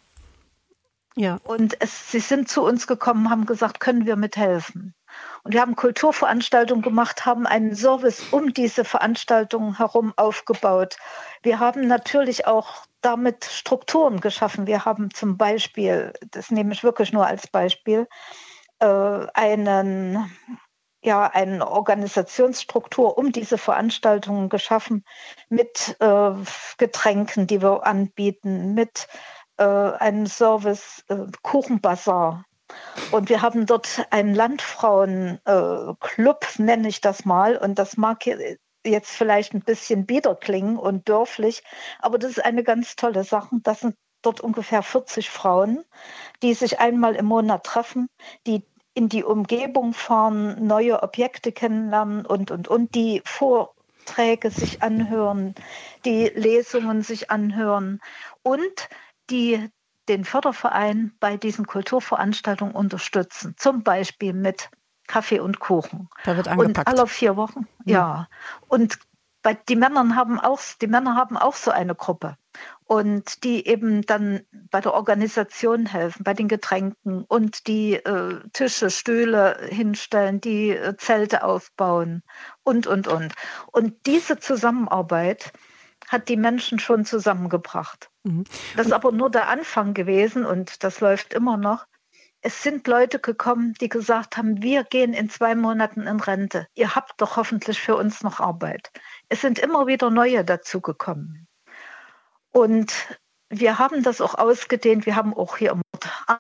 Ja. 1.16 1.38
Und 1.44 1.76
es, 1.80 2.12
sie 2.12 2.20
sind 2.20 2.50
zu 2.50 2.64
uns 2.64 2.88
gekommen, 2.88 3.30
haben 3.30 3.46
gesagt, 3.46 3.80
können 3.80 4.06
wir 4.06 4.16
mithelfen? 4.16 4.96
Und 5.44 5.54
wir 5.54 5.62
haben 5.62 5.76
Kulturveranstaltungen 5.76 6.82
gemacht, 6.82 7.26
haben 7.26 7.46
einen 7.46 7.76
Service 7.76 8.24
um 8.32 8.52
diese 8.54 8.84
Veranstaltungen 8.84 9.78
herum 9.78 10.14
aufgebaut. 10.16 10.98
Wir 11.44 11.60
haben 11.60 11.88
natürlich 11.88 12.48
auch 12.48 12.86
damit 13.02 13.46
Strukturen 13.46 14.22
geschaffen. 14.22 14.66
Wir 14.66 14.86
haben 14.86 15.14
zum 15.14 15.38
Beispiel, 15.38 16.14
das 16.32 16.50
nehme 16.50 16.74
ich 16.74 16.84
wirklich 16.84 17.14
nur 17.14 17.28
als 17.28 17.46
Beispiel, 17.48 18.08
äh, 18.80 19.28
einen 19.34 20.32
ja 21.06 21.28
eine 21.28 21.70
Organisationsstruktur 21.70 23.18
um 23.18 23.32
diese 23.32 23.58
Veranstaltungen 23.58 24.50
geschaffen 24.50 25.04
mit 25.50 25.96
äh, 26.00 26.32
Getränken, 26.78 27.48
die 27.48 27.62
wir 27.62 27.86
anbieten, 27.86 28.74
mit 28.74 29.08
äh, 29.58 29.64
einem 29.64 30.26
Service 30.28 31.04
äh, 31.10 31.26
Kuchenbazar. 31.42 32.46
Und 33.12 33.30
wir 33.30 33.42
haben 33.42 33.66
dort 33.66 34.06
einen 34.10 34.34
Landfrauenclub, 34.34 35.38
äh, 35.48 36.62
nenne 36.62 36.88
ich 36.88 37.02
das 37.02 37.26
mal. 37.26 37.58
Und 37.58 37.78
das 37.78 37.98
mag 37.98 38.26
jetzt 38.86 39.12
vielleicht 39.12 39.54
ein 39.54 39.62
bisschen 39.62 40.06
bieder 40.06 40.36
klingen 40.36 40.78
und 40.78 41.08
dörflich, 41.08 41.64
aber 42.00 42.18
das 42.18 42.32
ist 42.32 42.44
eine 42.46 42.64
ganz 42.64 42.96
tolle 42.96 43.24
Sache. 43.24 43.58
Das 43.64 43.82
sind 43.82 43.96
dort 44.22 44.42
ungefähr 44.42 44.84
40 44.84 45.30
Frauen, 45.30 45.84
die 46.42 46.54
sich 46.54 46.80
einmal 46.80 47.16
im 47.16 47.26
Monat 47.26 47.64
treffen, 47.64 48.10
die 48.48 48.66
in 48.94 49.10
die 49.10 49.24
Umgebung 49.24 49.94
fahren, 49.94 50.66
neue 50.66 51.02
Objekte 51.02 51.52
kennenlernen 51.52 52.26
und, 52.26 52.52
und, 52.52 52.68
und, 52.68 52.94
die 52.96 53.22
Vorträge 53.26 54.52
sich 54.52 54.84
anhören, 54.84 55.56
die 56.06 56.28
Lesungen 56.28 57.02
sich 57.02 57.32
anhören 57.32 58.00
und 58.44 58.90
die 59.30 59.70
den 60.10 60.26
Förderverein 60.26 61.14
bei 61.20 61.38
diesen 61.38 61.66
Kulturveranstaltungen 61.66 62.76
unterstützen, 62.76 63.56
zum 63.58 63.84
Beispiel 63.84 64.34
mit 64.34 64.70
Kaffee 65.08 65.40
und 65.40 65.60
Kuchen. 65.60 66.10
Da 66.26 66.36
wird 66.36 66.48
angepackt. 66.48 66.90
Und 66.90 67.00
alle 67.00 67.08
vier 67.08 67.38
Wochen, 67.38 67.68
ja. 67.86 67.94
ja. 67.94 68.28
Und 68.68 69.00
bei, 69.42 69.54
die 69.54 69.76
Männer 69.76 70.16
haben 70.16 70.40
auch, 70.40 70.60
die 70.82 70.88
Männer 70.88 71.16
haben 71.16 71.38
auch 71.38 71.56
so 71.56 71.72
eine 71.72 71.96
Gruppe 71.96 72.38
und 72.94 73.44
die 73.44 73.66
eben 73.66 74.04
dann 74.04 74.42
bei 74.70 74.80
der 74.80 74.94
Organisation 74.94 75.88
helfen, 75.88 76.24
bei 76.24 76.36
den 76.36 76.48
Getränken 76.48 77.24
und 77.24 77.66
die 77.66 77.96
äh, 77.96 78.40
Tische, 78.54 78.92
Stühle 78.92 79.58
hinstellen, 79.68 80.40
die 80.40 80.70
äh, 80.70 80.96
Zelte 80.98 81.44
aufbauen 81.44 82.22
und, 82.62 82.86
und, 82.86 83.08
und. 83.08 83.34
Und 83.72 84.06
diese 84.06 84.38
Zusammenarbeit 84.38 85.54
hat 86.08 86.30
die 86.30 86.38
Menschen 86.38 86.78
schon 86.78 87.04
zusammengebracht. 87.04 88.12
Mhm. 88.26 88.44
Das 88.76 88.86
ist 88.86 88.94
aber 88.94 89.12
nur 89.12 89.32
der 89.32 89.48
Anfang 89.48 89.96
gewesen 89.96 90.46
und 90.46 90.84
das 90.84 91.00
läuft 91.00 91.34
immer 91.34 91.58
noch. 91.58 91.88
Es 92.42 92.62
sind 92.62 92.88
Leute 92.88 93.18
gekommen, 93.18 93.74
die 93.82 93.90
gesagt 93.90 94.38
haben, 94.38 94.62
wir 94.62 94.84
gehen 94.84 95.14
in 95.14 95.32
zwei 95.32 95.56
Monaten 95.56 96.02
in 96.02 96.20
Rente. 96.20 96.68
Ihr 96.76 96.94
habt 96.94 97.20
doch 97.22 97.38
hoffentlich 97.38 97.80
für 97.80 97.96
uns 97.96 98.22
noch 98.22 98.40
Arbeit. 98.40 98.92
Es 99.30 99.42
sind 99.42 99.58
immer 99.58 99.88
wieder 99.88 100.12
neue 100.12 100.46
dazugekommen. 100.46 101.48
Und 102.54 102.94
wir 103.50 103.80
haben 103.80 104.04
das 104.04 104.22
auch 104.22 104.36
ausgedehnt. 104.36 105.06
Wir 105.06 105.16
haben 105.16 105.34
auch 105.34 105.58
hier 105.58 105.72
im 105.72 105.82
Ort 105.94 106.40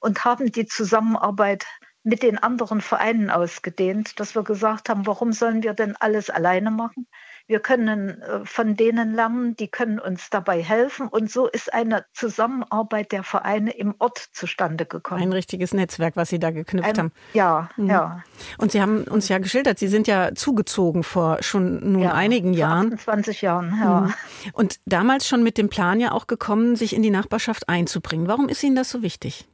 und 0.00 0.24
haben 0.24 0.52
die 0.52 0.66
Zusammenarbeit 0.66 1.64
mit 2.02 2.22
den 2.22 2.36
anderen 2.38 2.80
Vereinen 2.80 3.30
ausgedehnt, 3.30 4.20
dass 4.20 4.34
wir 4.34 4.42
gesagt 4.42 4.88
haben, 4.88 5.06
warum 5.06 5.32
sollen 5.32 5.62
wir 5.62 5.72
denn 5.72 5.96
alles 5.96 6.28
alleine 6.28 6.70
machen? 6.70 7.06
Wir 7.46 7.60
können 7.60 8.20
äh, 8.22 8.44
von 8.44 8.76
denen 8.76 9.14
lernen, 9.14 9.56
die 9.56 9.68
können 9.68 9.98
uns 9.98 10.30
dabei 10.30 10.62
helfen. 10.62 11.08
Und 11.08 11.30
so 11.30 11.48
ist 11.48 11.72
eine 11.72 12.04
Zusammenarbeit 12.12 13.12
der 13.12 13.22
Vereine 13.22 13.72
im 13.72 13.94
Ort 13.98 14.18
zustande 14.32 14.86
gekommen. 14.86 15.22
Ein 15.22 15.32
richtiges 15.32 15.74
Netzwerk, 15.74 16.16
was 16.16 16.30
Sie 16.30 16.38
da 16.38 16.50
geknüpft 16.50 16.88
Ein, 16.88 16.98
haben. 16.98 17.12
Ja, 17.34 17.68
mhm. 17.76 17.90
ja. 17.90 18.22
Und 18.58 18.72
Sie 18.72 18.80
haben 18.80 19.04
uns 19.04 19.28
ja 19.28 19.38
geschildert, 19.38 19.78
Sie 19.78 19.88
sind 19.88 20.06
ja 20.06 20.34
zugezogen 20.34 21.02
vor 21.02 21.38
schon 21.42 21.92
nun 21.92 22.02
ja, 22.02 22.12
einigen 22.12 22.54
Jahren. 22.54 22.98
20 22.98 23.42
Jahren, 23.42 23.76
ja. 23.80 24.00
Mhm. 24.00 24.14
Und 24.52 24.80
damals 24.86 25.28
schon 25.28 25.42
mit 25.42 25.58
dem 25.58 25.68
Plan 25.68 26.00
ja 26.00 26.12
auch 26.12 26.26
gekommen, 26.26 26.76
sich 26.76 26.94
in 26.94 27.02
die 27.02 27.10
Nachbarschaft 27.10 27.68
einzubringen. 27.68 28.28
Warum 28.28 28.48
ist 28.48 28.62
Ihnen 28.62 28.76
das 28.76 28.90
so 28.90 29.02
wichtig? 29.02 29.46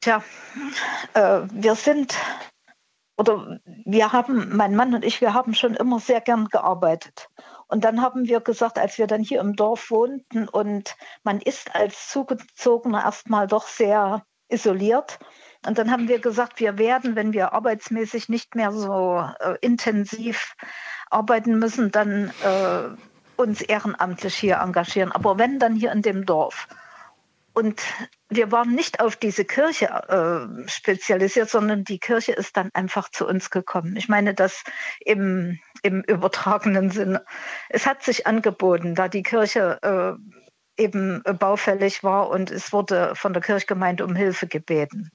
Tja, 0.00 0.22
äh, 1.14 1.40
wir 1.50 1.74
sind 1.74 2.14
oder 3.18 3.58
wir 3.84 4.12
haben, 4.12 4.56
mein 4.56 4.76
Mann 4.76 4.94
und 4.94 5.04
ich, 5.04 5.20
wir 5.20 5.34
haben 5.34 5.52
schon 5.52 5.74
immer 5.74 5.98
sehr 5.98 6.20
gern 6.20 6.46
gearbeitet. 6.46 7.28
Und 7.66 7.84
dann 7.84 8.00
haben 8.00 8.28
wir 8.28 8.40
gesagt, 8.40 8.78
als 8.78 8.96
wir 8.96 9.08
dann 9.08 9.22
hier 9.22 9.40
im 9.40 9.56
Dorf 9.56 9.90
wohnten 9.90 10.48
und 10.48 10.96
man 11.24 11.40
ist 11.40 11.74
als 11.74 12.08
Zugezogener 12.08 13.04
erstmal 13.04 13.48
doch 13.48 13.66
sehr 13.66 14.24
isoliert. 14.48 15.18
Und 15.66 15.78
dann 15.78 15.90
haben 15.90 16.06
wir 16.06 16.20
gesagt, 16.20 16.60
wir 16.60 16.78
werden, 16.78 17.16
wenn 17.16 17.32
wir 17.32 17.52
arbeitsmäßig 17.52 18.28
nicht 18.28 18.54
mehr 18.54 18.70
so 18.72 19.22
äh, 19.40 19.56
intensiv 19.60 20.54
arbeiten 21.10 21.58
müssen, 21.58 21.90
dann 21.90 22.32
äh, 22.44 22.96
uns 23.36 23.60
ehrenamtlich 23.60 24.36
hier 24.36 24.58
engagieren. 24.58 25.10
Aber 25.10 25.38
wenn, 25.38 25.58
dann 25.58 25.74
hier 25.74 25.90
in 25.90 26.02
dem 26.02 26.24
Dorf. 26.24 26.68
Und 27.52 27.82
wir 28.30 28.52
waren 28.52 28.74
nicht 28.74 29.00
auf 29.00 29.16
diese 29.16 29.44
Kirche 29.44 29.86
äh, 29.86 30.68
spezialisiert, 30.68 31.48
sondern 31.48 31.84
die 31.84 31.98
Kirche 31.98 32.32
ist 32.32 32.56
dann 32.56 32.70
einfach 32.74 33.10
zu 33.10 33.26
uns 33.26 33.50
gekommen. 33.50 33.96
Ich 33.96 34.08
meine 34.08 34.34
das 34.34 34.64
im, 35.00 35.58
im 35.82 36.02
übertragenen 36.02 36.90
Sinne. 36.90 37.24
Es 37.68 37.86
hat 37.86 38.02
sich 38.02 38.26
angeboten, 38.26 38.94
da 38.94 39.08
die 39.08 39.22
Kirche 39.22 39.78
äh, 39.82 40.82
eben 40.82 41.22
baufällig 41.38 42.04
war 42.04 42.28
und 42.28 42.50
es 42.50 42.72
wurde 42.72 43.14
von 43.14 43.32
der 43.32 43.42
Kirchgemeinde 43.42 44.04
um 44.04 44.14
Hilfe 44.14 44.46
gebeten. 44.46 45.10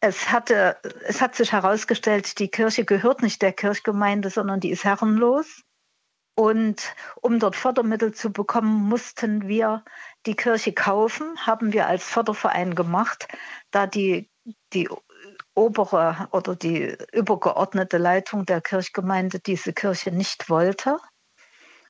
Es, 0.00 0.30
hatte, 0.30 0.76
es 1.06 1.20
hat 1.20 1.34
sich 1.34 1.52
herausgestellt, 1.52 2.38
die 2.38 2.48
Kirche 2.48 2.84
gehört 2.84 3.22
nicht 3.22 3.42
der 3.42 3.52
Kirchgemeinde, 3.52 4.30
sondern 4.30 4.60
die 4.60 4.70
ist 4.70 4.84
herrenlos. 4.84 5.62
Und 6.40 6.94
um 7.20 7.38
dort 7.38 7.54
Fördermittel 7.54 8.14
zu 8.14 8.32
bekommen, 8.32 8.88
mussten 8.88 9.46
wir 9.46 9.84
die 10.24 10.34
Kirche 10.34 10.72
kaufen, 10.72 11.36
haben 11.46 11.74
wir 11.74 11.86
als 11.86 12.02
Förderverein 12.02 12.74
gemacht, 12.74 13.28
da 13.70 13.86
die, 13.86 14.30
die 14.72 14.88
obere 15.54 16.28
oder 16.32 16.56
die 16.56 16.96
übergeordnete 17.12 17.98
Leitung 17.98 18.46
der 18.46 18.62
Kirchgemeinde 18.62 19.38
diese 19.40 19.74
Kirche 19.74 20.12
nicht 20.12 20.48
wollte. 20.48 20.96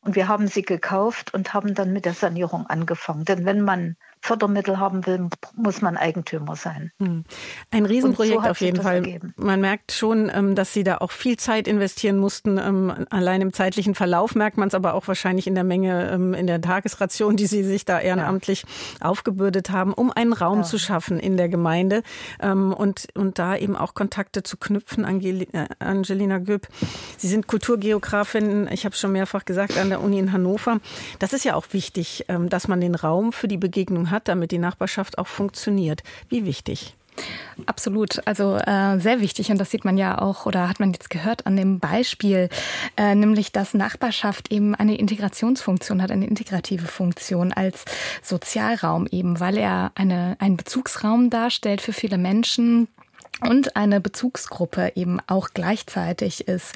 Und 0.00 0.16
wir 0.16 0.26
haben 0.26 0.48
sie 0.48 0.62
gekauft 0.62 1.32
und 1.32 1.54
haben 1.54 1.76
dann 1.76 1.92
mit 1.92 2.04
der 2.04 2.14
Sanierung 2.14 2.66
angefangen. 2.66 3.24
Denn 3.24 3.44
wenn 3.44 3.60
man 3.60 3.96
Fördermittel 4.22 4.78
haben 4.78 5.06
will, 5.06 5.28
muss 5.56 5.80
man 5.80 5.96
Eigentümer 5.96 6.54
sein. 6.54 6.92
Hm. 6.98 7.24
Ein 7.70 7.86
Riesenprojekt 7.86 8.44
so 8.44 8.50
auf 8.50 8.60
jeden 8.60 8.82
Fall. 8.82 8.96
Ergeben. 8.96 9.34
Man 9.36 9.60
merkt 9.60 9.92
schon, 9.92 10.30
ähm, 10.32 10.54
dass 10.54 10.74
Sie 10.74 10.84
da 10.84 10.98
auch 10.98 11.10
viel 11.10 11.38
Zeit 11.38 11.66
investieren 11.66 12.18
mussten. 12.18 12.58
Ähm, 12.58 13.06
allein 13.08 13.40
im 13.40 13.52
zeitlichen 13.54 13.94
Verlauf 13.94 14.34
merkt 14.34 14.58
man 14.58 14.68
es 14.68 14.74
aber 14.74 14.92
auch 14.92 15.08
wahrscheinlich 15.08 15.46
in 15.46 15.54
der 15.54 15.64
Menge, 15.64 16.10
ähm, 16.10 16.34
in 16.34 16.46
der 16.46 16.60
Tagesration, 16.60 17.36
die 17.36 17.46
Sie 17.46 17.64
sich 17.64 17.86
da 17.86 17.98
ehrenamtlich 17.98 18.64
ja. 19.00 19.08
aufgebürdet 19.08 19.70
haben, 19.70 19.94
um 19.94 20.10
einen 20.12 20.34
Raum 20.34 20.58
ja. 20.58 20.64
zu 20.64 20.78
schaffen 20.78 21.18
in 21.18 21.36
der 21.36 21.48
Gemeinde 21.48 22.02
und, 22.40 23.08
und 23.14 23.38
da 23.38 23.56
eben 23.56 23.76
auch 23.76 23.94
Kontakte 23.94 24.42
zu 24.42 24.56
knüpfen. 24.56 25.04
Äh, 25.04 25.66
Angelina 25.78 26.38
Göb, 26.38 26.68
Sie 27.16 27.28
sind 27.28 27.46
Kulturgeografin, 27.46 28.68
ich 28.70 28.84
habe 28.84 28.94
es 28.94 29.00
schon 29.00 29.12
mehrfach 29.12 29.44
gesagt, 29.44 29.78
an 29.78 29.88
der 29.88 30.02
Uni 30.02 30.18
in 30.18 30.32
Hannover. 30.32 30.80
Das 31.18 31.32
ist 31.32 31.44
ja 31.44 31.54
auch 31.54 31.66
wichtig, 31.72 32.26
dass 32.28 32.68
man 32.68 32.80
den 32.80 32.94
Raum 32.94 33.32
für 33.32 33.48
die 33.48 33.56
Begegnung 33.56 34.09
hat, 34.10 34.28
damit 34.28 34.50
die 34.50 34.58
Nachbarschaft 34.58 35.18
auch 35.18 35.26
funktioniert. 35.26 36.02
Wie 36.28 36.44
wichtig? 36.44 36.94
Absolut, 37.66 38.26
also 38.26 38.56
äh, 38.56 38.98
sehr 38.98 39.20
wichtig 39.20 39.50
und 39.50 39.58
das 39.58 39.70
sieht 39.70 39.84
man 39.84 39.98
ja 39.98 40.18
auch 40.18 40.46
oder 40.46 40.68
hat 40.68 40.80
man 40.80 40.92
jetzt 40.92 41.10
gehört 41.10 41.46
an 41.46 41.56
dem 41.56 41.78
Beispiel, 41.78 42.48
äh, 42.96 43.14
nämlich 43.14 43.52
dass 43.52 43.74
Nachbarschaft 43.74 44.50
eben 44.50 44.74
eine 44.74 44.96
Integrationsfunktion 44.96 46.00
hat, 46.00 46.10
eine 46.10 46.26
integrative 46.26 46.86
Funktion 46.86 47.52
als 47.52 47.84
Sozialraum 48.22 49.06
eben, 49.10 49.40
weil 49.40 49.58
er 49.58 49.92
eine, 49.94 50.36
einen 50.38 50.56
Bezugsraum 50.56 51.28
darstellt 51.28 51.82
für 51.82 51.92
viele 51.92 52.16
Menschen 52.16 52.88
und 53.46 53.76
eine 53.76 54.00
Bezugsgruppe 54.00 54.92
eben 54.94 55.18
auch 55.26 55.50
gleichzeitig 55.54 56.48
ist. 56.48 56.74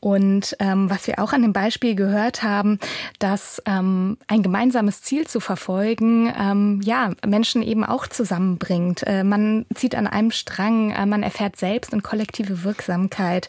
Und 0.00 0.56
ähm, 0.58 0.90
was 0.90 1.06
wir 1.06 1.18
auch 1.18 1.32
an 1.32 1.42
dem 1.42 1.52
Beispiel 1.52 1.94
gehört 1.94 2.42
haben, 2.42 2.78
dass 3.18 3.62
ähm, 3.66 4.18
ein 4.26 4.42
gemeinsames 4.42 5.02
Ziel 5.02 5.26
zu 5.26 5.40
verfolgen, 5.40 6.32
ähm, 6.38 6.80
ja, 6.84 7.10
Menschen 7.26 7.62
eben 7.62 7.84
auch 7.84 8.06
zusammenbringt. 8.06 9.02
Äh, 9.06 9.24
man 9.24 9.66
zieht 9.74 9.94
an 9.94 10.06
einem 10.06 10.30
Strang, 10.30 10.90
äh, 10.90 11.06
man 11.06 11.22
erfährt 11.22 11.56
selbst 11.56 11.92
und 11.92 12.02
kollektive 12.02 12.64
Wirksamkeit. 12.64 13.48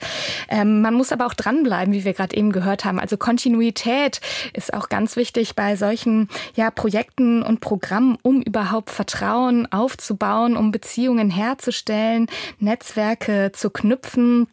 Ähm, 0.49 0.81
man 0.81 0.93
muss 0.93 1.11
aber 1.11 1.25
auch 1.25 1.33
dranbleiben, 1.33 1.93
wie 1.93 2.05
wir 2.05 2.13
gerade 2.13 2.35
eben 2.35 2.51
gehört 2.51 2.85
haben. 2.85 2.99
Also 2.99 3.17
Kontinuität 3.17 4.21
ist 4.53 4.73
auch 4.73 4.89
ganz 4.89 5.15
wichtig 5.15 5.55
bei 5.55 5.75
solchen 5.75 6.29
ja, 6.55 6.71
Projekten 6.71 7.43
und 7.43 7.59
Programmen, 7.59 8.17
um 8.21 8.41
überhaupt 8.41 8.89
Vertrauen 8.89 9.71
aufzubauen, 9.71 10.57
um 10.57 10.71
Beziehungen 10.71 11.29
herzustellen 11.29 12.27
Netzwerke 12.59 13.51
zu 13.53 13.69
knüpfen. 13.69 14.47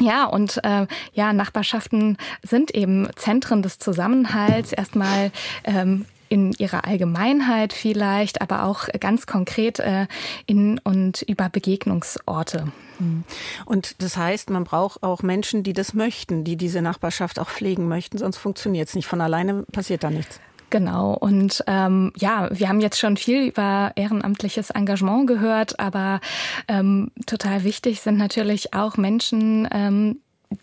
Ja, 0.00 0.26
und 0.26 0.62
äh, 0.62 0.86
ja, 1.14 1.32
Nachbarschaften 1.32 2.18
sind 2.42 2.74
eben 2.74 3.08
Zentren 3.16 3.62
des 3.62 3.78
Zusammenhalts. 3.78 4.72
Erstmal 4.72 5.30
ähm, 5.64 6.04
in 6.28 6.52
ihrer 6.52 6.84
Allgemeinheit 6.84 7.72
vielleicht, 7.72 8.40
aber 8.40 8.64
auch 8.64 8.88
ganz 9.00 9.26
konkret 9.26 9.78
äh, 9.78 10.06
in 10.46 10.78
und 10.78 11.22
über 11.22 11.48
Begegnungsorte. 11.48 12.72
Hm. 12.98 13.24
Und 13.64 14.02
das 14.02 14.16
heißt, 14.16 14.50
man 14.50 14.64
braucht 14.64 15.02
auch 15.02 15.22
Menschen, 15.22 15.62
die 15.62 15.72
das 15.72 15.94
möchten, 15.94 16.44
die 16.44 16.56
diese 16.56 16.82
Nachbarschaft 16.82 17.38
auch 17.38 17.48
pflegen 17.48 17.88
möchten, 17.88 18.18
sonst 18.18 18.38
funktioniert 18.38 18.88
es 18.88 18.94
nicht. 18.94 19.06
Von 19.06 19.20
alleine 19.20 19.64
passiert 19.72 20.04
da 20.04 20.10
nichts. 20.10 20.40
Genau. 20.76 21.14
Und 21.14 21.64
ähm, 21.68 22.12
ja, 22.18 22.50
wir 22.52 22.68
haben 22.68 22.80
jetzt 22.80 22.98
schon 22.98 23.16
viel 23.16 23.46
über 23.46 23.92
ehrenamtliches 23.96 24.68
Engagement 24.68 25.26
gehört, 25.26 25.80
aber 25.80 26.20
ähm, 26.68 27.12
total 27.24 27.64
wichtig 27.64 28.02
sind 28.02 28.18
natürlich 28.18 28.74
auch 28.74 28.98
Menschen, 28.98 29.66
ähm, 29.72 30.20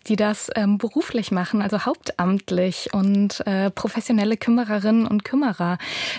die 0.07 0.15
das 0.15 0.49
ähm, 0.55 0.77
beruflich 0.77 1.31
machen, 1.31 1.61
also 1.61 1.85
hauptamtlich 1.85 2.89
und 2.93 3.45
äh, 3.45 3.69
professionelle 3.69 4.37
Kümmererinnen 4.37 5.05
und 5.07 5.23
Kümmerer. 5.23 5.77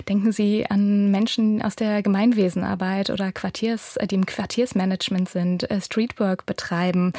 Denken 0.08 0.32
Sie 0.32 0.66
an 0.68 1.10
Menschen 1.10 1.62
aus 1.62 1.76
der 1.76 2.02
Gemeinwesenarbeit 2.02 3.10
oder 3.10 3.32
Quartiers, 3.32 3.96
äh, 3.96 4.06
die 4.06 4.16
im 4.16 4.26
Quartiersmanagement 4.26 5.28
sind, 5.28 5.70
äh, 5.70 5.80
Streetwork 5.80 6.46
betreiben, 6.46 7.12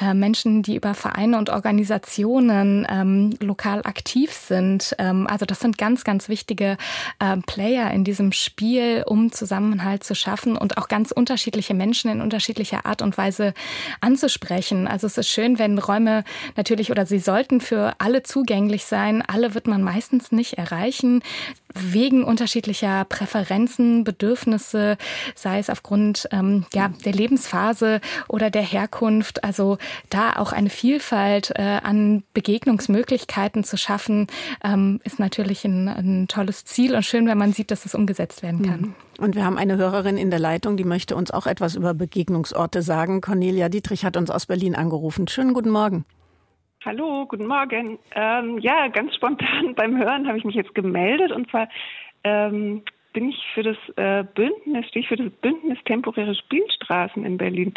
äh, 0.00 0.14
Menschen, 0.14 0.62
die 0.62 0.76
über 0.76 0.94
Vereine 0.94 1.38
und 1.38 1.50
Organisationen 1.50 2.86
ähm, 2.90 3.36
lokal 3.40 3.80
aktiv 3.84 4.32
sind. 4.32 4.94
Ähm, 4.98 5.26
also 5.28 5.46
das 5.46 5.60
sind 5.60 5.78
ganz, 5.78 6.04
ganz 6.04 6.28
wichtige 6.28 6.76
äh, 7.20 7.36
Player 7.46 7.90
in 7.92 8.04
diesem 8.04 8.32
Spiel, 8.32 9.04
um 9.06 9.30
Zusammenhalt 9.30 10.02
zu 10.02 10.14
schaffen 10.14 10.56
und 10.56 10.76
auch 10.76 10.88
ganz 10.88 11.12
unterschiedliche 11.12 11.74
Menschen 11.74 12.10
in 12.10 12.20
unterschiedlicher 12.20 12.84
Art 12.84 13.02
und 13.02 13.16
Weise 13.16 13.54
anzusprechen. 14.00 14.88
Also 14.88 15.06
es 15.06 15.18
ist 15.18 15.28
schön, 15.28 15.58
wenn 15.58 15.83
Räume 15.86 16.24
natürlich 16.56 16.90
oder 16.90 17.06
sie 17.06 17.18
sollten 17.18 17.60
für 17.60 17.94
alle 17.98 18.22
zugänglich 18.22 18.84
sein. 18.84 19.22
Alle 19.22 19.54
wird 19.54 19.66
man 19.66 19.82
meistens 19.82 20.32
nicht 20.32 20.54
erreichen 20.54 21.22
wegen 21.74 22.24
unterschiedlicher 22.24 23.04
Präferenzen, 23.04 24.04
Bedürfnisse, 24.04 24.96
sei 25.34 25.58
es 25.58 25.70
aufgrund 25.70 26.28
ähm, 26.30 26.64
ja, 26.72 26.90
der 27.04 27.12
Lebensphase 27.12 28.00
oder 28.28 28.50
der 28.50 28.62
Herkunft. 28.62 29.44
Also 29.44 29.78
da 30.10 30.34
auch 30.36 30.52
eine 30.52 30.70
Vielfalt 30.70 31.52
äh, 31.56 31.80
an 31.82 32.22
Begegnungsmöglichkeiten 32.32 33.64
zu 33.64 33.76
schaffen, 33.76 34.28
ähm, 34.62 35.00
ist 35.04 35.18
natürlich 35.18 35.64
ein, 35.64 35.88
ein, 35.88 36.28
tolles 36.28 36.64
Ziel 36.64 36.94
und 36.94 37.04
schön, 37.04 37.26
wenn 37.26 37.38
man 37.38 37.52
sieht, 37.52 37.70
dass 37.70 37.84
es 37.84 37.94
umgesetzt 37.94 38.42
werden 38.42 38.62
kann. 38.62 38.80
Mhm. 38.80 38.94
Und 39.18 39.34
wir 39.34 39.44
haben 39.44 39.58
eine 39.58 39.76
Hörerin 39.76 40.16
in 40.16 40.30
der 40.30 40.40
Leitung, 40.40 40.76
die 40.76 40.84
möchte 40.84 41.14
uns 41.16 41.30
auch 41.30 41.46
etwas 41.46 41.76
über 41.76 41.94
Begegnungsorte 41.94 42.82
sagen. 42.82 43.20
Cornelia 43.20 43.68
Dietrich 43.68 44.04
hat 44.04 44.16
uns 44.16 44.30
aus 44.30 44.46
Berlin 44.46 44.74
angerufen. 44.74 45.28
Schönen 45.28 45.54
guten 45.54 45.70
Morgen. 45.70 46.04
Hallo, 46.84 47.24
guten 47.24 47.46
Morgen. 47.46 47.98
Ähm, 48.14 48.58
ja, 48.58 48.88
ganz 48.88 49.14
spontan 49.14 49.74
beim 49.76 49.96
Hören 49.96 50.28
habe 50.28 50.36
ich 50.36 50.44
mich 50.44 50.54
jetzt 50.54 50.74
gemeldet 50.74 51.32
und 51.32 51.50
zwar 51.50 51.66
ähm, 52.24 52.82
bin 53.14 53.30
ich 53.30 53.42
für 53.54 53.62
das 53.62 53.76
äh, 53.96 54.22
Bündnis, 54.34 54.86
stehe 54.88 55.02
ich 55.02 55.08
für 55.08 55.16
das 55.16 55.32
Bündnis 55.40 55.78
temporäre 55.86 56.34
Spielstraßen 56.34 57.24
in 57.24 57.38
Berlin. 57.38 57.72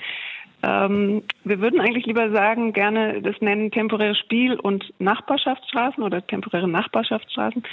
Ähm, 0.62 1.24
wir 1.46 1.62
würden 1.62 1.80
eigentlich 1.80 2.06
lieber 2.06 2.32
sagen, 2.32 2.74
gerne 2.74 3.22
das 3.22 3.40
nennen 3.40 3.72
temporäre 3.72 4.16
Spiel- 4.16 4.60
und 4.60 4.94
Nachbarschaftsstraßen 5.00 6.04
oder 6.04 6.26
temporäre 6.28 6.68
Nachbarschaftsstraßen. 6.68 7.64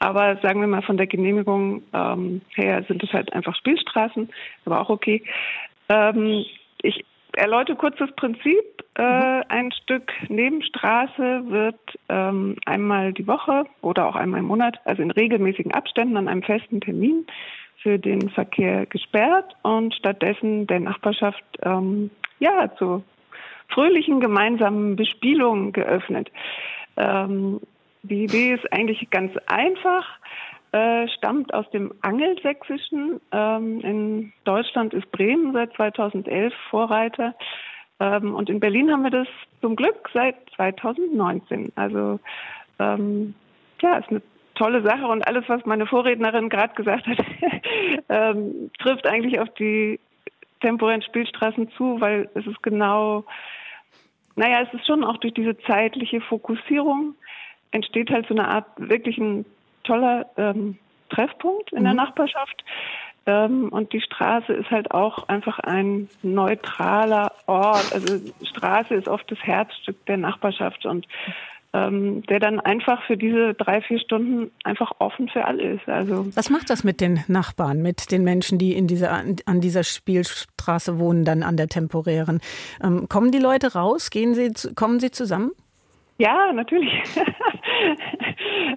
Aber 0.00 0.36
sagen 0.42 0.60
wir 0.60 0.66
mal 0.66 0.82
von 0.82 0.98
der 0.98 1.06
Genehmigung 1.06 1.82
ähm, 1.94 2.42
her 2.56 2.84
sind 2.86 3.02
es 3.02 3.10
halt 3.14 3.32
einfach 3.32 3.56
Spielstraßen, 3.56 4.28
aber 4.66 4.82
auch 4.82 4.90
okay. 4.90 5.22
Ähm, 5.88 6.44
ich 6.82 7.06
erläutere 7.36 7.76
kurz 7.76 7.96
das 7.98 8.12
Prinzip. 8.12 8.64
Äh, 8.96 9.02
mhm. 9.02 9.42
ein 9.48 9.72
Stück 9.72 10.12
Nebenstraße 10.28 11.42
wird 11.48 11.80
ähm, 12.08 12.56
einmal 12.64 13.12
die 13.12 13.26
Woche 13.26 13.64
oder 13.80 14.06
auch 14.06 14.16
einmal 14.16 14.40
im 14.40 14.46
Monat, 14.46 14.78
also 14.84 15.02
in 15.02 15.10
regelmäßigen 15.10 15.72
Abständen 15.72 16.16
an 16.16 16.28
einem 16.28 16.42
festen 16.42 16.80
Termin 16.80 17.26
für 17.82 17.98
den 17.98 18.30
Verkehr 18.30 18.86
gesperrt 18.86 19.56
und 19.62 19.94
stattdessen 19.94 20.66
der 20.66 20.80
Nachbarschaft 20.80 21.44
ähm, 21.62 22.10
ja 22.38 22.70
zu 22.76 23.02
fröhlichen 23.68 24.20
gemeinsamen 24.20 24.96
Bespielungen 24.96 25.72
geöffnet. 25.72 26.30
Ähm, 26.96 27.60
die 28.02 28.24
Idee 28.24 28.52
ist 28.52 28.72
eigentlich 28.72 29.08
ganz 29.10 29.32
einfach, 29.46 30.06
äh, 30.74 31.06
stammt 31.06 31.54
aus 31.54 31.70
dem 31.70 31.94
Angelsächsischen. 32.00 33.20
Ähm, 33.30 33.80
in 33.80 34.32
Deutschland 34.42 34.92
ist 34.92 35.08
Bremen 35.12 35.52
seit 35.52 35.72
2011 35.74 36.52
Vorreiter. 36.68 37.36
Ähm, 38.00 38.34
und 38.34 38.50
in 38.50 38.58
Berlin 38.58 38.90
haben 38.90 39.04
wir 39.04 39.10
das 39.12 39.28
zum 39.60 39.76
Glück 39.76 40.10
seit 40.12 40.34
2019. 40.56 41.70
Also 41.76 42.18
ähm, 42.80 43.34
ja, 43.82 43.98
ist 43.98 44.08
eine 44.08 44.20
tolle 44.56 44.82
Sache 44.82 45.06
und 45.06 45.24
alles, 45.28 45.44
was 45.46 45.64
meine 45.64 45.86
Vorrednerin 45.86 46.48
gerade 46.48 46.74
gesagt 46.74 47.06
hat, 47.06 47.18
ähm, 48.08 48.72
trifft 48.80 49.06
eigentlich 49.06 49.38
auf 49.38 49.50
die 49.54 50.00
temporären 50.60 51.02
Spielstraßen 51.02 51.70
zu, 51.76 52.00
weil 52.00 52.28
es 52.34 52.48
ist 52.48 52.62
genau, 52.64 53.24
naja, 54.34 54.62
es 54.62 54.74
ist 54.74 54.88
schon 54.88 55.04
auch 55.04 55.18
durch 55.18 55.34
diese 55.34 55.56
zeitliche 55.58 56.20
Fokussierung 56.20 57.14
entsteht 57.70 58.10
halt 58.10 58.26
so 58.26 58.34
eine 58.34 58.48
Art 58.48 58.66
wirklich 58.76 59.18
ein 59.18 59.44
toller 59.84 60.26
ähm, 60.36 60.78
Treffpunkt 61.10 61.72
in 61.72 61.80
mhm. 61.80 61.84
der 61.84 61.94
Nachbarschaft. 61.94 62.64
Ähm, 63.26 63.68
und 63.70 63.92
die 63.92 64.00
Straße 64.00 64.52
ist 64.52 64.70
halt 64.70 64.90
auch 64.90 65.28
einfach 65.28 65.58
ein 65.60 66.08
neutraler 66.22 67.32
Ort. 67.46 67.92
Also 67.92 68.20
Straße 68.42 68.94
ist 68.94 69.08
oft 69.08 69.30
das 69.30 69.38
Herzstück 69.40 70.04
der 70.06 70.18
Nachbarschaft 70.18 70.84
und 70.84 71.06
ähm, 71.72 72.22
der 72.28 72.38
dann 72.38 72.60
einfach 72.60 73.02
für 73.04 73.16
diese 73.16 73.54
drei, 73.54 73.80
vier 73.80 73.98
Stunden 73.98 74.52
einfach 74.62 74.92
offen 75.00 75.28
für 75.28 75.44
alle 75.44 75.74
ist. 75.74 75.88
Also 75.88 76.26
Was 76.36 76.48
macht 76.48 76.70
das 76.70 76.84
mit 76.84 77.00
den 77.00 77.24
Nachbarn, 77.26 77.82
mit 77.82 78.12
den 78.12 78.22
Menschen, 78.22 78.58
die 78.58 78.74
in 78.74 78.86
dieser, 78.86 79.10
an 79.12 79.60
dieser 79.60 79.82
Spielstraße 79.82 80.98
wohnen, 81.00 81.24
dann 81.24 81.42
an 81.42 81.56
der 81.56 81.66
temporären? 81.66 82.40
Ähm, 82.82 83.08
kommen 83.08 83.32
die 83.32 83.40
Leute 83.40 83.72
raus? 83.72 84.10
Gehen 84.10 84.34
sie, 84.34 84.52
kommen 84.74 85.00
sie 85.00 85.10
zusammen? 85.10 85.50
Ja, 86.16 86.52
natürlich. 86.52 86.92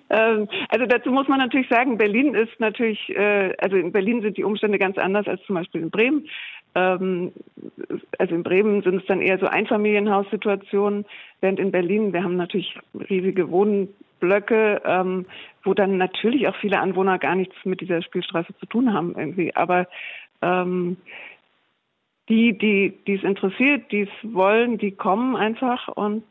ähm, 0.10 0.48
also 0.70 0.86
dazu 0.88 1.12
muss 1.12 1.28
man 1.28 1.38
natürlich 1.38 1.70
sagen, 1.70 1.98
Berlin 1.98 2.34
ist 2.34 2.60
natürlich, 2.60 3.10
äh, 3.10 3.54
also 3.60 3.78
in 3.78 3.92
Berlin 3.92 4.22
sind 4.22 4.38
die 4.38 4.44
Umstände 4.44 4.80
ganz 4.80 4.98
anders 4.98 5.28
als 5.28 5.44
zum 5.44 5.56
Beispiel 5.56 5.82
in 5.82 5.92
Bremen. 5.92 6.28
Ähm, 6.74 7.32
also 8.18 8.34
in 8.34 8.42
Bremen 8.42 8.82
sind 8.82 9.02
es 9.02 9.06
dann 9.06 9.22
eher 9.22 9.38
so 9.38 9.46
Einfamilienhaussituationen, 9.46 11.06
während 11.40 11.60
in 11.60 11.72
Berlin, 11.72 12.12
wir 12.12 12.24
haben 12.24 12.38
natürlich 12.38 12.76
riesige 13.08 13.52
Wohnblöcke, 13.52 14.82
ähm, 14.84 15.28
wo 15.64 15.76
dann 15.76 15.98
natürlich 15.98 16.48
auch 16.48 16.56
viele 16.56 16.80
Anwohner 16.80 17.20
gar 17.20 17.36
nichts 17.36 17.56
mit 17.66 17.82
dieser 17.82 18.02
Spielstraße 18.02 18.58
zu 18.60 18.66
tun 18.66 18.94
haben 18.94 19.14
irgendwie. 19.16 19.56
Aber 19.56 19.88
ähm, 20.42 20.98
die, 22.30 22.58
die, 22.58 22.98
die 23.06 23.14
es 23.14 23.24
interessiert, 23.24 23.92
die 23.92 24.02
es 24.02 24.34
wollen, 24.34 24.80
die 24.80 24.92
kommen 24.92 25.36
einfach 25.36 25.88
und 25.88 26.24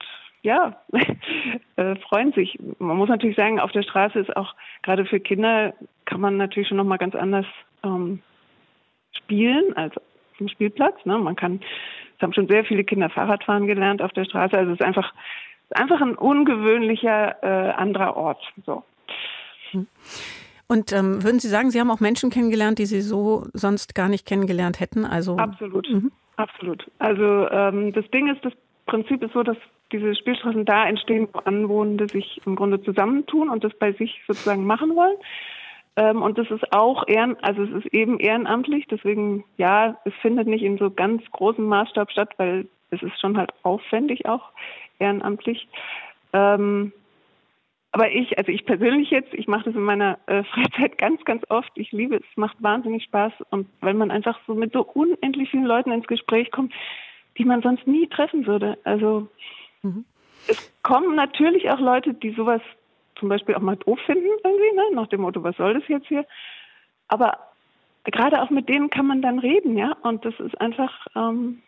ja, 0.46 0.80
äh, 1.76 1.96
freuen 1.96 2.32
sich. 2.32 2.56
Man 2.78 2.96
muss 2.96 3.08
natürlich 3.08 3.36
sagen, 3.36 3.58
auf 3.58 3.72
der 3.72 3.82
Straße 3.82 4.20
ist 4.20 4.36
auch 4.36 4.54
gerade 4.82 5.04
für 5.04 5.18
Kinder 5.18 5.74
kann 6.04 6.20
man 6.20 6.36
natürlich 6.36 6.68
schon 6.68 6.76
noch 6.76 6.84
mal 6.84 6.98
ganz 6.98 7.16
anders 7.16 7.46
ähm, 7.82 8.22
spielen 9.10 9.76
als 9.76 9.96
auf 9.96 10.04
dem 10.38 10.48
Spielplatz. 10.48 11.04
Ne? 11.04 11.18
Man 11.18 11.34
kann, 11.34 11.60
es 12.16 12.22
haben 12.22 12.32
schon 12.32 12.46
sehr 12.46 12.64
viele 12.64 12.84
Kinder 12.84 13.10
Fahrradfahren 13.10 13.66
gelernt 13.66 14.00
auf 14.00 14.12
der 14.12 14.24
Straße. 14.24 14.56
Also 14.56 14.72
es 14.72 14.78
ist 14.78 14.86
einfach, 14.86 15.12
einfach 15.70 16.00
ein 16.00 16.14
ungewöhnlicher 16.14 17.42
äh, 17.42 17.72
anderer 17.72 18.16
Ort. 18.16 18.40
So. 18.64 18.84
Hm. 19.72 19.88
Und 20.68 20.92
ähm, 20.92 21.24
würden 21.24 21.40
Sie 21.40 21.48
sagen, 21.48 21.72
Sie 21.72 21.80
haben 21.80 21.90
auch 21.90 22.00
Menschen 22.00 22.30
kennengelernt, 22.30 22.78
die 22.78 22.86
Sie 22.86 23.00
so 23.00 23.46
sonst 23.52 23.96
gar 23.96 24.08
nicht 24.08 24.26
kennengelernt 24.26 24.78
hätten? 24.78 25.04
Also 25.04 25.36
absolut, 25.38 25.88
mhm. 25.90 26.12
absolut. 26.36 26.88
Also 27.00 27.48
ähm, 27.50 27.92
das 27.92 28.08
Ding 28.12 28.32
ist, 28.32 28.44
das 28.44 28.52
Prinzip 28.86 29.22
ist 29.24 29.32
so, 29.32 29.42
dass 29.42 29.56
diese 29.92 30.14
Spielstraßen 30.14 30.64
da 30.64 30.86
entstehen, 30.86 31.28
wo 31.32 31.38
Anwohnende 31.40 32.08
sich 32.08 32.40
im 32.44 32.56
Grunde 32.56 32.82
zusammentun 32.82 33.48
und 33.48 33.64
das 33.64 33.74
bei 33.78 33.92
sich 33.92 34.20
sozusagen 34.26 34.66
machen 34.66 34.94
wollen. 34.96 35.16
Ähm, 35.96 36.22
und 36.22 36.38
das 36.38 36.50
ist 36.50 36.72
auch 36.72 37.06
ehren, 37.08 37.36
also 37.42 37.62
es 37.62 37.84
ist 37.84 37.94
eben 37.94 38.20
ehrenamtlich, 38.20 38.86
deswegen 38.90 39.44
ja, 39.56 39.96
es 40.04 40.14
findet 40.20 40.46
nicht 40.46 40.62
in 40.62 40.78
so 40.78 40.90
ganz 40.90 41.22
großem 41.30 41.64
Maßstab 41.64 42.10
statt, 42.10 42.34
weil 42.36 42.68
es 42.90 43.02
ist 43.02 43.18
schon 43.20 43.36
halt 43.36 43.52
aufwendig 43.62 44.26
auch 44.26 44.50
ehrenamtlich. 44.98 45.68
Ähm, 46.32 46.92
aber 47.92 48.10
ich, 48.10 48.36
also 48.36 48.52
ich 48.52 48.66
persönlich 48.66 49.10
jetzt, 49.10 49.32
ich 49.32 49.48
mache 49.48 49.64
das 49.64 49.74
in 49.74 49.82
meiner 49.82 50.18
äh, 50.26 50.44
Freizeit 50.52 50.98
ganz, 50.98 51.24
ganz 51.24 51.42
oft. 51.48 51.70
Ich 51.76 51.92
liebe 51.92 52.16
es, 52.16 52.36
macht 52.36 52.62
wahnsinnig 52.62 53.04
Spaß 53.04 53.32
und 53.50 53.66
weil 53.80 53.94
man 53.94 54.10
einfach 54.10 54.38
so 54.46 54.54
mit 54.54 54.72
so 54.74 54.82
unendlich 54.82 55.50
vielen 55.50 55.64
Leuten 55.64 55.92
ins 55.92 56.06
Gespräch 56.06 56.50
kommt, 56.50 56.74
die 57.38 57.46
man 57.46 57.62
sonst 57.62 57.86
nie 57.86 58.06
treffen 58.06 58.46
würde. 58.46 58.76
Also 58.84 59.28
Mhm. 59.86 60.04
Es 60.48 60.72
kommen 60.82 61.14
natürlich 61.16 61.70
auch 61.70 61.80
Leute, 61.80 62.14
die 62.14 62.30
sowas 62.30 62.60
zum 63.16 63.28
Beispiel 63.28 63.54
auch 63.54 63.60
mal 63.60 63.76
doof 63.76 63.98
finden, 64.06 64.28
irgendwie, 64.44 64.76
ne? 64.76 64.82
nach 64.92 65.08
dem 65.08 65.22
Motto, 65.22 65.42
was 65.42 65.56
soll 65.56 65.74
das 65.74 65.88
jetzt 65.88 66.06
hier? 66.06 66.26
Aber 67.08 67.38
gerade 68.04 68.42
auch 68.42 68.50
mit 68.50 68.68
denen 68.68 68.90
kann 68.90 69.06
man 69.06 69.22
dann 69.22 69.38
reden, 69.38 69.76
ja. 69.76 69.96
Und 70.02 70.24
das 70.24 70.38
ist 70.38 70.60
einfach, 70.60 71.06
ähm, 71.16 71.62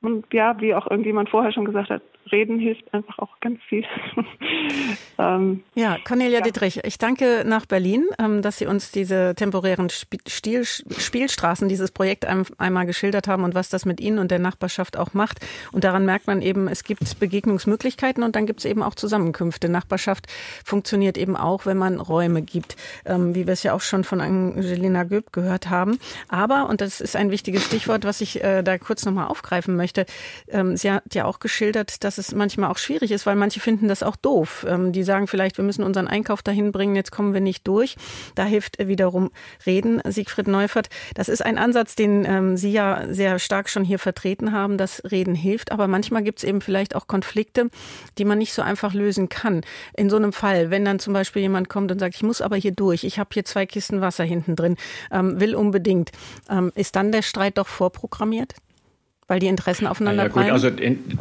und 0.00 0.32
ja, 0.32 0.60
wie 0.60 0.74
auch 0.74 0.90
irgendjemand 0.90 1.30
vorher 1.30 1.52
schon 1.52 1.64
gesagt 1.64 1.90
hat, 1.90 2.02
Reden 2.30 2.58
hilft 2.58 2.92
einfach 2.92 3.18
auch 3.18 3.40
ganz 3.40 3.60
viel. 3.68 3.84
ähm, 5.18 5.62
ja, 5.74 5.96
Cornelia 6.06 6.38
ja. 6.38 6.44
Dietrich, 6.44 6.80
ich 6.84 6.98
danke 6.98 7.44
nach 7.46 7.66
Berlin, 7.66 8.04
ähm, 8.18 8.42
dass 8.42 8.58
Sie 8.58 8.66
uns 8.66 8.90
diese 8.92 9.34
temporären 9.34 9.88
Stil 9.90 10.64
Spielstraßen, 10.64 11.68
dieses 11.68 11.90
Projekt 11.90 12.26
einmal 12.26 12.86
geschildert 12.86 13.28
haben 13.28 13.44
und 13.44 13.54
was 13.54 13.68
das 13.68 13.84
mit 13.84 14.00
Ihnen 14.00 14.18
und 14.18 14.30
der 14.30 14.38
Nachbarschaft 14.38 14.96
auch 14.96 15.14
macht. 15.14 15.38
Und 15.72 15.84
daran 15.84 16.04
merkt 16.04 16.26
man 16.26 16.42
eben, 16.42 16.68
es 16.68 16.84
gibt 16.84 17.18
Begegnungsmöglichkeiten 17.18 18.22
und 18.22 18.36
dann 18.36 18.46
gibt 18.46 18.60
es 18.60 18.64
eben 18.64 18.82
auch 18.82 18.94
Zusammenkünfte. 18.94 19.68
Nachbarschaft 19.68 20.26
funktioniert 20.64 21.16
eben 21.16 21.36
auch, 21.36 21.66
wenn 21.66 21.76
man 21.76 22.00
Räume 22.00 22.42
gibt, 22.42 22.76
ähm, 23.06 23.34
wie 23.34 23.46
wir 23.46 23.52
es 23.52 23.62
ja 23.62 23.72
auch 23.72 23.80
schon 23.80 24.04
von 24.04 24.20
Angelina 24.20 25.04
Göb 25.04 25.32
gehört 25.32 25.70
haben. 25.70 25.98
Aber, 26.28 26.68
und 26.68 26.80
das 26.80 27.00
ist 27.00 27.16
ein 27.16 27.30
wichtiges 27.30 27.64
Stichwort, 27.64 28.04
was 28.04 28.20
ich 28.20 28.42
äh, 28.42 28.62
da 28.62 28.78
kurz 28.78 29.04
nochmal 29.04 29.28
aufgreifen 29.28 29.76
möchte, 29.78 30.04
ähm, 30.48 30.76
sie 30.76 30.90
hat 30.90 31.14
ja 31.14 31.24
auch 31.24 31.38
geschildert, 31.38 32.04
dass 32.04 32.18
es 32.18 32.34
manchmal 32.34 32.70
auch 32.70 32.76
schwierig 32.76 33.10
ist, 33.10 33.24
weil 33.24 33.36
manche 33.36 33.60
finden 33.60 33.88
das 33.88 34.02
auch 34.02 34.16
doof. 34.16 34.66
Ähm, 34.68 34.92
die 34.92 35.02
sagen 35.02 35.26
vielleicht, 35.26 35.56
wir 35.56 35.64
müssen 35.64 35.82
unseren 35.82 36.06
Einkauf 36.06 36.42
dahin 36.42 36.70
bringen, 36.70 36.94
jetzt 36.94 37.10
kommen 37.10 37.32
wir 37.32 37.40
nicht 37.40 37.66
durch. 37.66 37.96
Da 38.34 38.44
hilft 38.44 38.78
wiederum 38.78 39.30
Reden. 39.64 40.02
Siegfried 40.04 40.48
Neufert, 40.48 40.90
das 41.14 41.30
ist 41.30 41.42
ein 41.42 41.56
Ansatz, 41.56 41.94
den 41.94 42.26
ähm, 42.26 42.56
Sie 42.58 42.72
ja 42.72 43.04
sehr 43.08 43.38
stark 43.38 43.70
schon 43.70 43.84
hier 43.84 43.98
vertreten 43.98 44.52
haben, 44.52 44.76
dass 44.76 45.02
Reden 45.10 45.34
hilft. 45.34 45.72
Aber 45.72 45.86
manchmal 45.88 46.22
gibt 46.22 46.40
es 46.40 46.44
eben 46.44 46.60
vielleicht 46.60 46.94
auch 46.94 47.06
Konflikte, 47.06 47.70
die 48.18 48.26
man 48.26 48.36
nicht 48.36 48.52
so 48.52 48.60
einfach 48.60 48.92
lösen 48.92 49.30
kann. 49.30 49.62
In 49.96 50.10
so 50.10 50.16
einem 50.16 50.34
Fall, 50.34 50.70
wenn 50.70 50.84
dann 50.84 50.98
zum 50.98 51.14
Beispiel 51.14 51.40
jemand 51.42 51.68
kommt 51.68 51.90
und 51.92 52.00
sagt, 52.00 52.16
ich 52.16 52.22
muss 52.22 52.42
aber 52.42 52.56
hier 52.56 52.72
durch, 52.72 53.04
ich 53.04 53.18
habe 53.18 53.30
hier 53.32 53.44
zwei 53.44 53.64
Kisten 53.64 54.00
Wasser 54.00 54.24
hinten 54.24 54.56
drin, 54.56 54.76
will 55.10 55.54
unbedingt, 55.54 56.10
ist 56.74 56.96
dann 56.96 57.12
der 57.12 57.22
Streit 57.22 57.58
doch 57.58 57.68
vorprogrammiert? 57.68 58.54
Weil 59.28 59.40
die 59.40 59.46
Interessen 59.46 59.86
aufeinander 59.86 60.22
ja, 60.24 60.28
gut, 60.28 60.50
Also 60.50 60.70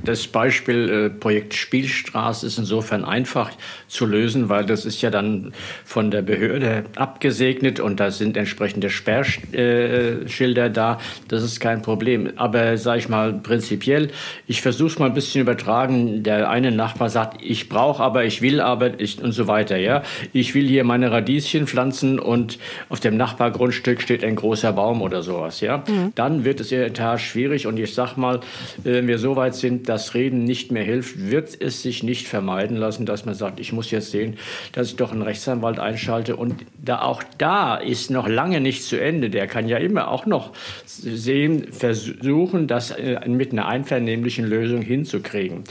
das 0.05 0.28
Beispiel 0.28 0.89
äh, 0.89 1.10
Projekt 1.10 1.53
Spielstraße 1.53 2.47
ist 2.47 2.58
insofern 2.58 3.03
einfach 3.03 3.51
zu 3.89 4.05
lösen, 4.05 4.47
weil 4.47 4.66
das 4.66 4.86
ist 4.86 5.01
ja 5.01 5.10
dann 5.10 5.53
von 5.84 6.10
der 6.10 6.22
Behörde 6.22 6.86
abgesegnet 6.95 7.82
und 7.82 7.99
da 7.99 8.10
sind 8.10 8.38
entsprechende 8.38 8.89
Sperrschilder 8.89 10.66
äh, 10.66 10.72
da. 10.72 10.99
Das 11.28 11.43
ist 11.43 11.60
kein 11.60 11.82
Problem. 11.82 12.32
Aber 12.38 12.78
sage 12.78 12.99
ich 12.99 13.10
mal 13.10 13.34
prinzipiell, 13.34 14.10
ich 14.47 14.62
versuche 14.62 14.88
es 14.88 14.99
mal 14.99 15.08
ein 15.08 15.14
bisschen 15.14 15.41
übertragen. 15.41 16.24
Der 16.24 16.49
eine 16.49 16.72
Nachbar 16.72 17.10
sagt, 17.10 17.41
ich 17.41 17.68
brauche 17.68 18.01
aber, 18.01 18.24
ich 18.24 18.41
will 18.41 18.62
aber 18.62 19.01
ich, 19.01 19.22
und 19.22 19.34
so 19.34 19.47
weiter. 19.47 19.76
Ja, 19.76 20.03
ich 20.32 20.55
will 20.55 20.66
hier 20.66 20.86
meine 20.86 21.12
Radieschen 21.12 21.68
pflanzen 21.68 22.20
und 22.20 22.58
auf 22.88 23.01
dem 23.01 23.18
Nachbargrundstück 23.18 24.01
steht 24.01 24.24
ein 24.24 24.38
großer 24.38 24.72
Baum 24.72 25.01
oder 25.01 25.24
sowas. 25.24 25.60
Ja, 25.60 25.84
mhm. 25.86 26.14
dann 26.16 26.45
wird 26.45 26.62
es 26.62 26.74
Tat 26.93 27.20
schwierig 27.20 27.68
und 27.68 27.78
ich 27.78 27.97
sag 27.98 28.16
mal, 28.16 28.41
wenn 28.84 29.08
wir 29.08 29.18
so 29.18 29.36
weit 29.36 29.56
sind, 29.56 29.89
dass 29.89 30.14
Reden 30.14 30.43
nicht 30.43 30.72
mehr 30.72 30.84
hilft, 30.84 31.32
wird 31.32 31.60
es 31.60 31.82
sich 31.82 32.04
nicht 32.04 32.28
vermeiden 32.28 32.78
lassen, 32.78 33.08
dass 33.08 33.26
man 33.26 33.34
sagt, 33.34 33.60
ich 33.60 33.74
muss 33.74 33.89
jetzt 33.89 34.12
sehen, 34.12 34.38
dass 34.72 34.89
ich 34.89 34.98
doch 34.98 35.12
einen 35.12 35.24
Rechtsanwalt 35.24 35.80
einschalte. 35.80 36.36
Und 36.36 36.64
da 36.78 37.02
auch 37.02 37.24
da 37.39 37.76
ist 37.76 38.12
noch 38.12 38.28
lange 38.28 38.62
nicht 38.62 38.84
zu 38.84 39.02
Ende. 39.02 39.32
Der 39.32 39.48
kann 39.48 39.68
ja 39.68 39.78
immer 39.78 40.10
auch 40.12 40.28
noch 40.28 40.54
sehen, 40.86 41.74
versuchen, 41.74 42.68
das 42.68 42.91
äh, 42.91 43.28
mit 43.28 43.52
einer 43.52 43.68
einvernehmlichen 43.68 44.45
Lösung 44.45 44.84
hinzukriegen. 44.84 45.64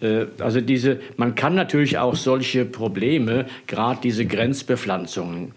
Äh, 0.00 0.24
also 0.38 0.62
diese, 0.62 1.00
man 1.18 1.34
kann 1.34 1.54
natürlich 1.54 1.98
auch 1.98 2.16
solche 2.16 2.64
Probleme, 2.64 3.44
gerade 3.66 4.00
diese 4.02 4.24
Grenzbepflanzungen, 4.24 5.52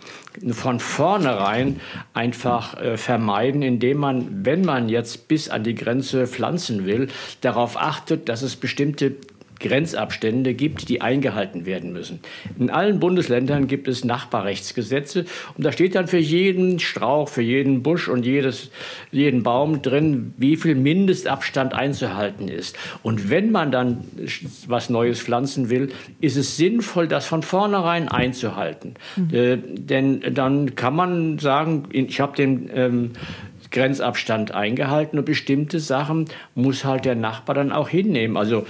von 0.52 0.80
vornherein 0.80 1.80
einfach 2.14 2.80
äh, 2.80 2.98
vermeiden, 2.98 3.62
indem 3.62 3.98
man, 3.98 4.46
wenn 4.46 4.62
man 4.62 4.90
jetzt 4.90 5.28
bis 5.28 5.50
an 5.50 5.64
die 5.64 5.76
Grenze 5.76 6.28
pflanzen 6.28 6.86
will, 6.86 7.08
darauf 7.42 7.78
achtet, 7.78 8.30
dass 8.30 8.42
es 8.42 8.56
bestimmte 8.56 9.16
Grenzabstände 9.60 10.53
gibt, 10.53 10.89
die 10.89 11.01
eingehalten 11.01 11.66
werden 11.66 11.93
müssen. 11.93 12.20
In 12.60 12.70
allen 12.70 12.99
Bundesländern 12.99 13.68
gibt 13.68 13.88
es 13.88 14.03
Nachbarrechtsgesetze 14.03 15.26
und 15.58 15.66
da 15.66 15.72
steht 15.72 15.95
dann 15.95 16.08
für 16.08 16.18
jeden 16.18 16.80
Strauch, 16.80 17.30
für 17.30 17.41
jeden 17.41 17.84
Busch 17.84 18.08
und 18.08 18.26
jedes, 18.26 18.72
jeden 19.12 19.43
Baum 19.43 19.82
drin, 19.82 20.34
wie 20.38 20.58
viel 20.58 20.76
Mindestabstand 20.76 21.74
einzuhalten 21.74 22.47
ist. 22.47 22.78
Und 23.03 23.30
wenn 23.30 23.51
man 23.51 23.72
dann 23.72 24.03
was 24.68 24.89
Neues 24.89 25.22
pflanzen 25.22 25.70
will, 25.70 25.89
ist 26.22 26.38
es 26.38 26.58
sinnvoll, 26.58 27.08
das 27.08 27.26
von 27.26 27.43
vornherein 27.43 28.08
einzuhalten. 28.08 28.95
Mhm. 29.16 29.34
Äh, 29.34 29.58
denn 29.58 30.34
dann 30.34 30.76
kann 30.76 30.95
man 30.95 31.39
sagen, 31.39 31.86
ich 31.91 32.20
habe 32.20 32.36
den 32.36 32.70
ähm, 32.74 33.12
Grenzabstand 33.72 34.53
eingehalten 34.53 35.20
und 35.20 35.26
bestimmte 35.26 35.80
Sachen 35.80 36.26
muss 36.55 36.86
halt 36.86 37.05
der 37.05 37.16
Nachbar 37.16 37.55
dann 37.55 37.72
auch 37.72 37.89
hinnehmen. 37.89 38.38
Also 38.38 38.66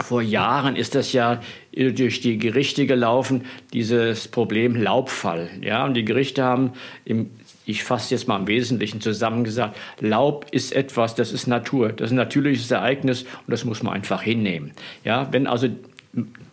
vor 0.00 0.22
Jahren 0.22 0.76
ist 0.76 0.94
das 0.94 1.12
ja 1.12 1.40
durch 1.72 2.20
die 2.20 2.38
Gerichte 2.38 2.86
gelaufen, 2.86 3.44
dieses 3.72 4.28
Problem 4.28 4.76
Laubfall. 4.76 5.48
Ja, 5.60 5.84
und 5.84 5.94
die 5.94 6.04
Gerichte 6.04 6.42
haben 6.42 6.72
im 7.04 7.30
ich 7.66 7.82
fasse 7.82 8.14
jetzt 8.14 8.28
mal 8.28 8.38
im 8.38 8.46
Wesentlichen 8.46 9.00
zusammen 9.00 9.44
gesagt, 9.44 9.78
Laub 10.00 10.46
ist 10.50 10.72
etwas, 10.72 11.14
das 11.14 11.32
ist 11.32 11.46
Natur, 11.46 11.92
das 11.92 12.06
ist 12.06 12.12
ein 12.12 12.16
natürliches 12.16 12.70
Ereignis 12.70 13.22
und 13.22 13.48
das 13.48 13.64
muss 13.64 13.82
man 13.82 13.94
einfach 13.94 14.22
hinnehmen. 14.22 14.72
Ja, 15.02 15.28
wenn 15.32 15.46
also 15.46 15.68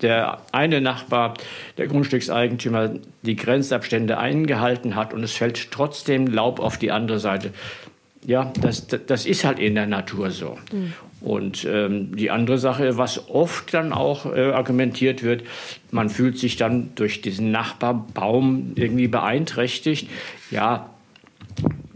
der 0.01 0.41
eine 0.51 0.81
Nachbar, 0.81 1.35
der 1.77 1.87
Grundstückseigentümer, 1.87 2.95
die 3.21 3.35
Grenzabstände 3.35 4.17
eingehalten 4.17 4.95
hat 4.95 5.13
und 5.13 5.23
es 5.23 5.33
fällt 5.33 5.71
trotzdem 5.71 6.27
Laub 6.27 6.59
auf 6.59 6.77
die 6.77 6.91
andere 6.91 7.19
Seite, 7.19 7.51
ja, 8.25 8.51
das, 8.61 8.87
das 8.87 9.25
ist 9.25 9.43
halt 9.43 9.59
in 9.59 9.75
der 9.75 9.87
Natur 9.87 10.31
so. 10.31 10.57
Mhm. 10.71 10.93
Und 11.21 11.65
ähm, 11.69 12.15
die 12.15 12.31
andere 12.31 12.57
Sache, 12.57 12.97
was 12.97 13.29
oft 13.29 13.73
dann 13.73 13.93
auch 13.93 14.25
äh, 14.25 14.51
argumentiert 14.51 15.21
wird, 15.21 15.43
man 15.91 16.09
fühlt 16.09 16.39
sich 16.39 16.57
dann 16.57 16.91
durch 16.95 17.21
diesen 17.21 17.51
Nachbarbaum 17.51 18.73
irgendwie 18.75 19.07
beeinträchtigt. 19.07 20.09
Ja, 20.49 20.90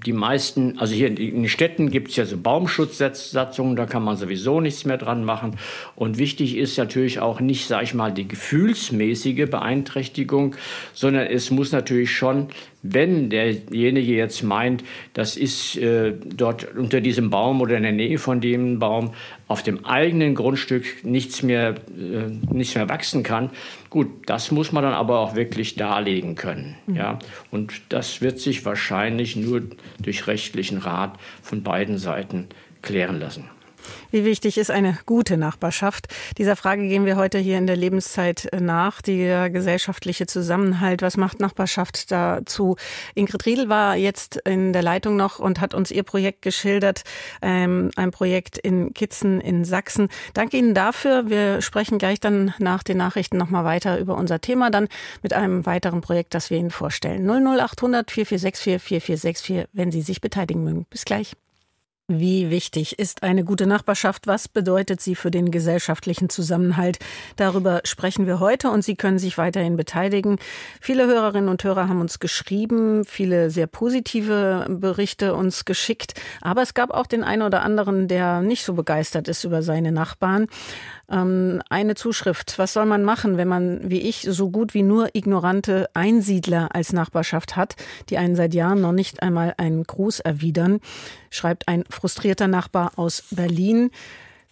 die 0.06 0.14
meisten, 0.14 0.78
also 0.78 0.94
hier 0.94 1.08
in 1.08 1.16
den 1.16 1.50
Städten 1.50 1.90
gibt 1.90 2.10
es 2.10 2.16
ja 2.16 2.26
so 2.26 2.38
Baumschutzsatzungen, 2.38 3.76
da 3.76 3.86
kann 3.86 4.04
man 4.04 4.18
sowieso 4.18 4.62
nichts 4.62 4.86
mehr 4.86 4.98
dran 4.98 5.24
machen. 5.24 5.58
Und 5.96 6.18
wichtig 6.18 6.58
ist 6.58 6.78
natürlich 6.78 7.20
auch 7.20 7.40
nicht, 7.40 7.68
sage 7.68 7.86
ich 7.86 7.94
mal, 7.94 8.14
die 8.14 8.28
gefühlsmäßige 8.28 9.50
Beeinträchtigung, 9.50 10.56
sondern 10.94 11.28
es 11.28 11.50
muss 11.52 11.72
natürlich 11.72 12.12
schon 12.12 12.50
wenn 12.88 13.30
derjenige 13.30 14.14
jetzt 14.14 14.44
meint, 14.44 14.84
das 15.14 15.38
ist 15.38 15.76
äh, 15.78 16.14
dort 16.24 16.76
unter 16.76 17.02
diesem 17.02 17.30
Baum 17.30 17.62
oder 17.62 17.78
in 17.78 17.84
der 17.84 17.92
Nähe 17.92 18.20
von 18.20 18.42
dem 18.42 18.80
Baum 18.80 19.14
auf 19.48 19.64
dem 19.64 19.86
eigenen 19.86 20.36
Grundstück 20.36 21.04
nichts 21.04 21.42
mehr, 21.42 21.76
äh, 21.98 22.54
nichts 22.54 22.76
mehr 22.76 22.90
wachsen 22.90 23.24
kann, 23.24 23.50
gut, 23.96 24.10
das 24.26 24.52
muss 24.52 24.74
man 24.74 24.84
dann 24.84 24.94
aber 24.94 25.20
auch 25.20 25.36
wirklich 25.36 25.76
darlegen 25.76 26.36
können. 26.36 26.76
Mhm. 26.86 26.96
Ja? 26.96 27.20
Und 27.50 27.82
das 27.88 28.20
wird 28.20 28.40
sich 28.42 28.66
wahrscheinlich 28.66 29.38
nur 29.38 29.62
durch 30.02 30.28
rechtlichen 30.28 30.80
Rat 30.80 31.18
von 31.42 31.64
beiden 31.64 31.98
Seiten 31.98 32.50
klären 32.82 33.22
lassen. 33.22 33.46
Wie 34.12 34.26
wichtig 34.26 34.58
ist 34.58 34.72
eine 34.72 34.98
gute 35.06 35.38
Nachbarschaft? 35.38 36.08
Dieser 36.38 36.56
Frage 36.56 36.88
gehen 36.88 37.06
wir 37.06 37.16
heute 37.16 37.38
hier 37.38 37.58
in 37.58 37.68
der 37.68 37.76
Lebenszeit 37.76 38.50
nach. 38.60 39.02
Der 39.02 39.50
gesellschaftliche 39.50 40.26
Zusammenhalt, 40.28 41.02
was 41.02 41.18
macht 41.18 41.40
Nachbarschaft 41.40 42.12
dazu? 42.12 42.76
Ingrid 43.14 43.46
Riedel 43.46 43.70
war 43.70 43.96
jetzt 43.96 44.38
in 44.46 44.74
der 44.74 44.84
Leitung 44.84 45.16
noch 45.16 45.40
und 45.40 45.62
hat 45.62 45.74
uns 45.74 45.92
ihr 45.92 46.04
Projekt 46.04 46.42
geschildert, 46.42 47.04
ähm, 47.42 47.92
ein 47.96 48.12
Projekt 48.12 48.58
in 48.58 48.94
Kitzen 48.94 49.42
in 49.42 49.66
Sachsen. 49.66 50.10
Danke 50.34 50.58
Ihnen 50.58 50.74
dafür. 50.74 51.30
Wir 51.30 51.62
sprechen 51.62 51.98
gleich 51.98 52.20
dann 52.20 52.54
nach 52.60 52.84
den 52.84 52.98
Nachrichten 52.98 53.38
nochmal 53.38 53.66
weiter 53.66 54.00
über 54.00 54.16
unser 54.16 54.42
Thema, 54.42 54.70
dann 54.70 54.88
mit 55.24 55.34
einem 55.34 55.66
weiteren 55.66 56.02
Projekt, 56.02 56.34
das 56.34 56.50
wir 56.50 56.58
Ihnen 56.58 56.72
vorstellen. 56.72 57.26
00800 57.26 58.12
4464 58.12 58.82
4464, 58.82 59.68
wenn 59.74 59.92
Sie 59.92 60.02
sich 60.02 60.22
beteiligen 60.22 60.64
mögen. 60.64 60.86
Bis 60.90 61.06
gleich. 61.06 61.36
Wie 62.08 62.52
wichtig 62.52 63.00
ist 63.00 63.24
eine 63.24 63.44
gute 63.44 63.66
Nachbarschaft? 63.66 64.28
Was 64.28 64.48
bedeutet 64.48 65.02
sie 65.02 65.16
für 65.16 65.32
den 65.32 65.50
gesellschaftlichen 65.50 66.30
Zusammenhalt? 66.30 67.00
Darüber 67.36 67.82
sprechen 67.84 68.28
wir 68.28 68.40
heute 68.40 68.70
und 68.70 68.84
Sie 68.84 68.96
können 68.96 69.18
sich 69.18 69.40
weiterhin 69.40 69.76
beteiligen. 69.76 70.38
Viele 70.80 71.08
Hörerinnen 71.08 71.50
und 71.50 71.64
Hörer 71.64 71.90
haben 71.90 72.02
uns 72.02 72.20
geschrieben, 72.20 73.06
viele 73.06 73.50
sehr 73.50 73.66
positive 73.66 74.68
Berichte 74.70 75.34
uns 75.34 75.66
geschickt. 75.66 76.14
Aber 76.42 76.62
es 76.62 76.76
gab 76.76 76.92
auch 76.92 77.08
den 77.08 77.24
einen 77.24 77.42
oder 77.42 77.64
anderen, 77.64 78.08
der 78.08 78.42
nicht 78.42 78.66
so 78.66 78.76
begeistert 78.76 79.28
ist 79.28 79.44
über 79.44 79.64
seine 79.64 79.92
Nachbarn. 79.92 80.46
Ähm, 81.10 81.64
eine 81.72 81.96
Zuschrift. 81.96 82.60
Was 82.60 82.74
soll 82.74 82.86
man 82.86 83.04
machen, 83.04 83.38
wenn 83.38 83.48
man, 83.48 83.90
wie 83.90 84.02
ich, 84.02 84.28
so 84.30 84.52
gut 84.52 84.76
wie 84.76 84.84
nur 84.84 85.10
ignorante 85.16 85.90
Einsiedler 85.96 86.70
als 86.72 86.94
Nachbarschaft 86.94 87.56
hat, 87.56 87.76
die 88.10 88.20
einen 88.20 88.36
seit 88.36 88.54
Jahren 88.54 88.82
noch 88.82 88.92
nicht 88.92 89.24
einmal 89.24 89.56
einen 89.58 89.86
Gruß 89.86 90.20
erwidern? 90.20 90.82
Schreibt 91.36 91.68
ein 91.68 91.84
frustrierter 91.90 92.48
Nachbar 92.48 92.94
aus 92.96 93.24
Berlin. 93.32 93.92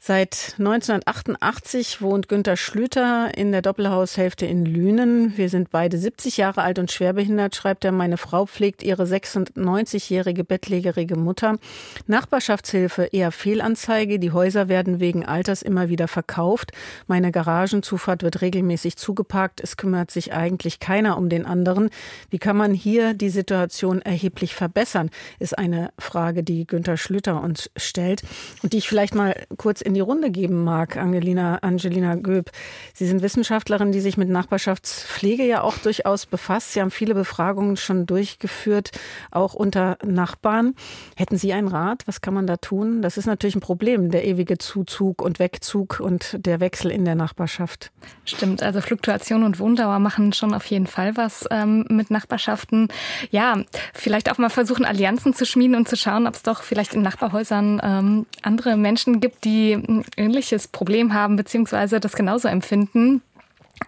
Seit 0.05 0.55
1988 0.59 2.01
wohnt 2.01 2.27
Günter 2.27 2.57
Schlüter 2.57 3.31
in 3.37 3.53
der 3.53 3.61
Doppelhaushälfte 3.61 4.45
in 4.45 4.65
Lünen. 4.65 5.37
Wir 5.37 5.47
sind 5.47 5.69
beide 5.69 5.97
70 5.97 6.35
Jahre 6.35 6.61
alt 6.61 6.77
und 6.77 6.91
schwerbehindert, 6.91 7.55
schreibt 7.55 7.85
er. 7.85 7.93
Meine 7.93 8.17
Frau 8.17 8.45
pflegt 8.45 8.83
ihre 8.83 9.05
96-jährige 9.05 10.43
bettlägerige 10.43 11.15
Mutter. 11.15 11.57
Nachbarschaftshilfe 12.05 13.03
eher 13.13 13.31
Fehlanzeige. 13.31 14.19
Die 14.19 14.33
Häuser 14.33 14.67
werden 14.67 14.99
wegen 14.99 15.25
Alters 15.25 15.61
immer 15.61 15.87
wieder 15.87 16.09
verkauft. 16.09 16.73
Meine 17.07 17.31
Garagenzufahrt 17.31 18.23
wird 18.23 18.41
regelmäßig 18.41 18.97
zugeparkt. 18.97 19.61
Es 19.61 19.77
kümmert 19.77 20.11
sich 20.11 20.33
eigentlich 20.33 20.81
keiner 20.81 21.17
um 21.17 21.29
den 21.29 21.45
anderen. 21.45 21.89
Wie 22.29 22.39
kann 22.39 22.57
man 22.57 22.73
hier 22.73 23.13
die 23.13 23.29
Situation 23.29 24.01
erheblich 24.01 24.53
verbessern? 24.53 25.11
Ist 25.39 25.57
eine 25.57 25.93
Frage, 25.97 26.43
die 26.43 26.67
Günter 26.67 26.97
Schlüter 26.97 27.41
uns 27.41 27.71
stellt 27.77 28.23
und 28.63 28.73
die 28.73 28.79
ich 28.79 28.89
vielleicht 28.89 29.15
mal 29.15 29.33
kurz 29.55 29.79
in 29.79 29.92
in 29.93 29.95
die 29.95 30.01
Runde 30.01 30.31
geben 30.31 30.63
mag, 30.63 30.97
Angelina, 30.97 31.59
Angelina 31.61 32.15
Göb. 32.15 32.49
Sie 32.95 33.05
sind 33.05 33.21
Wissenschaftlerin, 33.21 33.91
die 33.91 33.99
sich 33.99 34.17
mit 34.17 34.27
Nachbarschaftspflege 34.27 35.43
ja 35.43 35.61
auch 35.61 35.77
durchaus 35.77 36.25
befasst. 36.25 36.73
Sie 36.73 36.81
haben 36.81 36.89
viele 36.89 37.13
Befragungen 37.13 37.77
schon 37.77 38.07
durchgeführt, 38.07 38.89
auch 39.29 39.53
unter 39.53 39.99
Nachbarn. 40.03 40.73
Hätten 41.15 41.37
Sie 41.37 41.53
einen 41.53 41.67
Rat? 41.67 42.07
Was 42.07 42.21
kann 42.21 42.33
man 42.33 42.47
da 42.47 42.57
tun? 42.57 43.03
Das 43.03 43.17
ist 43.17 43.27
natürlich 43.27 43.55
ein 43.55 43.61
Problem, 43.61 44.09
der 44.09 44.25
ewige 44.25 44.57
Zuzug 44.57 45.21
und 45.21 45.37
Wegzug 45.37 45.99
und 45.99 46.37
der 46.43 46.59
Wechsel 46.59 46.89
in 46.89 47.05
der 47.05 47.13
Nachbarschaft. 47.13 47.91
Stimmt, 48.25 48.63
also 48.63 48.81
Fluktuation 48.81 49.43
und 49.43 49.59
Wohndauer 49.59 49.99
machen 49.99 50.33
schon 50.33 50.55
auf 50.55 50.65
jeden 50.65 50.87
Fall 50.87 51.15
was 51.17 51.45
ähm, 51.51 51.85
mit 51.89 52.09
Nachbarschaften. 52.09 52.87
Ja, 53.29 53.61
vielleicht 53.93 54.31
auch 54.31 54.39
mal 54.39 54.49
versuchen, 54.49 54.85
Allianzen 54.85 55.35
zu 55.35 55.45
schmieden 55.45 55.75
und 55.75 55.87
zu 55.87 55.95
schauen, 55.95 56.25
ob 56.25 56.33
es 56.33 56.41
doch 56.41 56.63
vielleicht 56.63 56.95
in 56.95 57.03
Nachbarhäusern 57.03 57.79
ähm, 57.83 58.25
andere 58.41 58.75
Menschen 58.75 59.19
gibt, 59.19 59.43
die 59.43 59.82
ein 59.87 60.05
ähnliches 60.17 60.67
Problem 60.67 61.13
haben, 61.13 61.35
beziehungsweise 61.35 61.99
das 61.99 62.13
genauso 62.13 62.47
empfinden. 62.47 63.21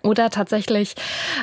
Oder 0.01 0.29
tatsächlich 0.29 0.95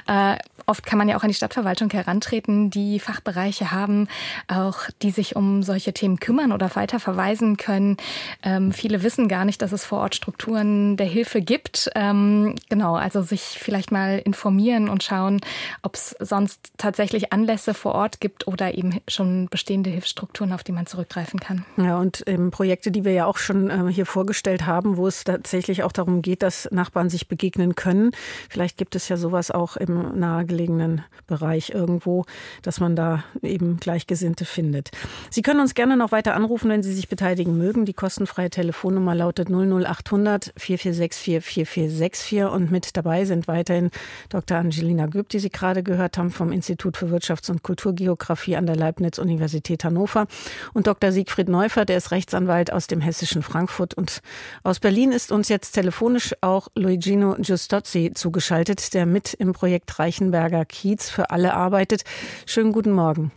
äh, 0.06 0.36
Oft 0.66 0.86
kann 0.86 0.98
man 0.98 1.08
ja 1.08 1.16
auch 1.16 1.22
an 1.22 1.28
die 1.28 1.34
Stadtverwaltung 1.34 1.90
herantreten, 1.90 2.70
die 2.70 3.00
Fachbereiche 3.00 3.70
haben, 3.70 4.08
auch 4.48 4.78
die 5.02 5.10
sich 5.10 5.36
um 5.36 5.62
solche 5.62 5.92
Themen 5.92 6.20
kümmern 6.20 6.52
oder 6.52 6.74
weiter 6.76 7.00
verweisen 7.00 7.56
können. 7.56 7.96
Ähm, 8.42 8.72
viele 8.72 9.02
wissen 9.02 9.28
gar 9.28 9.44
nicht, 9.44 9.62
dass 9.62 9.72
es 9.72 9.84
vor 9.84 9.98
Ort 9.98 10.14
Strukturen 10.14 10.96
der 10.96 11.06
Hilfe 11.06 11.42
gibt. 11.42 11.90
Ähm, 11.94 12.54
genau, 12.68 12.94
also 12.94 13.22
sich 13.22 13.42
vielleicht 13.42 13.90
mal 13.92 14.18
informieren 14.18 14.88
und 14.88 15.02
schauen, 15.02 15.40
ob 15.82 15.94
es 15.94 16.16
sonst 16.20 16.72
tatsächlich 16.78 17.32
Anlässe 17.32 17.74
vor 17.74 17.94
Ort 17.94 18.20
gibt 18.20 18.46
oder 18.46 18.74
eben 18.74 19.00
schon 19.08 19.48
bestehende 19.50 19.90
Hilfsstrukturen, 19.90 20.52
auf 20.52 20.62
die 20.62 20.72
man 20.72 20.86
zurückgreifen 20.86 21.40
kann. 21.40 21.64
Ja, 21.76 21.98
und 21.98 22.22
ähm, 22.26 22.50
Projekte, 22.50 22.90
die 22.90 23.04
wir 23.04 23.12
ja 23.12 23.26
auch 23.26 23.38
schon 23.38 23.70
äh, 23.70 23.92
hier 23.92 24.06
vorgestellt 24.06 24.66
haben, 24.66 24.96
wo 24.96 25.06
es 25.06 25.24
tatsächlich 25.24 25.82
auch 25.82 25.92
darum 25.92 26.22
geht, 26.22 26.42
dass 26.42 26.68
Nachbarn 26.70 27.10
sich 27.10 27.28
begegnen 27.28 27.74
können. 27.74 28.12
Vielleicht 28.48 28.76
gibt 28.76 28.94
es 28.94 29.08
ja 29.08 29.16
sowas 29.16 29.50
auch 29.50 29.76
im 29.76 30.18
nahegelegenen 30.18 31.04
Bereich 31.26 31.70
irgendwo, 31.70 32.24
dass 32.62 32.80
man 32.80 32.96
da 32.96 33.24
eben 33.42 33.78
Gleichgesinnte 33.78 34.44
findet. 34.44 34.90
Sie 35.30 35.42
können 35.42 35.60
uns 35.60 35.74
gerne 35.74 35.96
noch 35.96 36.12
weiter 36.12 36.34
anrufen, 36.34 36.70
wenn 36.70 36.82
Sie 36.82 36.92
sich 36.92 37.08
beteiligen 37.08 37.56
mögen. 37.56 37.84
Die 37.84 37.94
kostenfreie 37.94 38.50
Telefonnummer 38.50 39.14
lautet 39.14 39.48
00800 39.48 40.52
4464 40.56 41.42
4464 41.42 42.42
und 42.44 42.70
mit 42.70 42.96
dabei 42.96 43.24
sind 43.24 43.48
weiterhin 43.48 43.90
Dr. 44.28 44.58
Angelina 44.58 45.06
Göb, 45.06 45.28
die 45.28 45.38
Sie 45.38 45.50
gerade 45.50 45.82
gehört 45.82 46.18
haben 46.18 46.30
vom 46.30 46.52
Institut 46.52 46.96
für 46.96 47.06
Wirtschafts- 47.06 47.50
und 47.50 47.62
Kulturgeografie 47.62 48.56
an 48.56 48.66
der 48.66 48.76
Leibniz-Universität 48.76 49.84
Hannover 49.84 50.26
und 50.72 50.86
Dr. 50.86 51.12
Siegfried 51.12 51.48
Neufer, 51.48 51.84
der 51.84 51.96
ist 51.98 52.10
Rechtsanwalt 52.10 52.72
aus 52.72 52.86
dem 52.86 53.00
hessischen 53.00 53.42
Frankfurt 53.42 53.94
und 53.94 54.20
aus 54.62 54.80
Berlin 54.80 55.12
ist 55.12 55.32
uns 55.32 55.48
jetzt 55.48 55.72
telefonisch 55.72 56.34
auch 56.40 56.68
Luigino 56.74 57.36
Giustozzi 57.38 58.12
zugeschaltet, 58.22 58.94
der 58.94 59.04
mit 59.04 59.34
im 59.34 59.52
Projekt 59.52 59.98
Reichenberger 59.98 60.64
Kiez 60.64 61.10
für 61.10 61.30
alle 61.30 61.54
arbeitet. 61.54 62.04
Schönen 62.46 62.72
guten 62.72 62.92
Morgen. 62.92 63.32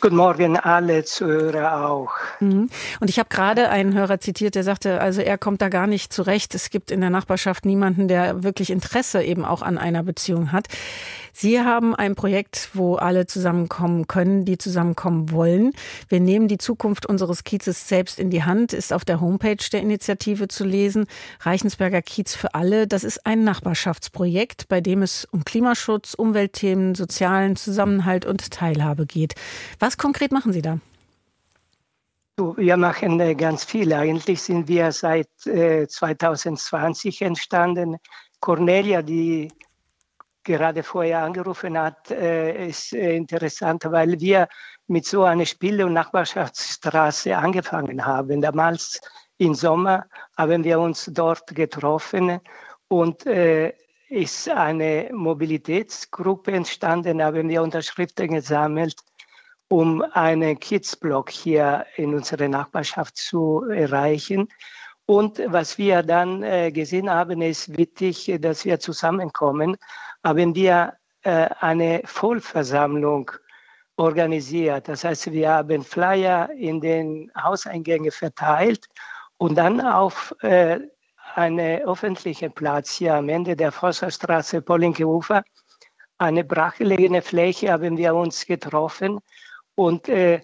Guten 0.00 0.16
Morgen, 0.16 0.56
alle 0.56 1.04
Zuhörer 1.04 1.86
auch. 1.88 2.10
Mhm. 2.40 2.70
Und 2.98 3.10
ich 3.10 3.18
habe 3.18 3.28
gerade 3.28 3.68
einen 3.68 3.94
Hörer 3.94 4.18
zitiert, 4.18 4.54
der 4.54 4.64
sagte, 4.64 5.00
also 5.00 5.20
er 5.20 5.36
kommt 5.38 5.60
da 5.60 5.68
gar 5.68 5.86
nicht 5.86 6.12
zurecht. 6.12 6.54
Es 6.54 6.70
gibt 6.70 6.90
in 6.90 7.00
der 7.02 7.10
Nachbarschaft 7.10 7.66
niemanden, 7.66 8.08
der 8.08 8.42
wirklich 8.42 8.70
Interesse 8.70 9.22
eben 9.22 9.44
auch 9.44 9.62
an 9.62 9.76
einer 9.78 10.02
Beziehung 10.02 10.50
hat. 10.50 10.66
Sie 11.32 11.60
haben 11.60 11.94
ein 11.94 12.14
Projekt, 12.14 12.70
wo 12.74 12.96
alle 12.96 13.26
zusammenkommen 13.26 14.06
können, 14.06 14.44
die 14.44 14.58
zusammenkommen 14.58 15.30
wollen. 15.30 15.72
Wir 16.08 16.20
nehmen 16.20 16.48
die 16.48 16.58
Zukunft 16.58 17.06
unseres 17.06 17.44
Kiezes 17.44 17.88
selbst 17.88 18.18
in 18.18 18.30
die 18.30 18.44
Hand, 18.44 18.72
ist 18.72 18.92
auf 18.92 19.04
der 19.04 19.20
Homepage 19.20 19.64
der 19.72 19.80
Initiative 19.80 20.48
zu 20.48 20.64
lesen. 20.64 21.06
Reichensberger 21.40 22.02
Kiez 22.02 22.34
für 22.34 22.54
alle. 22.54 22.86
Das 22.86 23.02
ist 23.04 23.26
ein 23.26 23.44
Nachbarschaftsprojekt, 23.44 24.68
bei 24.68 24.80
dem 24.80 25.02
es 25.02 25.24
um 25.24 25.44
Klimaschutz, 25.44 26.14
Umweltthemen, 26.14 26.94
sozialen 26.94 27.56
Zusammenhalt 27.56 28.26
und 28.26 28.50
Teilhabe 28.50 29.06
geht. 29.06 29.34
Was 29.78 29.96
konkret 29.96 30.32
machen 30.32 30.52
Sie 30.52 30.62
da? 30.62 30.78
Wir 32.56 32.76
machen 32.76 33.20
äh, 33.20 33.34
ganz 33.34 33.64
viel. 33.64 33.92
Eigentlich 33.92 34.40
sind 34.40 34.66
wir 34.66 34.90
seit 34.92 35.28
2020 35.38 37.20
äh, 37.20 37.24
entstanden. 37.26 37.96
Cornelia, 38.40 39.02
die 39.02 39.48
gerade 40.44 40.82
vorher 40.82 41.22
angerufen 41.22 41.78
hat, 41.78 42.10
äh, 42.10 42.68
ist 42.68 42.92
äh, 42.92 43.16
interessant, 43.16 43.84
weil 43.90 44.20
wir 44.20 44.48
mit 44.86 45.06
so 45.06 45.24
einer 45.24 45.46
Spiele- 45.46 45.86
und 45.86 45.92
Nachbarschaftsstraße 45.94 47.36
angefangen 47.36 48.04
haben. 48.04 48.40
Damals 48.40 49.00
im 49.38 49.54
Sommer 49.54 50.06
haben 50.36 50.64
wir 50.64 50.80
uns 50.80 51.10
dort 51.12 51.54
getroffen 51.54 52.40
und 52.88 53.26
äh, 53.26 53.72
ist 54.08 54.48
eine 54.48 55.08
Mobilitätsgruppe 55.12 56.52
entstanden, 56.52 57.22
haben 57.22 57.48
wir 57.48 57.62
Unterschriften 57.62 58.28
gesammelt, 58.28 59.00
um 59.68 60.02
einen 60.12 60.60
Kidsblock 60.60 61.30
hier 61.30 61.86
in 61.96 62.14
unserer 62.14 62.48
Nachbarschaft 62.48 63.16
zu 63.16 63.64
erreichen. 63.70 64.48
Und 65.06 65.42
was 65.46 65.78
wir 65.78 66.02
dann 66.02 66.42
gesehen 66.72 67.10
haben, 67.10 67.40
ist 67.40 67.76
wichtig, 67.76 68.36
dass 68.40 68.66
wir 68.66 68.78
zusammenkommen 68.78 69.76
haben 70.24 70.54
wir 70.54 70.94
äh, 71.22 71.48
eine 71.60 72.02
Vollversammlung 72.04 73.30
organisiert. 73.96 74.88
Das 74.88 75.04
heißt, 75.04 75.32
wir 75.32 75.50
haben 75.50 75.82
Flyer 75.82 76.50
in 76.50 76.80
den 76.80 77.30
Hauseingängen 77.40 78.10
verteilt 78.10 78.86
und 79.36 79.56
dann 79.56 79.80
auf 79.80 80.34
äh, 80.40 80.80
einen 81.34 81.82
öffentlichen 81.82 82.52
Platz 82.52 82.96
hier 82.96 83.14
am 83.14 83.28
Ende 83.28 83.56
der 83.56 83.72
Forsterstraße, 83.72 84.62
Polinke 84.62 85.06
Ufer, 85.06 85.42
eine 86.18 86.44
brachgelegene 86.44 87.22
Fläche 87.22 87.72
haben 87.72 87.96
wir 87.96 88.14
uns 88.14 88.46
getroffen 88.46 89.18
und 89.74 90.08
äh, 90.08 90.40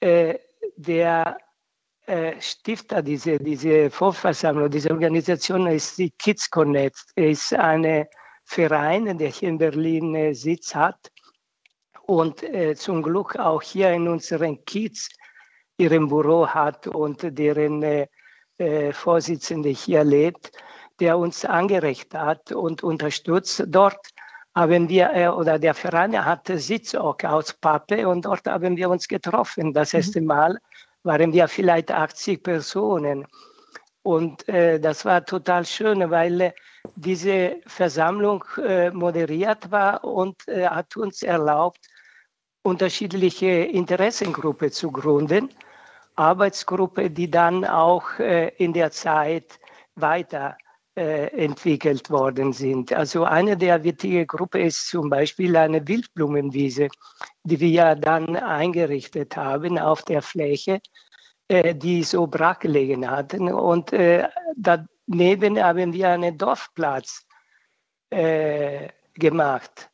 äh, 0.00 0.38
der 0.76 1.36
äh, 2.06 2.40
Stifter 2.40 3.02
dieser 3.02 3.38
diese 3.38 3.90
Vorversammlung, 3.90 4.70
diese 4.70 4.90
Organisation 4.90 5.66
ist 5.66 5.98
die 5.98 6.10
Kids 6.12 6.50
Connect, 6.50 7.04
ist 7.14 7.52
eine 7.52 8.08
Verein, 8.52 9.16
der 9.16 9.30
hier 9.30 9.48
in 9.48 9.56
Berlin 9.56 10.14
äh, 10.14 10.34
Sitz 10.34 10.74
hat 10.74 11.10
und 12.02 12.42
äh, 12.42 12.74
zum 12.74 13.02
Glück 13.02 13.36
auch 13.36 13.62
hier 13.62 13.90
in 13.92 14.06
unseren 14.08 14.62
Kiez 14.66 15.08
ihren 15.78 16.08
Büro 16.08 16.46
hat 16.46 16.86
und 16.86 17.18
deren 17.22 17.82
äh, 17.82 18.92
Vorsitzende 18.92 19.70
hier 19.70 20.04
lebt, 20.04 20.52
der 21.00 21.16
uns 21.16 21.46
angeregt 21.46 22.12
hat 22.12 22.52
und 22.52 22.82
unterstützt. 22.82 23.64
Dort 23.68 24.06
haben 24.54 24.90
wir, 24.90 25.34
oder 25.38 25.58
der 25.58 25.72
Verein 25.72 26.22
hatte 26.22 26.58
Sitz 26.58 26.94
auch 26.94 27.16
aus 27.24 27.54
Pappe 27.54 28.06
und 28.06 28.26
dort 28.26 28.46
haben 28.46 28.76
wir 28.76 28.90
uns 28.90 29.08
getroffen. 29.08 29.72
Das 29.72 29.94
mhm. 29.94 29.96
erste 29.96 30.20
Mal 30.20 30.58
waren 31.04 31.32
wir 31.32 31.48
vielleicht 31.48 31.90
80 31.90 32.42
Personen. 32.42 33.26
Und 34.02 34.48
äh, 34.48 34.80
das 34.80 35.04
war 35.04 35.24
total 35.24 35.64
schön, 35.64 36.10
weil 36.10 36.40
äh, 36.40 36.52
diese 36.96 37.60
Versammlung 37.66 38.44
äh, 38.58 38.90
moderiert 38.90 39.70
war 39.70 40.02
und 40.04 40.48
äh, 40.48 40.66
hat 40.66 40.96
uns 40.96 41.22
erlaubt, 41.22 41.86
unterschiedliche 42.62 43.46
Interessengruppen 43.46 44.72
zu 44.72 44.90
gründen. 44.90 45.50
Arbeitsgruppe, 46.16 47.10
die 47.10 47.30
dann 47.30 47.64
auch 47.64 48.18
äh, 48.18 48.48
in 48.56 48.72
der 48.72 48.90
Zeit 48.90 49.60
weiterentwickelt 49.94 52.08
äh, 52.08 52.10
worden 52.10 52.52
sind. 52.52 52.92
Also 52.92 53.22
eine 53.24 53.56
der 53.56 53.84
wichtigen 53.84 54.26
Gruppen 54.26 54.62
ist 54.62 54.88
zum 54.88 55.10
Beispiel 55.10 55.56
eine 55.56 55.86
Wildblumenwiese, 55.86 56.88
die 57.44 57.60
wir 57.60 57.94
dann 57.94 58.34
eingerichtet 58.36 59.36
haben 59.36 59.78
auf 59.78 60.02
der 60.02 60.22
Fläche 60.22 60.80
die 61.52 62.02
so 62.02 62.26
brach 62.26 62.58
gelegen 62.58 63.08
hatten. 63.10 63.52
Und 63.52 63.92
äh, 63.92 64.28
daneben 64.56 65.62
haben 65.62 65.92
wir 65.92 66.08
einen 66.10 66.38
Dorfplatz 66.38 67.26
äh, 68.10 68.88
gemacht 69.14 69.90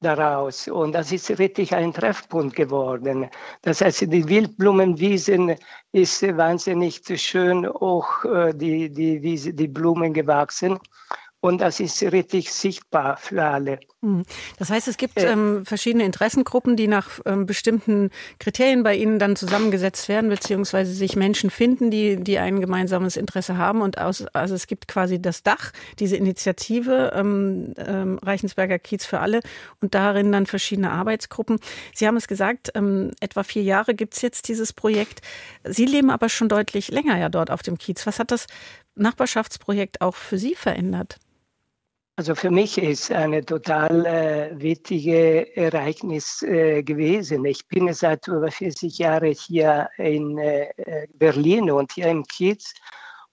daraus. 0.00 0.68
Und 0.68 0.92
das 0.92 1.12
ist 1.12 1.38
richtig 1.38 1.74
ein 1.74 1.92
Treffpunkt 1.92 2.54
geworden. 2.54 3.28
Das 3.62 3.80
heißt, 3.80 4.02
die 4.12 4.28
Wildblumenwiesen 4.28 5.56
ist 5.92 6.22
wahnsinnig 6.36 7.02
schön, 7.16 7.66
auch 7.66 8.24
äh, 8.24 8.52
die, 8.54 8.90
die, 8.90 9.22
Wiese, 9.22 9.54
die 9.54 9.68
Blumen 9.68 10.12
gewachsen. 10.12 10.78
Und 11.40 11.60
das 11.60 11.80
ist 11.80 12.02
richtig 12.02 12.52
sichtbar 12.52 13.16
für 13.16 13.42
alle. 13.42 13.78
Hm. 14.00 14.22
Das 14.58 14.70
heißt, 14.70 14.86
es 14.86 14.96
gibt 14.96 15.18
äh. 15.18 15.32
ähm, 15.32 15.66
verschiedene 15.66 16.04
Interessengruppen, 16.04 16.76
die 16.76 16.86
nach 16.86 17.18
ähm, 17.26 17.46
bestimmten 17.46 18.10
Kriterien 18.38 18.84
bei 18.84 18.94
Ihnen 18.94 19.18
dann 19.18 19.34
zusammengesetzt 19.34 20.08
werden, 20.08 20.30
beziehungsweise 20.30 20.92
sich 20.92 21.16
Menschen 21.16 21.50
finden, 21.50 21.90
die, 21.90 22.14
die 22.14 22.38
ein 22.38 22.60
gemeinsames 22.60 23.16
Interesse 23.16 23.58
haben. 23.58 23.82
Und 23.82 23.98
aus, 23.98 24.24
also 24.32 24.54
es 24.54 24.68
gibt 24.68 24.86
quasi 24.86 25.20
das 25.20 25.42
Dach, 25.42 25.72
diese 25.98 26.16
Initiative 26.16 27.12
ähm, 27.12 27.74
ähm, 27.76 28.18
Reichensberger 28.22 28.78
Kiez 28.78 29.04
für 29.04 29.18
alle 29.18 29.40
und 29.80 29.94
darin 29.94 30.30
dann 30.30 30.46
verschiedene 30.46 30.92
Arbeitsgruppen. 30.92 31.58
Sie 31.92 32.06
haben 32.06 32.16
es 32.16 32.28
gesagt, 32.28 32.70
ähm, 32.76 33.10
etwa 33.18 33.42
vier 33.42 33.64
Jahre 33.64 33.96
gibt 33.96 34.14
es 34.14 34.22
jetzt 34.22 34.46
dieses 34.46 34.72
Projekt. 34.72 35.22
Sie 35.64 35.86
leben 35.86 36.10
aber 36.10 36.28
schon 36.28 36.48
deutlich 36.48 36.92
länger 36.92 37.18
ja 37.18 37.28
dort 37.28 37.50
auf 37.50 37.62
dem 37.62 37.78
Kiez. 37.78 38.06
Was 38.06 38.20
hat 38.20 38.30
das 38.30 38.46
Nachbarschaftsprojekt 38.94 40.02
auch 40.02 40.14
für 40.14 40.38
Sie 40.38 40.54
verändert? 40.54 41.18
Also 42.18 42.34
für 42.34 42.50
mich 42.50 42.76
ist 42.78 43.12
eine 43.12 43.44
total 43.44 44.04
äh, 44.04 44.50
wichtige 44.60 45.56
Ereignis 45.56 46.42
äh, 46.42 46.82
gewesen. 46.82 47.44
Ich 47.44 47.64
bin 47.68 47.94
seit 47.94 48.26
über 48.26 48.50
40 48.50 48.98
Jahren 48.98 49.32
hier 49.32 49.88
in 49.98 50.36
äh, 50.36 50.66
Berlin 51.14 51.70
und 51.70 51.92
hier 51.92 52.08
im 52.08 52.24
Kiez. 52.24 52.74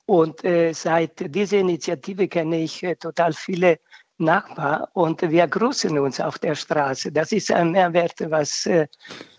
Und 0.05 0.43
äh, 0.43 0.71
seit 0.73 1.33
dieser 1.33 1.57
Initiative 1.57 2.27
kenne 2.27 2.61
ich 2.61 2.83
äh, 2.83 2.95
total 2.95 3.33
viele 3.33 3.79
Nachbarn 4.19 4.85
und 4.93 5.19
wir 5.31 5.47
grüßen 5.47 5.97
uns 5.97 6.21
auf 6.21 6.37
der 6.37 6.53
Straße. 6.53 7.11
Das 7.11 7.31
ist 7.31 7.51
ein 7.51 7.71
Mehrwert, 7.71 8.13
was 8.29 8.67
äh, 8.67 8.85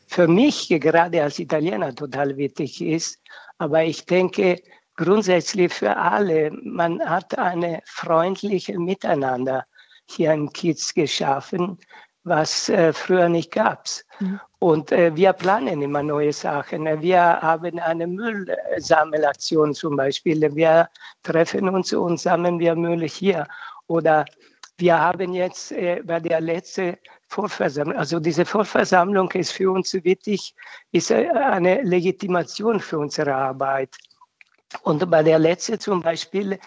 für 0.09 0.27
mich 0.27 0.67
gerade 0.71 1.23
als 1.23 1.39
Italiener 1.39 1.95
total 1.95 2.37
wichtig 2.37 2.83
ist. 2.83 3.23
Aber 3.59 3.85
ich 3.85 4.05
denke, 4.07 4.61
grundsätzlich 4.97 5.73
für 5.73 5.97
alle. 5.97 6.51
Man 6.63 7.01
hat 7.01 7.39
eine 7.39 7.83
freundliche 7.85 8.79
Miteinander 8.79 9.67
hier 10.07 10.33
im 10.33 10.53
Kiez 10.53 10.95
geschaffen, 10.95 11.79
was 12.25 12.69
äh, 12.69 12.93
früher 12.93 13.29
nicht 13.29 13.53
gab. 13.53 13.87
Mhm. 14.19 14.41
Und 14.59 14.91
äh, 14.91 15.15
wir 15.15 15.33
planen 15.33 15.83
immer 15.83 16.03
neue 16.03 16.33
Sachen. 16.33 16.85
Wir 17.01 17.21
haben 17.21 17.79
eine 17.79 18.07
Müllsammelaktion 18.07 19.75
zum 19.75 19.97
Beispiel. 19.97 20.55
Wir 20.55 20.89
treffen 21.23 21.69
uns 21.69 21.93
und 21.93 22.19
sammeln 22.19 22.59
wir 22.59 22.75
Müll 22.75 23.07
hier. 23.09 23.47
Oder 23.87 24.25
wir 24.79 25.01
haben 25.01 25.33
jetzt 25.35 25.73
äh, 25.73 26.03
bei 26.05 26.21
der 26.21 26.41
letzten 26.41 26.97
Vorversammlung, 27.29 27.97
also 27.97 28.21
diese 28.21 28.45
Vorversammlung 28.45 29.31
ist 29.33 29.53
für 29.53 29.71
uns 29.71 29.93
wichtig, 29.95 30.55
ist 30.93 31.11
äh, 31.11 31.29
eine 31.29 31.83
Legitimation 31.83 32.81
für 32.81 32.99
unsere 32.99 33.35
Arbeit. 33.35 33.97
Und 34.83 35.11
bei 35.11 35.23
der 35.23 35.39
letzten 35.39 35.79
zum 35.81 36.03
Beispiel 36.03 36.59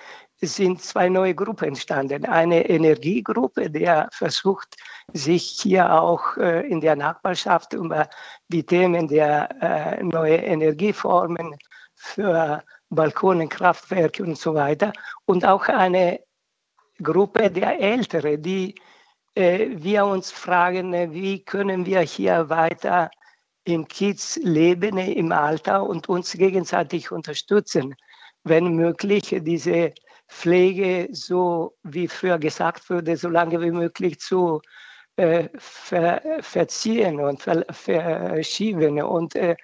sind 0.42 0.82
zwei 0.82 1.10
neue 1.10 1.36
Gruppen 1.36 1.70
entstanden. 1.70 2.26
Eine 2.26 2.70
Energiegruppe, 2.70 3.70
der 3.70 4.10
versucht, 4.12 4.76
sich 5.14 5.60
hier 5.62 6.02
auch 6.02 6.38
äh, 6.38 6.68
in 6.68 6.82
der 6.82 6.96
Nachbarschaft 6.96 7.74
über 7.74 8.10
die 8.48 8.64
Themen 8.64 9.08
der 9.08 9.50
äh, 9.62 10.04
neuen 10.04 10.44
Energieformen 10.44 11.56
für 11.96 12.64
Balkonen, 12.90 13.50
Kraftwerke 13.50 14.24
und 14.24 14.38
so 14.38 14.54
weiter. 14.54 14.94
Und 15.26 15.46
auch 15.46 15.68
eine 15.68 16.22
Gruppe 17.02 17.52
der 17.52 17.80
Ältere, 17.80 18.38
die 18.38 18.76
äh, 19.36 19.68
wir 19.72 20.06
uns 20.06 20.32
fragen, 20.32 21.14
wie 21.14 21.44
können 21.44 21.86
wir 21.86 22.02
hier 22.02 22.50
weiter 22.50 23.10
im 23.70 23.88
Kiez 23.88 24.38
leben 24.42 24.98
im 24.98 25.32
Alter 25.32 25.84
und 25.84 26.10
uns 26.10 26.34
gegenseitig 26.34 27.12
unterstützen, 27.12 27.96
wenn 28.44 28.76
möglich 28.76 29.36
diese 29.42 29.94
Pflege 30.28 31.10
so 31.12 31.76
wie 31.84 32.08
früher 32.08 32.38
gesagt 32.38 32.90
wurde, 32.90 33.18
so 33.18 33.30
lange 33.30 33.62
wie 33.62 33.72
möglich 33.72 34.20
zu 34.20 34.62
äh, 35.16 35.50
ver 35.58 36.22
verziehen 36.42 37.20
und 37.20 37.42
ver 37.42 37.66
verschieben 37.72 39.02
und 39.02 39.36
äh, 39.36 39.56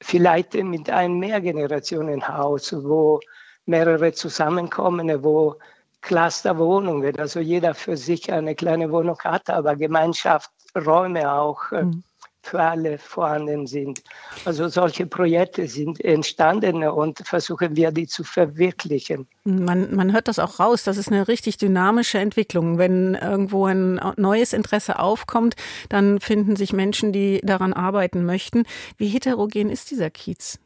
vielleicht 0.00 0.54
mit 0.54 0.90
einem 0.90 1.18
Mehrgenerationenhaus, 1.18 2.72
wo 2.84 3.20
mehrere 3.64 4.12
zusammenkommen, 4.12 5.22
wo 5.22 5.56
Clusterwohnungen, 6.00 7.18
also 7.18 7.40
jeder 7.40 7.74
für 7.74 7.96
sich 7.96 8.32
eine 8.32 8.54
kleine 8.54 8.90
Wohnung 8.90 9.18
hat, 9.20 9.50
aber 9.50 9.76
Gemeinschaftsräume 9.76 11.32
auch 11.32 11.72
äh, 11.72 11.84
mhm. 11.84 12.04
Für 12.48 12.60
alle 12.60 12.98
vorhanden 12.98 13.66
sind. 13.66 14.02
Also 14.44 14.68
solche 14.68 15.06
Projekte 15.06 15.66
sind 15.66 16.02
entstanden 16.04 16.82
und 16.84 17.18
versuchen 17.24 17.76
wir, 17.76 17.92
die 17.92 18.06
zu 18.06 18.24
verwirklichen. 18.24 19.26
Man, 19.44 19.94
man 19.94 20.12
hört 20.12 20.28
das 20.28 20.38
auch 20.38 20.58
raus, 20.58 20.84
das 20.84 20.96
ist 20.96 21.08
eine 21.08 21.28
richtig 21.28 21.58
dynamische 21.58 22.18
Entwicklung. 22.18 22.78
Wenn 22.78 23.14
irgendwo 23.14 23.66
ein 23.66 24.00
neues 24.16 24.52
Interesse 24.52 24.98
aufkommt, 24.98 25.56
dann 25.88 26.20
finden 26.20 26.56
sich 26.56 26.72
Menschen, 26.72 27.12
die 27.12 27.40
daran 27.42 27.72
arbeiten 27.72 28.24
möchten. 28.24 28.64
Wie 28.96 29.08
heterogen 29.08 29.70
ist 29.70 29.90
dieser 29.90 30.10
Kiez? 30.10 30.58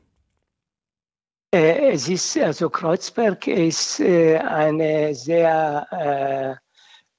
Äh, 1.54 1.92
es 1.92 2.08
ist, 2.08 2.38
also 2.38 2.70
Kreuzberg 2.70 3.46
ist 3.46 4.00
äh, 4.00 4.38
eine 4.38 5.14
sehr 5.14 6.58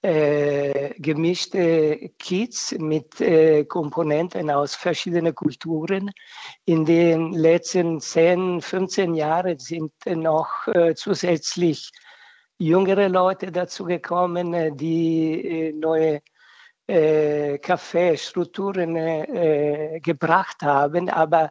äh, 0.05 0.93
äh, 0.93 0.99
gemischte 0.99 2.11
Kiez 2.19 2.75
mit 2.77 3.21
äh, 3.21 3.63
Komponenten 3.63 4.51
aus 4.51 4.75
verschiedenen 4.75 5.33
Kulturen. 5.33 6.11
In 6.65 6.83
den 6.85 7.31
letzten 7.31 8.01
10, 8.01 8.61
15 8.61 9.15
Jahren 9.15 9.57
sind 9.59 9.93
noch 10.05 10.67
äh, 10.67 10.93
zusätzlich 10.95 11.89
jüngere 12.57 13.07
Leute 13.07 13.51
dazugekommen, 13.51 14.75
die 14.77 15.73
neue 15.73 16.21
äh, 16.87 17.57
Kaffeestrukturen 17.59 18.95
gebracht 20.01 20.63
haben. 20.63 21.09
Aber 21.09 21.45
äh, 21.45 21.49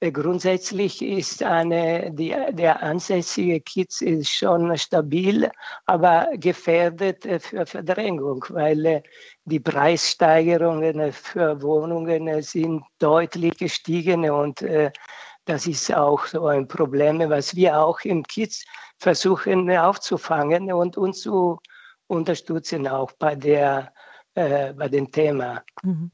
grundsätzlich 0.00 1.02
ist 1.02 1.42
eine, 1.42 2.10
die, 2.12 2.34
der 2.52 2.82
ansässige 2.82 3.60
Kiez 3.60 4.00
ist 4.00 4.30
schon 4.30 4.76
stabil, 4.78 5.50
aber 5.84 6.28
gefährdet 6.34 7.26
äh, 7.26 7.38
für 7.38 7.66
Verdrängung, 7.66 8.44
weil 8.48 8.86
äh, 8.86 9.02
die 9.44 9.60
Preissteigerungen 9.60 11.12
für 11.12 11.60
Wohnungen 11.60 12.42
sind 12.42 12.82
deutlich 12.98 13.58
gestiegen 13.58 14.30
und 14.30 14.64
das 15.44 15.66
ist 15.66 15.92
auch 15.92 16.26
so 16.26 16.46
ein 16.46 16.68
Problem, 16.68 17.18
was 17.28 17.56
wir 17.56 17.80
auch 17.80 18.00
im 18.02 18.22
Kiez 18.22 18.64
versuchen 18.98 19.70
aufzufangen 19.76 20.72
und 20.72 20.96
uns 20.96 21.22
zu 21.22 21.58
unterstützen, 22.06 22.86
auch 22.86 23.12
bei 23.12 23.34
der 23.34 23.92
äh, 24.34 24.72
bei 24.74 24.88
dem 24.88 25.10
Thema. 25.10 25.62
Mhm. 25.82 26.12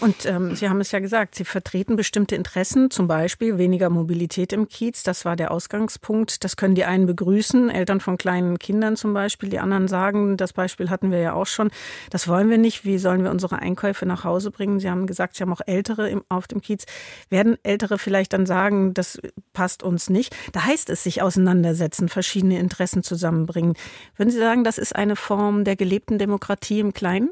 Und 0.00 0.24
ähm, 0.24 0.54
Sie 0.54 0.68
haben 0.68 0.80
es 0.80 0.92
ja 0.92 1.00
gesagt, 1.00 1.34
Sie 1.34 1.44
vertreten 1.44 1.96
bestimmte 1.96 2.36
Interessen, 2.36 2.92
zum 2.92 3.08
Beispiel 3.08 3.58
weniger 3.58 3.90
Mobilität 3.90 4.52
im 4.52 4.68
Kiez. 4.68 5.02
Das 5.02 5.24
war 5.24 5.34
der 5.34 5.50
Ausgangspunkt. 5.50 6.44
Das 6.44 6.56
können 6.56 6.76
die 6.76 6.84
einen 6.84 7.06
begrüßen, 7.06 7.68
Eltern 7.68 7.98
von 7.98 8.18
kleinen 8.18 8.60
Kindern 8.60 8.94
zum 8.94 9.14
Beispiel. 9.14 9.48
Die 9.48 9.58
anderen 9.58 9.88
sagen, 9.88 10.36
das 10.36 10.52
Beispiel 10.52 10.90
hatten 10.90 11.10
wir 11.10 11.18
ja 11.18 11.32
auch 11.32 11.46
schon, 11.46 11.70
das 12.10 12.28
wollen 12.28 12.50
wir 12.50 12.58
nicht. 12.58 12.84
Wie 12.84 12.98
sollen 12.98 13.24
wir 13.24 13.32
unsere 13.32 13.58
Einkäufe 13.58 14.06
nach 14.06 14.22
Hause 14.22 14.52
bringen? 14.52 14.78
Sie 14.78 14.88
haben 14.88 15.06
gesagt, 15.08 15.34
Sie 15.34 15.42
haben 15.42 15.52
auch 15.52 15.62
Ältere 15.66 16.08
im, 16.08 16.22
auf 16.28 16.46
dem 16.46 16.60
Kiez. 16.60 16.84
Werden 17.30 17.56
Ältere 17.64 17.98
vielleicht 17.98 18.32
dann 18.32 18.46
sagen, 18.46 18.94
das 18.94 19.18
passt 19.54 19.82
uns 19.82 20.08
nicht? 20.08 20.36
Da 20.52 20.64
heißt 20.66 20.88
es 20.88 21.02
sich 21.02 21.20
auseinandersetzen, 21.20 22.08
verschiedene 22.08 22.60
Interessen 22.60 23.02
zusammenbringen. 23.02 23.74
Würden 24.14 24.30
Sie 24.30 24.38
sagen, 24.38 24.62
das 24.62 24.78
ist 24.78 24.94
eine 24.94 25.16
Form 25.16 25.64
der 25.64 25.74
gelebten 25.74 26.18
Demokratie 26.18 26.78
im 26.78 26.92
Kleinen? 26.92 27.30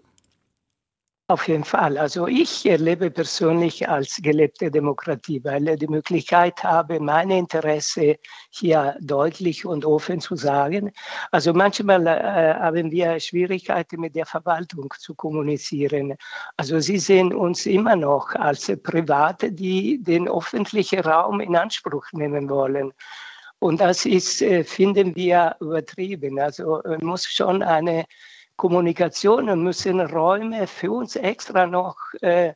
Auf 1.27 1.49
jeden 1.49 1.65
Fall. 1.65 1.97
Also 1.97 2.27
ich 2.27 2.67
erlebe 2.67 3.11
persönlich 3.11 3.89
als 3.89 4.21
gelebte 4.21 4.71
Demokratie, 4.71 5.43
weil 5.43 5.67
ich 5.69 5.79
die 5.79 5.87
Möglichkeit 5.89 6.63
habe, 6.63 7.01
meine 7.01 7.39
Interesse 7.39 8.19
hier 8.51 8.95
deutlich 9.01 9.65
und 9.65 9.87
offen 9.87 10.21
zu 10.21 10.37
sagen. 10.37 10.93
Also 11.31 11.55
manchmal 11.55 12.07
äh, 12.07 12.55
haben 12.61 12.91
wir 12.91 13.19
Schwierigkeiten 13.21 14.03
mit 14.03 14.15
der 14.15 14.27
Verwaltung 14.27 14.93
zu 14.99 15.15
kommunizieren. 15.15 16.15
Also 16.59 16.79
sie 16.81 16.99
sehen 16.99 17.33
uns 17.35 17.65
immer 17.65 17.97
noch 17.97 18.35
als 18.35 18.71
Private, 18.83 19.51
die 19.51 20.03
den 20.03 20.29
öffentlichen 20.29 21.01
Raum 21.01 21.41
in 21.41 21.57
Anspruch 21.57 22.05
nehmen 22.13 22.51
wollen. 22.51 22.93
Und 23.61 23.81
das 23.81 24.05
ist, 24.05 24.43
äh, 24.43 24.63
finden 24.63 25.17
wir 25.17 25.57
übertrieben. 25.59 26.39
Also 26.39 26.83
muss 27.01 27.25
schon 27.25 27.63
eine 27.63 28.05
Kommunikation 28.57 29.63
müssen 29.63 30.01
Räume 30.01 30.67
für 30.67 30.93
uns 30.93 31.17
extra 31.17 31.67
noch 31.67 31.97
äh, 32.21 32.53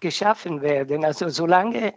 geschaffen 0.00 0.62
werden. 0.62 1.04
Also 1.04 1.28
solange 1.28 1.94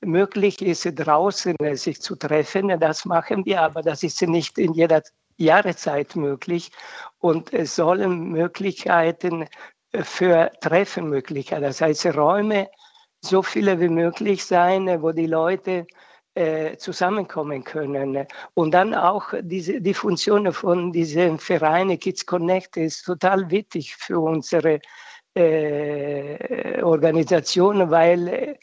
möglich 0.00 0.62
ist, 0.62 0.84
draußen 0.94 1.56
äh, 1.60 1.76
sich 1.76 2.00
zu 2.00 2.16
treffen, 2.16 2.78
das 2.78 3.04
machen 3.04 3.44
wir, 3.46 3.62
aber 3.62 3.82
das 3.82 4.02
ist 4.02 4.20
nicht 4.22 4.58
in 4.58 4.74
jeder 4.74 5.02
Jahreszeit 5.36 6.16
möglich. 6.16 6.70
Und 7.18 7.52
es 7.52 7.76
sollen 7.76 8.30
Möglichkeiten 8.30 9.48
äh, 9.92 10.02
für 10.02 10.50
Treffen 10.60 11.08
möglich 11.08 11.48
sein. 11.50 11.62
Das 11.62 11.80
heißt, 11.80 12.06
Räume 12.06 12.68
so 13.20 13.42
viele 13.42 13.80
wie 13.80 13.88
möglich 13.88 14.44
sein, 14.44 15.02
wo 15.02 15.12
die 15.12 15.26
Leute 15.26 15.86
äh, 16.38 16.76
zusammenkommen 16.76 17.64
können. 17.64 18.26
Und 18.54 18.72
dann 18.72 18.94
auch 18.94 19.34
diese, 19.40 19.80
die 19.80 19.94
Funktion 19.94 20.52
von 20.52 20.92
diesen 20.92 21.38
Vereinen 21.38 21.98
Kids 21.98 22.24
Connect 22.26 22.76
ist 22.76 23.02
total 23.04 23.50
wichtig 23.50 23.96
für 23.96 24.20
unsere 24.20 24.80
äh, 25.34 26.80
Organisation, 26.82 27.90
weil 27.90 28.56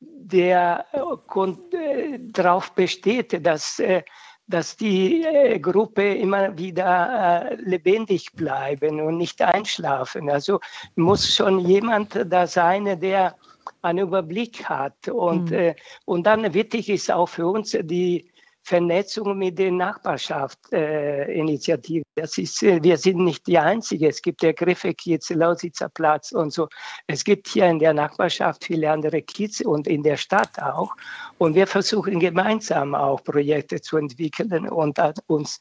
der 0.00 0.86
äh, 0.92 2.18
darauf 2.32 2.72
besteht, 2.72 3.44
dass 3.44 3.78
äh, 3.78 4.02
dass 4.48 4.76
die 4.76 5.24
äh, 5.24 5.58
Gruppe 5.58 6.14
immer 6.14 6.56
wieder 6.56 7.50
äh, 7.50 7.54
lebendig 7.56 8.32
bleiben 8.32 9.00
und 9.00 9.18
nicht 9.18 9.42
einschlafen. 9.42 10.30
Also 10.30 10.60
muss 10.96 11.34
schon 11.34 11.58
jemand 11.58 12.18
da 12.32 12.46
sein, 12.46 12.98
der 12.98 13.36
einen 13.82 14.00
Überblick 14.00 14.68
hat. 14.68 15.08
Und, 15.08 15.50
mhm. 15.50 15.56
äh, 15.56 15.74
und 16.04 16.26
dann 16.26 16.54
wichtig 16.54 16.88
ist 16.88 17.10
auch 17.10 17.28
für 17.28 17.46
uns 17.46 17.76
die 17.82 18.30
Vernetzung 18.68 19.38
mit 19.38 19.58
den 19.58 19.78
Nachbarschaftsinitiativen. 19.78 22.04
Äh, 22.14 22.20
das 22.20 22.36
ist, 22.36 22.62
äh, 22.62 22.82
wir 22.82 22.98
sind 22.98 23.24
nicht 23.24 23.46
die 23.46 23.58
Einzige. 23.58 24.08
Es 24.08 24.20
gibt 24.20 24.42
der 24.42 24.52
Griffekiez, 24.52 25.30
Lausitzer 25.30 25.88
Platz 25.88 26.32
und 26.32 26.52
so. 26.52 26.68
Es 27.06 27.24
gibt 27.24 27.48
hier 27.48 27.64
in 27.66 27.78
der 27.78 27.94
Nachbarschaft 27.94 28.66
viele 28.66 28.90
andere 28.90 29.22
Kiez 29.22 29.62
und 29.62 29.86
in 29.86 30.02
der 30.02 30.18
Stadt 30.18 30.60
auch. 30.60 30.94
Und 31.38 31.54
wir 31.54 31.66
versuchen 31.66 32.20
gemeinsam 32.20 32.94
auch 32.94 33.24
Projekte 33.24 33.80
zu 33.80 33.96
entwickeln 33.96 34.68
und 34.68 34.98
uns 35.26 35.60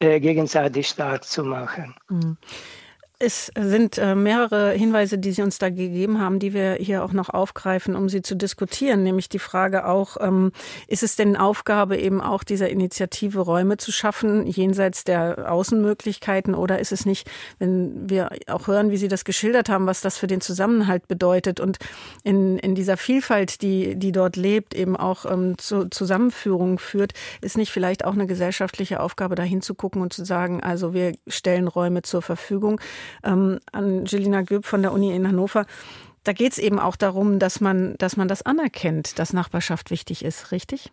äh, 0.00 0.18
gegenseitig 0.18 0.88
stark 0.88 1.24
zu 1.24 1.44
machen. 1.44 1.94
Mhm. 2.08 2.38
Es 3.20 3.50
sind 3.58 3.98
äh, 3.98 4.14
mehrere 4.14 4.70
Hinweise, 4.70 5.18
die 5.18 5.32
Sie 5.32 5.42
uns 5.42 5.58
da 5.58 5.70
gegeben 5.70 6.20
haben, 6.20 6.38
die 6.38 6.54
wir 6.54 6.74
hier 6.74 7.02
auch 7.02 7.12
noch 7.12 7.30
aufgreifen, 7.30 7.96
um 7.96 8.08
sie 8.08 8.22
zu 8.22 8.36
diskutieren. 8.36 9.02
Nämlich 9.02 9.28
die 9.28 9.40
Frage 9.40 9.86
auch, 9.86 10.18
ähm, 10.20 10.52
ist 10.86 11.02
es 11.02 11.16
denn 11.16 11.36
Aufgabe 11.36 11.96
eben 11.96 12.20
auch 12.20 12.44
dieser 12.44 12.70
Initiative 12.70 13.40
Räume 13.40 13.76
zu 13.76 13.90
schaffen, 13.90 14.46
jenseits 14.46 15.02
der 15.02 15.50
Außenmöglichkeiten? 15.50 16.54
Oder 16.54 16.78
ist 16.78 16.92
es 16.92 17.06
nicht, 17.06 17.28
wenn 17.58 18.08
wir 18.08 18.30
auch 18.46 18.68
hören, 18.68 18.92
wie 18.92 18.96
Sie 18.96 19.08
das 19.08 19.24
geschildert 19.24 19.68
haben, 19.68 19.86
was 19.86 20.00
das 20.00 20.16
für 20.16 20.28
den 20.28 20.40
Zusammenhalt 20.40 21.08
bedeutet 21.08 21.58
und 21.58 21.78
in, 22.22 22.56
in 22.58 22.76
dieser 22.76 22.96
Vielfalt, 22.96 23.62
die, 23.62 23.96
die 23.96 24.12
dort 24.12 24.36
lebt, 24.36 24.74
eben 24.74 24.96
auch 24.96 25.24
ähm, 25.24 25.58
zu 25.58 25.88
Zusammenführung 25.88 26.78
führt, 26.78 27.14
ist 27.40 27.56
nicht 27.56 27.72
vielleicht 27.72 28.04
auch 28.04 28.12
eine 28.12 28.28
gesellschaftliche 28.28 29.00
Aufgabe, 29.00 29.34
da 29.34 29.42
hinzugucken 29.42 30.02
und 30.02 30.12
zu 30.12 30.24
sagen, 30.24 30.62
also 30.62 30.94
wir 30.94 31.14
stellen 31.26 31.66
Räume 31.66 32.02
zur 32.02 32.22
Verfügung? 32.22 32.80
Ähm, 33.24 33.58
Angelina 33.72 34.42
Göb 34.42 34.64
von 34.64 34.82
der 34.82 34.92
Uni 34.92 35.14
in 35.14 35.26
Hannover. 35.26 35.66
Da 36.24 36.32
geht 36.32 36.52
es 36.52 36.58
eben 36.58 36.78
auch 36.78 36.96
darum, 36.96 37.38
dass 37.38 37.60
man, 37.60 37.94
dass 37.98 38.16
man 38.16 38.28
das 38.28 38.42
anerkennt, 38.42 39.18
dass 39.18 39.32
Nachbarschaft 39.32 39.90
wichtig 39.90 40.24
ist, 40.24 40.52
richtig? 40.52 40.90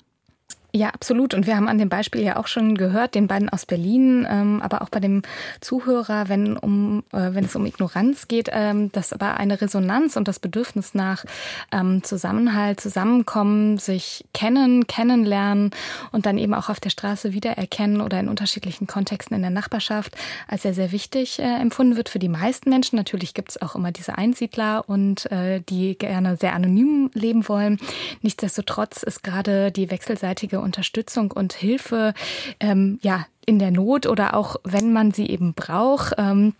Ja, 0.75 0.89
absolut. 0.89 1.33
Und 1.33 1.47
wir 1.47 1.55
haben 1.55 1.69
an 1.69 1.77
dem 1.77 1.87
Beispiel 1.87 2.21
ja 2.21 2.35
auch 2.35 2.47
schon 2.47 2.75
gehört, 2.75 3.15
den 3.15 3.27
beiden 3.27 3.47
aus 3.47 3.65
Berlin, 3.65 4.27
ähm, 4.29 4.61
aber 4.61 4.81
auch 4.81 4.89
bei 4.89 4.99
dem 4.99 5.21
Zuhörer, 5.61 6.27
wenn, 6.27 6.57
um, 6.57 7.01
äh, 7.13 7.33
wenn 7.33 7.45
es 7.45 7.55
um 7.55 7.65
Ignoranz 7.65 8.27
geht, 8.27 8.49
ähm, 8.51 8.91
dass 8.91 9.13
aber 9.13 9.37
eine 9.37 9.61
Resonanz 9.61 10.17
und 10.17 10.27
das 10.27 10.37
Bedürfnis 10.39 10.93
nach 10.93 11.23
ähm, 11.71 12.03
Zusammenhalt, 12.03 12.81
Zusammenkommen, 12.81 13.77
sich 13.77 14.25
kennen, 14.33 14.85
kennenlernen 14.85 15.71
und 16.11 16.25
dann 16.25 16.37
eben 16.37 16.53
auch 16.53 16.67
auf 16.67 16.81
der 16.81 16.89
Straße 16.89 17.31
wiedererkennen 17.31 18.01
oder 18.01 18.19
in 18.19 18.27
unterschiedlichen 18.27 18.85
Kontexten 18.85 19.33
in 19.33 19.43
der 19.43 19.51
Nachbarschaft 19.51 20.17
als 20.45 20.63
sehr, 20.63 20.73
sehr 20.73 20.91
wichtig 20.91 21.39
äh, 21.39 21.43
empfunden 21.43 21.95
wird 21.95 22.09
für 22.09 22.19
die 22.19 22.27
meisten 22.27 22.69
Menschen. 22.69 22.97
Natürlich 22.97 23.33
gibt 23.33 23.51
es 23.51 23.61
auch 23.61 23.75
immer 23.75 23.93
diese 23.93 24.17
Einsiedler 24.17 24.83
und 24.89 25.31
äh, 25.31 25.61
die 25.69 25.97
gerne 25.97 26.35
sehr 26.35 26.51
anonym 26.51 27.11
leben 27.13 27.47
wollen. 27.47 27.79
Nichtsdestotrotz 28.23 29.03
ist 29.03 29.23
gerade 29.23 29.71
die 29.71 29.89
wechselseitige 29.89 30.64
Unterstützung 30.65 31.31
und 31.31 31.53
Hilfe 31.53 32.13
ähm, 32.59 32.99
ja 33.01 33.25
in 33.45 33.59
der 33.59 33.71
Not 33.71 34.07
oder 34.07 34.33
auch 34.33 34.57
wenn 34.63 34.91
man 34.91 35.11
sie 35.11 35.29
eben 35.29 35.53
braucht. 35.53 36.15
Ähm, 36.17 36.53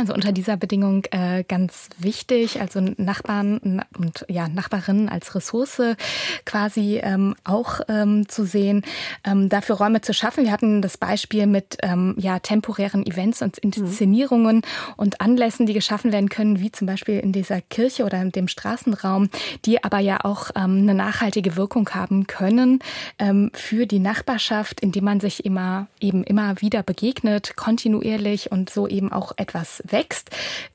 also 0.00 0.14
unter 0.14 0.32
dieser 0.32 0.56
Bedingung 0.56 1.04
äh, 1.10 1.44
ganz 1.46 1.90
wichtig, 1.98 2.58
also 2.58 2.80
Nachbarn 2.96 3.82
und 3.98 4.24
ja 4.28 4.48
Nachbarinnen 4.48 5.10
als 5.10 5.34
Ressource 5.34 5.82
quasi 6.46 7.00
ähm, 7.02 7.34
auch 7.44 7.80
ähm, 7.86 8.26
zu 8.26 8.46
sehen, 8.46 8.82
ähm, 9.24 9.50
dafür 9.50 9.76
Räume 9.76 10.00
zu 10.00 10.14
schaffen. 10.14 10.44
Wir 10.44 10.52
hatten 10.52 10.80
das 10.80 10.96
Beispiel 10.96 11.46
mit 11.46 11.76
ähm, 11.82 12.14
ja 12.16 12.38
temporären 12.38 13.06
Events 13.06 13.42
und 13.42 13.58
Inszenierungen 13.58 14.56
mhm. 14.56 14.94
und 14.96 15.20
Anlässen, 15.20 15.66
die 15.66 15.74
geschaffen 15.74 16.12
werden 16.12 16.30
können, 16.30 16.60
wie 16.60 16.72
zum 16.72 16.86
Beispiel 16.86 17.18
in 17.18 17.32
dieser 17.32 17.60
Kirche 17.60 18.06
oder 18.06 18.22
in 18.22 18.32
dem 18.32 18.48
Straßenraum, 18.48 19.28
die 19.66 19.84
aber 19.84 19.98
ja 19.98 20.24
auch 20.24 20.50
ähm, 20.56 20.78
eine 20.78 20.94
nachhaltige 20.94 21.56
Wirkung 21.56 21.86
haben 21.90 22.26
können 22.26 22.78
ähm, 23.18 23.50
für 23.52 23.86
die 23.86 23.98
Nachbarschaft, 23.98 24.80
indem 24.80 25.04
man 25.04 25.20
sich 25.20 25.44
immer 25.44 25.88
eben 26.00 26.24
immer 26.24 26.58
wieder 26.62 26.82
begegnet, 26.82 27.54
kontinuierlich 27.54 28.50
und 28.50 28.70
so 28.70 28.88
eben 28.88 29.12
auch 29.12 29.32
etwas 29.36 29.82
wächst. 29.92 30.30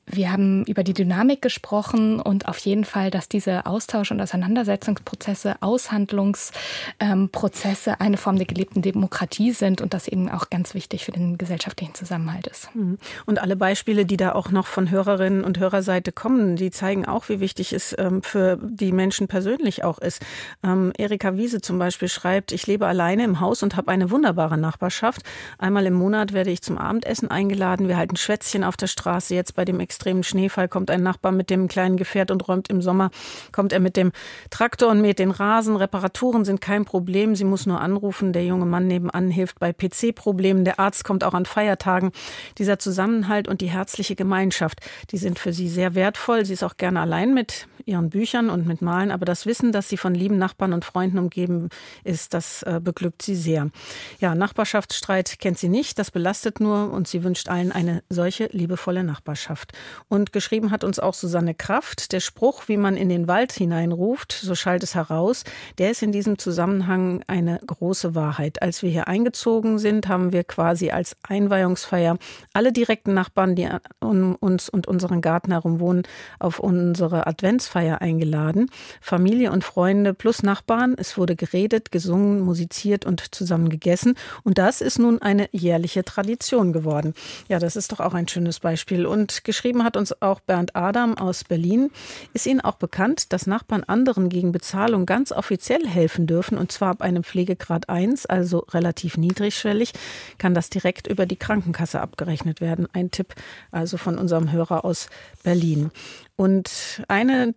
Wir 0.08 0.30
haben 0.30 0.64
über 0.66 0.84
die 0.84 0.94
Dynamik 0.94 1.42
gesprochen 1.42 2.20
und 2.20 2.46
auf 2.46 2.58
jeden 2.58 2.84
Fall, 2.84 3.10
dass 3.10 3.28
diese 3.28 3.66
Austausch- 3.66 4.12
und 4.12 4.20
Auseinandersetzungsprozesse, 4.20 5.56
Aushandlungsprozesse 5.60 7.90
ähm, 7.90 7.96
eine 7.98 8.16
Form 8.16 8.36
der 8.36 8.46
gelebten 8.46 8.82
Demokratie 8.82 9.50
sind 9.50 9.80
und 9.80 9.94
das 9.94 10.06
eben 10.06 10.30
auch 10.30 10.48
ganz 10.48 10.74
wichtig 10.74 11.04
für 11.04 11.10
den 11.10 11.38
gesellschaftlichen 11.38 11.94
Zusammenhalt 11.94 12.46
ist. 12.46 12.72
Mhm. 12.76 12.98
Und 13.26 13.40
alle 13.40 13.56
Beispiele, 13.56 14.06
die 14.06 14.16
da 14.16 14.30
auch 14.32 14.52
noch 14.52 14.68
von 14.68 14.92
Hörerinnen 14.92 15.42
und 15.42 15.58
Hörerseite 15.58 16.12
kommen, 16.12 16.54
die 16.54 16.70
zeigen 16.70 17.04
auch, 17.04 17.28
wie 17.28 17.40
wichtig 17.40 17.72
es 17.72 17.92
ähm, 17.98 18.22
für 18.22 18.60
die 18.62 18.92
Menschen 18.92 19.26
persönlich 19.26 19.82
auch 19.82 19.98
ist. 19.98 20.22
Ähm, 20.62 20.92
Erika 20.96 21.36
Wiese 21.36 21.60
zum 21.60 21.80
Beispiel 21.80 22.06
schreibt, 22.08 22.52
ich 22.52 22.68
lebe 22.68 22.86
alleine 22.86 23.24
im 23.24 23.40
Haus 23.40 23.64
und 23.64 23.76
habe 23.76 23.90
eine 23.90 24.12
wunderbare 24.12 24.56
Nachbarschaft. 24.56 25.22
Einmal 25.58 25.84
im 25.86 25.94
Monat 25.94 26.32
werde 26.32 26.50
ich 26.50 26.62
zum 26.62 26.78
Abendessen 26.78 27.28
eingeladen. 27.28 27.88
Wir 27.88 27.96
halten 27.96 28.14
Schwätzchen 28.16 28.62
auf 28.62 28.76
der 28.76 28.86
Straße 28.96 29.26
Straße. 29.26 29.34
Jetzt 29.34 29.54
bei 29.54 29.64
dem 29.64 29.80
extremen 29.80 30.22
Schneefall 30.22 30.68
kommt 30.68 30.90
ein 30.90 31.02
Nachbar 31.02 31.32
mit 31.32 31.50
dem 31.50 31.68
kleinen 31.68 31.96
Gefährt 31.96 32.30
und 32.30 32.48
räumt 32.48 32.68
im 32.68 32.82
Sommer, 32.82 33.10
kommt 33.52 33.72
er 33.72 33.80
mit 33.80 33.96
dem 33.96 34.12
Traktor 34.50 34.90
und 34.90 35.00
mäht 35.00 35.18
den 35.18 35.30
Rasen. 35.30 35.76
Reparaturen 35.76 36.44
sind 36.44 36.60
kein 36.60 36.84
Problem. 36.84 37.36
Sie 37.36 37.44
muss 37.44 37.66
nur 37.66 37.80
anrufen. 37.80 38.32
Der 38.32 38.44
junge 38.44 38.66
Mann 38.66 38.86
nebenan 38.86 39.30
hilft 39.30 39.58
bei 39.58 39.72
PC-Problemen. 39.72 40.64
Der 40.64 40.80
Arzt 40.80 41.04
kommt 41.04 41.24
auch 41.24 41.34
an 41.34 41.46
Feiertagen. 41.46 42.10
Dieser 42.58 42.78
Zusammenhalt 42.78 43.48
und 43.48 43.60
die 43.60 43.70
herzliche 43.70 44.16
Gemeinschaft, 44.16 44.80
die 45.10 45.18
sind 45.18 45.38
für 45.38 45.52
sie 45.52 45.68
sehr 45.68 45.94
wertvoll. 45.94 46.44
Sie 46.44 46.54
ist 46.54 46.64
auch 46.64 46.76
gerne 46.76 47.00
allein 47.00 47.34
mit 47.34 47.68
ihren 47.84 48.10
Büchern 48.10 48.50
und 48.50 48.66
mit 48.66 48.82
Malen. 48.82 49.12
Aber 49.12 49.24
das 49.24 49.46
Wissen, 49.46 49.70
dass 49.70 49.88
sie 49.88 49.96
von 49.96 50.14
lieben 50.14 50.38
Nachbarn 50.38 50.72
und 50.72 50.84
Freunden 50.84 51.18
umgeben 51.18 51.68
ist, 52.02 52.34
das 52.34 52.62
äh, 52.64 52.80
beglückt 52.82 53.22
sie 53.22 53.36
sehr. 53.36 53.70
Ja, 54.18 54.34
Nachbarschaftsstreit 54.34 55.38
kennt 55.38 55.58
sie 55.58 55.68
nicht. 55.68 55.98
Das 55.98 56.10
belastet 56.10 56.58
nur 56.58 56.90
und 56.90 57.06
sie 57.06 57.22
wünscht 57.22 57.48
allen 57.48 57.70
eine 57.70 58.02
solche 58.08 58.48
liebevolle 58.50 58.85
Nachbarschaft. 58.92 59.72
Und 60.08 60.32
geschrieben 60.32 60.70
hat 60.70 60.84
uns 60.84 60.98
auch 60.98 61.14
Susanne 61.14 61.54
Kraft. 61.54 62.12
Der 62.12 62.20
Spruch, 62.20 62.68
wie 62.68 62.76
man 62.76 62.96
in 62.96 63.08
den 63.08 63.28
Wald 63.28 63.52
hineinruft, 63.52 64.32
so 64.32 64.54
schallt 64.54 64.82
es 64.82 64.94
heraus, 64.94 65.44
der 65.78 65.90
ist 65.90 66.02
in 66.02 66.12
diesem 66.12 66.38
Zusammenhang 66.38 67.22
eine 67.26 67.60
große 67.66 68.14
Wahrheit. 68.14 68.62
Als 68.62 68.82
wir 68.82 68.90
hier 68.90 69.08
eingezogen 69.08 69.78
sind, 69.78 70.08
haben 70.08 70.32
wir 70.32 70.44
quasi 70.44 70.90
als 70.90 71.16
Einweihungsfeier 71.28 72.18
alle 72.52 72.72
direkten 72.72 73.14
Nachbarn, 73.14 73.56
die 73.56 73.68
um 74.00 74.36
uns 74.36 74.68
und 74.68 74.86
unseren 74.86 75.20
Garten 75.20 75.50
herum 75.50 75.80
wohnen, 75.80 76.04
auf 76.38 76.60
unsere 76.60 77.26
Adventsfeier 77.26 78.00
eingeladen. 78.00 78.70
Familie 79.00 79.52
und 79.52 79.64
Freunde 79.64 80.14
plus 80.14 80.42
Nachbarn. 80.42 80.94
Es 80.96 81.18
wurde 81.18 81.36
geredet, 81.36 81.90
gesungen, 81.90 82.40
musiziert 82.40 83.04
und 83.04 83.34
zusammen 83.34 83.68
gegessen. 83.68 84.14
Und 84.44 84.58
das 84.58 84.80
ist 84.80 84.98
nun 84.98 85.20
eine 85.20 85.48
jährliche 85.52 86.04
Tradition 86.04 86.72
geworden. 86.72 87.14
Ja, 87.48 87.58
das 87.58 87.76
ist 87.76 87.92
doch 87.92 88.00
auch 88.00 88.14
ein 88.14 88.28
schönes 88.28 88.60
Beispiel 88.60 88.75
Beispiel. 88.76 89.06
Und 89.06 89.44
geschrieben 89.44 89.84
hat 89.84 89.96
uns 89.96 90.20
auch 90.20 90.40
Bernd 90.40 90.76
Adam 90.76 91.16
aus 91.16 91.44
Berlin. 91.44 91.90
Ist 92.34 92.44
Ihnen 92.44 92.60
auch 92.60 92.76
bekannt, 92.76 93.32
dass 93.32 93.46
Nachbarn 93.46 93.84
anderen 93.84 94.28
gegen 94.28 94.52
Bezahlung 94.52 95.06
ganz 95.06 95.32
offiziell 95.32 95.88
helfen 95.88 96.26
dürfen, 96.26 96.58
und 96.58 96.70
zwar 96.72 96.90
ab 96.90 97.00
einem 97.00 97.24
Pflegegrad 97.24 97.88
1, 97.88 98.26
also 98.26 98.58
relativ 98.58 99.16
niedrigschwellig, 99.16 99.94
kann 100.36 100.52
das 100.52 100.68
direkt 100.68 101.06
über 101.06 101.24
die 101.24 101.36
Krankenkasse 101.36 102.02
abgerechnet 102.02 102.60
werden. 102.60 102.86
Ein 102.92 103.10
Tipp 103.10 103.34
also 103.70 103.96
von 103.96 104.18
unserem 104.18 104.52
Hörer 104.52 104.84
aus 104.84 105.08
Berlin. 105.42 105.90
Und 106.36 107.02
eine 107.08 107.54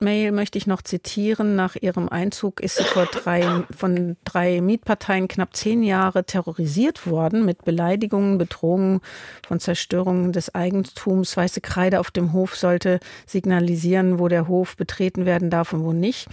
Mail 0.00 0.32
möchte 0.32 0.58
ich 0.58 0.66
noch 0.66 0.82
zitieren. 0.82 1.54
Nach 1.54 1.76
ihrem 1.76 2.08
Einzug 2.08 2.60
ist 2.60 2.76
sie 2.76 2.84
vor 2.84 3.06
drei, 3.06 3.64
von 3.76 4.16
drei 4.24 4.60
Mietparteien 4.60 5.28
knapp 5.28 5.54
zehn 5.56 5.82
Jahre 5.82 6.24
terrorisiert 6.24 7.06
worden 7.06 7.44
mit 7.44 7.64
Beleidigungen, 7.64 8.36
Bedrohungen 8.38 9.00
von 9.46 9.60
Zerstörungen 9.60 10.32
des 10.32 10.54
Eigentums. 10.54 11.36
Weiße 11.36 11.60
Kreide 11.60 12.00
auf 12.00 12.10
dem 12.10 12.32
Hof 12.32 12.56
sollte 12.56 13.00
signalisieren, 13.26 14.18
wo 14.18 14.28
der 14.28 14.48
Hof 14.48 14.76
betreten 14.76 15.26
werden 15.26 15.48
darf 15.50 15.72
und 15.72 15.84
wo 15.84 15.92
nicht. 15.92 16.28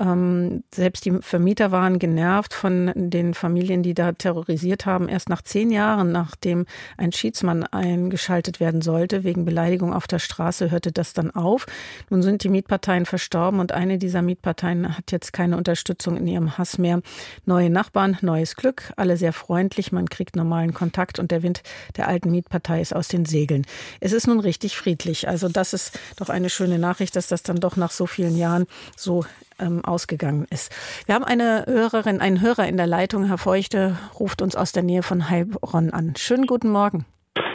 Ähm, 0.00 0.64
selbst 0.72 1.04
die 1.04 1.12
Vermieter 1.20 1.70
waren 1.70 1.98
genervt 1.98 2.52
von 2.52 2.92
den 2.94 3.34
Familien, 3.34 3.82
die 3.82 3.94
da 3.94 4.12
terrorisiert 4.12 4.86
haben. 4.86 5.08
Erst 5.08 5.28
nach 5.28 5.42
zehn 5.42 5.70
Jahren, 5.70 6.10
nachdem 6.10 6.66
ein 6.96 7.12
Schiedsmann 7.12 7.64
eingeschaltet 7.64 8.58
werden 8.58 8.82
sollte 8.82 9.22
wegen 9.22 9.44
Beleidigung 9.44 9.92
auf 9.92 10.06
der 10.06 10.18
Straße, 10.18 10.70
hörte 10.70 10.90
das 10.90 11.12
dann 11.12 11.30
auf. 11.30 11.66
Nun 12.10 12.22
sind 12.22 12.42
die 12.42 12.48
Mietparteien 12.48 13.06
verstorben 13.06 13.60
und 13.60 13.72
eine 13.72 13.98
dieser 13.98 14.22
Mietparteien 14.22 14.96
hat 14.96 15.12
jetzt 15.12 15.32
keine 15.32 15.56
Unterstützung 15.56 16.16
in 16.16 16.26
ihrem 16.26 16.58
Hass 16.58 16.78
mehr. 16.78 17.00
Neue 17.44 17.70
Nachbarn, 17.70 18.18
neues 18.20 18.56
Glück, 18.56 18.92
alle 18.96 19.16
sehr 19.16 19.32
freundlich, 19.32 19.92
man 19.92 20.08
kriegt 20.08 20.34
normalen 20.34 20.74
Kontakt 20.74 21.18
und 21.18 21.30
der 21.30 21.42
Wind 21.42 21.62
der 21.96 22.08
alten 22.08 22.30
Mietpartei 22.30 22.80
ist 22.80 22.94
aus 22.94 23.08
den 23.08 23.24
Segeln. 23.24 23.64
Es 24.00 24.12
ist 24.12 24.26
nun 24.26 24.40
richtig 24.40 24.76
friedlich. 24.76 25.28
Also 25.28 25.48
das 25.48 25.72
ist 25.72 25.98
doch 26.16 26.30
eine 26.30 26.50
schöne 26.50 26.78
Nachricht, 26.78 27.14
dass 27.14 27.28
das 27.28 27.42
dann 27.42 27.56
doch 27.56 27.76
nach 27.76 27.92
so 27.92 28.06
vielen 28.06 28.36
Jahren 28.36 28.66
so 28.96 29.24
ähm, 29.60 29.84
ausgegangen 29.84 30.46
ist. 30.50 30.74
Wir 31.06 31.14
haben 31.14 31.24
eine 31.24 31.64
Hörerin, 31.66 32.20
einen 32.20 32.40
Hörer 32.40 32.66
in 32.66 32.76
der 32.76 32.86
Leitung. 32.86 33.24
Herr 33.26 33.38
Feuchte 33.38 33.96
ruft 34.18 34.42
uns 34.42 34.56
aus 34.56 34.72
der 34.72 34.82
Nähe 34.82 35.02
von 35.02 35.30
Heilbronn 35.30 35.90
an. 35.90 36.14
Schönen 36.16 36.46
guten 36.46 36.70
Morgen. 36.70 37.06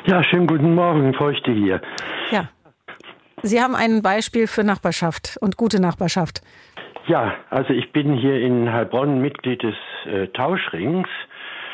Ja, 0.06 0.24
schönen 0.24 0.47
guten 0.47 0.76
Morgen, 0.76 1.14
Feuchte 1.14 1.52
hier. 1.52 1.82
Ja. 2.32 2.50
Sie 3.41 3.62
haben 3.62 3.76
ein 3.76 4.02
Beispiel 4.02 4.47
für 4.47 4.64
Nachbarschaft 4.64 5.38
und 5.41 5.56
gute 5.56 5.82
Nachbarschaft. 5.82 6.41
Ja, 7.08 7.34
also 7.50 7.74
ich 7.74 7.91
bin 7.91 8.14
hier 8.14 8.39
in 8.39 8.72
Heilbronn 8.72 9.22
Mitglied 9.22 9.64
des 9.64 9.76
äh, 10.06 10.28
Tauschrings. 10.28 11.08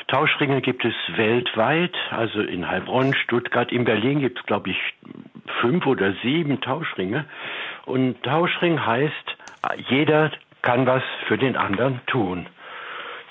Tauschringe 0.08 0.62
gibt 0.62 0.86
es 0.86 0.94
weltweit, 1.16 1.96
also 2.12 2.42
in 2.42 2.68
Heilbronn, 2.68 3.16
Stuttgart, 3.16 3.72
in 3.72 3.86
Berlin 3.86 4.20
gibt 4.20 4.40
es, 4.40 4.46
glaube 4.46 4.70
ich, 4.70 4.78
fünf 5.62 5.86
oder 5.88 6.14
sieben 6.22 6.62
Tauschringe. 6.62 7.26
Und 7.86 8.22
Tauschring 8.24 8.86
heißt, 8.86 9.38
jeder 9.90 10.32
kann 10.62 10.86
was 10.86 11.04
für 11.28 11.38
den 11.38 11.56
anderen 11.56 12.02
tun. 12.08 12.48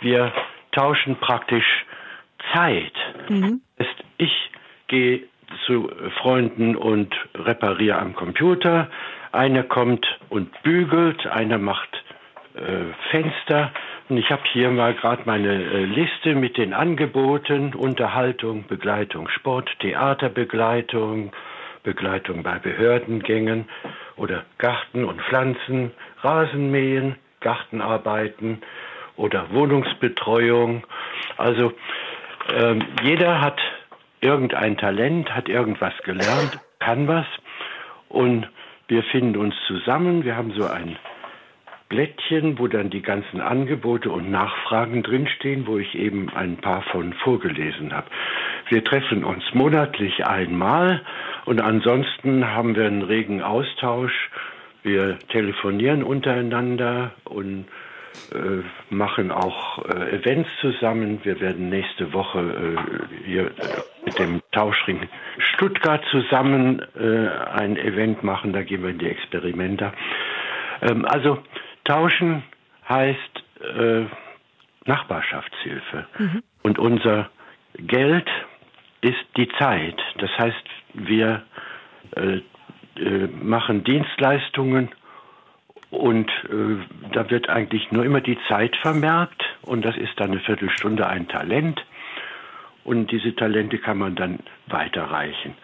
Wir 0.01 0.33
tauschen 0.73 1.17
praktisch 1.17 1.85
Zeit. 2.53 2.93
Mhm. 3.29 3.61
Ich 4.19 4.51
gehe 4.89 5.25
zu 5.67 5.91
Freunden 6.21 6.77
und 6.77 7.15
repariere 7.35 7.99
am 7.99 8.15
Computer. 8.15 8.89
Einer 9.33 9.63
kommt 9.63 10.07
und 10.29 10.63
bügelt, 10.63 11.27
einer 11.27 11.59
macht 11.59 11.91
äh, 12.55 12.93
Fenster. 13.11 13.73
Und 14.09 14.19
ich 14.19 14.31
habe 14.31 14.43
hier 14.53 14.71
mal 14.71 14.95
gerade 14.95 15.23
meine 15.25 15.53
äh, 15.53 15.85
Liste 15.85 16.35
mit 16.35 16.57
den 16.57 16.73
Angeboten, 16.73 17.75
Unterhaltung, 17.75 18.67
Begleitung, 18.67 19.29
Sport, 19.29 19.71
Theaterbegleitung, 19.81 21.33
Begleitung 21.83 22.43
bei 22.43 22.59
Behördengängen 22.59 23.67
oder 24.17 24.45
Garten 24.59 25.05
und 25.05 25.21
Pflanzen, 25.23 25.93
Rasenmähen, 26.25 27.17
Gartenarbeiten 27.41 28.63
oder 29.17 29.51
Wohnungsbetreuung. 29.53 30.85
Also 31.37 31.73
ähm, 32.55 32.83
jeder 33.03 33.41
hat 33.41 33.61
irgendein 34.21 34.77
Talent, 34.79 35.35
hat 35.35 35.49
irgendwas 35.49 35.95
gelernt, 36.05 36.59
kann 36.81 37.07
was 37.07 37.27
und 38.09 38.49
wir 38.89 39.03
finden 39.05 39.37
uns 39.37 39.55
zusammen. 39.67 40.25
Wir 40.25 40.37
haben 40.37 40.53
so 40.53 40.67
ein 40.67 40.97
Blättchen, 41.89 42.59
wo 42.59 42.67
dann 42.67 42.91
die 42.91 43.03
ganzen 43.03 43.41
Angebote 43.41 44.11
und 44.11 44.31
Nachfragen 44.31 45.03
drinstehen, 45.03 45.67
wo 45.67 45.79
ich 45.79 45.95
eben 45.95 46.31
ein 46.35 46.57
paar 46.57 46.83
von 46.83 47.13
vorgelesen 47.13 47.93
habe. 47.93 48.09
Wir 48.69 48.83
treffen 48.83 49.25
uns 49.25 49.45
monatlich 49.53 50.27
einmal 50.27 51.03
und 51.45 51.61
ansonsten 51.61 52.47
haben 52.47 52.75
wir 52.75 52.87
einen 52.87 53.03
regen 53.03 53.43
Austausch. 53.43 54.31
Wir 54.85 55.19
telefonieren 55.31 56.03
untereinander 56.03 57.13
und 57.25 57.65
äh, 58.33 58.63
machen 58.91 59.31
auch 59.33 59.79
äh, 59.87 60.17
Events 60.17 60.49
zusammen. 60.61 61.21
Wir 61.25 61.41
werden 61.41 61.71
nächste 61.71 62.13
Woche 62.13 62.77
äh, 62.77 63.25
hier 63.25 63.51
mit 64.05 64.19
dem 64.19 64.43
Tauschring 64.53 65.09
Stuttgart 65.39 66.05
zusammen 66.11 66.83
äh, 66.97 67.29
ein 67.29 67.79
Event 67.79 68.23
machen. 68.23 68.53
Da 68.53 68.63
gehen 68.63 68.83
wir 68.83 68.91
in 68.91 68.99
die 68.99 69.09
Experimente. 69.09 69.93
Ähm, 70.83 71.07
also 71.07 71.39
tauschen 71.85 72.43
heißt 72.87 73.45
äh, 73.79 74.05
Nachbarschaftshilfe. 74.85 76.07
Mhm. 76.19 76.43
Und 76.63 76.79
unser 76.79 77.31
Geld 77.79 78.29
ist 79.01 79.25
die 79.39 79.49
Zeit. 79.59 80.01
Das 80.19 80.31
heißt, 80.39 80.65
wir 80.93 81.43
äh, 82.97 83.29
machen 83.43 83.85
Dienstleistungen 83.85 84.91
und 85.91 86.29
äh, 86.29 86.77
da 87.13 87.31
wird 87.31 87.49
eigentlich 87.49 87.91
nur 87.93 88.05
immer 88.05 88.21
die 88.21 88.39
Zeit 88.49 88.77
vermerkt 88.77 89.43
und 89.63 89.85
das 89.85 89.97
ist 89.97 90.19
dann 90.19 90.31
eine 90.31 90.41
Viertelstunde 90.41 91.07
ein 91.07 91.29
Talent 91.29 91.85
und 92.85 93.11
diese 93.11 93.35
Talente 93.35 93.79
kann 93.79 93.99
man 93.99 94.15
dann 94.15 94.41
weiterreichen. 94.67 95.55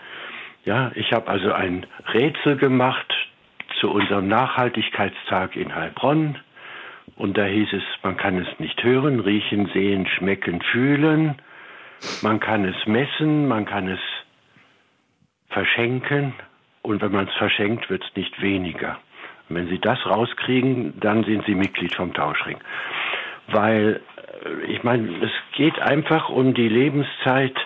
Ja, 0.64 0.93
ich 0.95 1.12
habe 1.12 1.28
also 1.28 1.53
ein 1.53 1.87
Rätsel 2.12 2.57
gemacht 2.57 3.14
zu 3.81 3.91
unserem 3.91 4.28
Nachhaltigkeitstag 4.28 5.57
in 5.57 5.74
Heilbronn 5.74 6.37
und 7.16 7.39
da 7.39 7.45
hieß 7.45 7.72
es, 7.72 7.83
man 8.03 8.16
kann 8.16 8.39
es 8.39 8.59
nicht 8.59 8.83
hören, 8.83 9.20
riechen, 9.20 9.70
sehen, 9.72 10.07
schmecken, 10.07 10.62
fühlen, 10.62 11.37
man 12.22 12.41
kann 12.41 12.64
es 12.64 12.87
messen, 12.87 13.49
man 13.49 13.66
kann 13.66 13.89
es 13.89 14.01
verschenken 15.49 16.35
und 16.83 17.03
wenn 17.03 17.12
man 17.12 17.28
es 17.28 17.35
verschenkt, 17.35 17.91
wird 17.91 18.05
es 18.05 18.16
nicht 18.16 18.41
weniger. 18.41 18.99
Und 19.49 19.57
wenn 19.57 19.68
Sie 19.68 19.78
das 19.78 19.99
rauskriegen, 20.07 20.99
dann 21.01 21.24
sind 21.24 21.45
Sie 21.47 21.55
Mitglied 21.55 21.95
vom 21.95 22.14
Tauschring. 22.14 22.59
Weil, 23.49 24.01
äh, 24.45 24.72
ich 24.72 24.83
meine, 24.83 25.09
es 25.22 25.33
geht 25.57 25.78
einfach 25.78 26.28
um 26.28 26.55
die 26.55 26.68
Lebenszeit, 26.68 27.57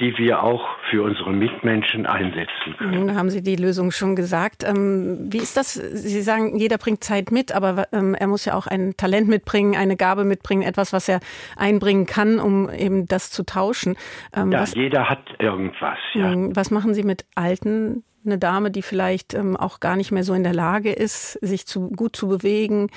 die 0.00 0.16
wir 0.16 0.42
auch 0.42 0.66
für 0.88 1.02
unsere 1.02 1.30
Mitmenschen 1.30 2.06
einsetzen 2.06 2.74
können. 2.78 3.08
Da 3.08 3.14
haben 3.14 3.28
Sie 3.28 3.42
die 3.42 3.56
Lösung 3.56 3.90
schon 3.90 4.16
gesagt. 4.16 4.64
Ähm, 4.64 5.28
wie 5.30 5.38
ist 5.38 5.56
das? 5.56 5.74
Sie 5.74 6.22
sagen, 6.22 6.56
jeder 6.56 6.78
bringt 6.78 7.04
Zeit 7.04 7.30
mit, 7.30 7.52
aber 7.52 7.86
ähm, 7.92 8.14
er 8.14 8.26
muss 8.26 8.46
ja 8.46 8.54
auch 8.54 8.66
ein 8.66 8.96
Talent 8.96 9.28
mitbringen, 9.28 9.76
eine 9.76 9.96
Gabe 9.96 10.24
mitbringen, 10.24 10.62
etwas, 10.62 10.94
was 10.94 11.08
er 11.08 11.20
einbringen 11.56 12.06
kann, 12.06 12.40
um 12.40 12.70
eben 12.70 13.06
das 13.06 13.30
zu 13.30 13.44
tauschen. 13.44 13.96
Ähm, 14.34 14.52
ja, 14.52 14.60
was, 14.60 14.74
jeder 14.74 15.10
hat 15.10 15.22
irgendwas. 15.38 15.98
Ja. 16.14 16.32
Hm, 16.32 16.56
was 16.56 16.70
machen 16.70 16.94
Sie 16.94 17.02
mit 17.02 17.26
alten 17.34 18.02
eine 18.24 18.38
Dame, 18.38 18.70
die 18.70 18.82
vielleicht 18.82 19.34
ähm, 19.34 19.56
auch 19.56 19.80
gar 19.80 19.96
nicht 19.96 20.12
mehr 20.12 20.24
so 20.24 20.34
in 20.34 20.44
der 20.44 20.54
Lage 20.54 20.92
ist, 20.92 21.32
sich 21.40 21.66
zu, 21.66 21.90
gut 21.90 22.16
zu 22.16 22.28
bewegen, 22.28 22.90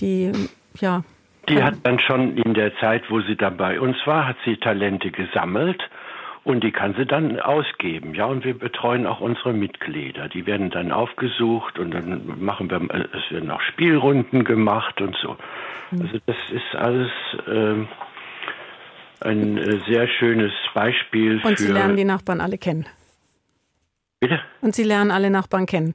die 0.00 0.32
ja. 0.78 1.02
Die 1.48 1.62
hat 1.62 1.74
dann 1.82 1.98
schon 1.98 2.36
in 2.36 2.54
der 2.54 2.76
Zeit, 2.76 3.02
wo 3.08 3.20
sie 3.22 3.34
da 3.34 3.50
bei 3.50 3.80
uns 3.80 3.96
war, 4.04 4.28
hat 4.28 4.36
sie 4.44 4.56
Talente 4.56 5.10
gesammelt 5.10 5.82
und 6.44 6.62
die 6.62 6.70
kann 6.70 6.94
sie 6.96 7.06
dann 7.06 7.40
ausgeben. 7.40 8.14
Ja, 8.14 8.26
und 8.26 8.44
wir 8.44 8.56
betreuen 8.56 9.06
auch 9.06 9.20
unsere 9.20 9.52
Mitglieder. 9.52 10.28
Die 10.28 10.46
werden 10.46 10.70
dann 10.70 10.92
aufgesucht 10.92 11.78
und 11.78 11.92
dann 11.92 12.38
machen 12.38 12.70
wir, 12.70 12.80
äh, 12.94 13.06
es 13.12 13.30
werden 13.32 13.50
auch 13.50 13.60
Spielrunden 13.62 14.44
gemacht 14.44 15.00
und 15.00 15.16
so. 15.16 15.36
Mhm. 15.90 16.02
Also 16.02 16.18
das 16.26 16.36
ist 16.50 16.76
alles 16.76 17.10
äh, 17.46 19.26
ein 19.26 19.82
sehr 19.86 20.08
schönes 20.08 20.52
Beispiel. 20.72 21.40
Und 21.42 21.58
Sie 21.58 21.72
lernen 21.72 21.96
die 21.96 22.04
Nachbarn 22.04 22.40
alle 22.40 22.58
kennen. 22.58 22.86
Bitte? 24.20 24.38
Und 24.60 24.74
Sie 24.74 24.84
lernen 24.84 25.10
alle 25.10 25.30
Nachbarn 25.30 25.66
kennen? 25.66 25.94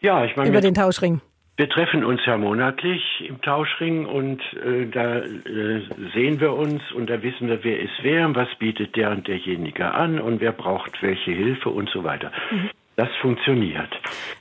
Ja, 0.00 0.24
ich 0.24 0.36
meine. 0.36 0.50
Über 0.50 0.60
den 0.60 0.74
Tauschring. 0.74 1.20
Wir 1.56 1.68
treffen 1.68 2.04
uns 2.04 2.22
ja 2.24 2.38
monatlich 2.38 3.02
im 3.20 3.40
Tauschring 3.42 4.06
und 4.06 4.40
äh, 4.64 4.86
da 4.86 5.18
äh, 5.18 5.82
sehen 6.14 6.40
wir 6.40 6.54
uns 6.54 6.80
und 6.92 7.10
da 7.10 7.22
wissen 7.22 7.48
wir, 7.48 7.62
wer 7.62 7.80
ist 7.80 7.92
wer 8.00 8.24
und 8.24 8.34
was 8.34 8.48
bietet 8.58 8.96
der 8.96 9.10
und 9.10 9.28
derjenige 9.28 9.92
an 9.92 10.20
und 10.20 10.40
wer 10.40 10.52
braucht 10.52 11.02
welche 11.02 11.32
Hilfe 11.32 11.68
und 11.68 11.90
so 11.90 12.02
weiter. 12.02 12.32
Mhm. 12.50 12.70
Das 12.96 13.08
funktioniert. 13.20 13.90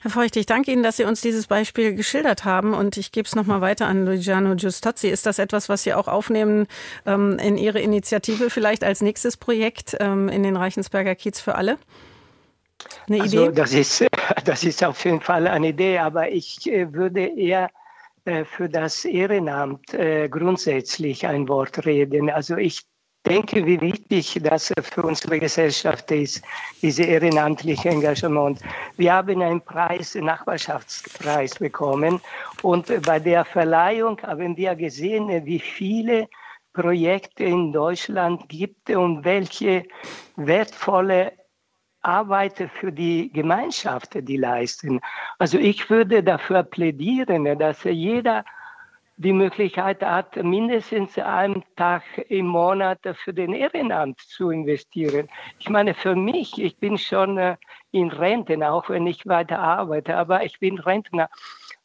Herr 0.02 0.12
Feucht, 0.12 0.38
ich 0.38 0.46
danke 0.46 0.72
Ihnen, 0.72 0.82
dass 0.82 0.98
Sie 0.98 1.04
uns 1.04 1.22
dieses 1.22 1.48
Beispiel 1.48 1.94
geschildert 1.94 2.46
haben 2.46 2.74
und 2.74 2.96
ich 2.96 3.12
gebe 3.12 3.26
es 3.26 3.36
nochmal 3.36 3.60
weiter 3.62 3.88
an 3.88 4.06
Luciano 4.06 4.56
Giustazzi. 4.56 5.10
Ist 5.10 5.26
das 5.26 5.40
etwas, 5.40 5.68
was 5.68 5.84
Sie 5.84 5.94
auch 5.94 6.08
aufnehmen 6.08 6.68
ähm, 7.06 7.38
in 7.38 7.58
Ihre 7.58 7.80
Initiative 7.80 8.50
vielleicht 8.50 8.84
als 8.84 9.02
nächstes 9.02 9.36
Projekt 9.36 9.98
ähm, 10.00 10.30
in 10.30 10.44
den 10.44 10.56
Reichensberger 10.56 11.16
Kiez 11.16 11.42
für 11.42 11.56
alle? 11.56 11.78
Eine 13.08 13.22
also 13.22 13.46
Idee? 13.46 13.56
Das 13.56 13.74
ist, 13.74 14.06
das 14.46 14.64
ist 14.64 14.84
auf 14.84 15.04
jeden 15.06 15.22
Fall 15.22 15.48
eine 15.48 15.70
Idee, 15.70 16.00
aber 16.00 16.30
ich 16.30 16.68
äh, 16.72 16.92
würde 16.94 17.26
eher 17.26 17.70
äh, 18.26 18.46
für 18.46 18.70
das 18.70 19.06
Ehrenamt 19.06 19.94
äh, 19.94 20.30
grundsätzlich 20.30 21.26
ein 21.26 21.48
Wort 21.48 21.86
reden. 21.86 22.30
Also 22.30 22.58
ich 22.58 22.84
denke, 23.26 23.66
wie 23.66 23.80
wichtig 23.82 24.40
das 24.44 24.74
für 24.82 25.04
unsere 25.04 25.40
Gesellschaft 25.40 26.10
ist, 26.12 26.42
diese 26.82 27.04
ehrenamtliche 27.04 27.90
Engagement. 27.90 28.60
Wir 28.98 29.14
haben 29.14 29.42
einen 29.42 29.62
Preis, 29.62 30.16
Nachbarschaftspreis 30.16 31.56
bekommen 31.56 32.22
und 32.62 32.88
bei 33.04 33.20
der 33.20 33.46
Verleihung 33.46 34.22
haben 34.22 34.56
wir 34.56 34.76
gesehen, 34.76 35.46
wie 35.46 35.60
viele 35.60 36.28
Projekte 36.74 37.44
in 37.44 37.74
Deutschland 37.74 38.48
gibt 38.48 38.90
und 38.90 39.26
welche 39.26 39.86
wertvolle 40.36 41.34
Arbeit 42.02 42.70
für 42.80 42.92
die 42.92 43.32
Gemeinschaft, 43.32 44.16
die 44.16 44.38
leisten. 44.38 45.02
Also 45.38 45.58
ich 45.58 45.90
würde 45.90 46.24
dafür 46.24 46.64
plädieren, 46.64 47.58
dass 47.60 47.84
jeder 47.84 48.46
die 49.20 49.34
Möglichkeit 49.34 50.02
hat, 50.02 50.38
mindestens 50.38 51.20
einen 51.20 51.66
Tag 51.76 52.04
im 52.30 52.48
Monat 52.48 53.00
für 53.16 53.34
den 53.34 53.52
Ehrenamt 53.52 54.22
zu 54.22 54.50
investieren. 54.50 55.28
Ich 55.60 55.68
meine, 55.68 55.94
für 55.94 56.16
mich, 56.16 56.58
ich 56.58 56.78
bin 56.78 56.98
schon 56.98 57.38
äh, 57.38 57.58
in 57.92 58.12
Renten, 58.12 58.64
auch 58.64 58.90
wenn 58.90 59.06
ich 59.08 59.28
weiter 59.28 59.60
arbeite, 59.60 60.16
aber 60.16 60.46
ich 60.46 60.58
bin 60.60 60.80
Rentner. 60.80 61.30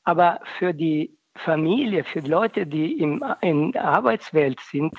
Aber 0.04 0.38
für 0.58 0.72
die 0.72 1.18
Familie, 1.34 2.04
für 2.04 2.22
die 2.22 2.30
Leute, 2.30 2.66
die 2.68 3.00
im, 3.00 3.24
in 3.40 3.72
der 3.72 3.84
Arbeitswelt 3.84 4.60
sind, 4.60 4.94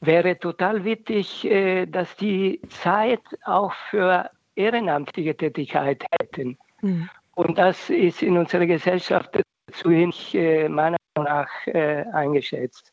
wäre 0.00 0.38
total 0.38 0.84
wichtig, 0.84 1.44
äh, 1.44 1.86
dass 1.86 2.16
die 2.16 2.60
Zeit 2.68 3.20
auch 3.44 3.72
für 3.90 4.30
ehrenamtliche 4.54 5.36
Tätigkeit 5.36 6.04
hätten. 6.18 6.58
Mhm. 6.80 7.08
Und 7.34 7.58
das 7.58 7.90
ist 7.90 8.22
in 8.22 8.36
unserer 8.36 8.66
Gesellschaft 8.66 9.40
zu 9.72 9.90
wenig 9.90 10.34
äh, 10.34 10.68
meiner 10.68 10.96
Meinung 11.14 11.32
nach 11.32 11.48
äh, 11.66 12.04
eingeschätzt. 12.12 12.92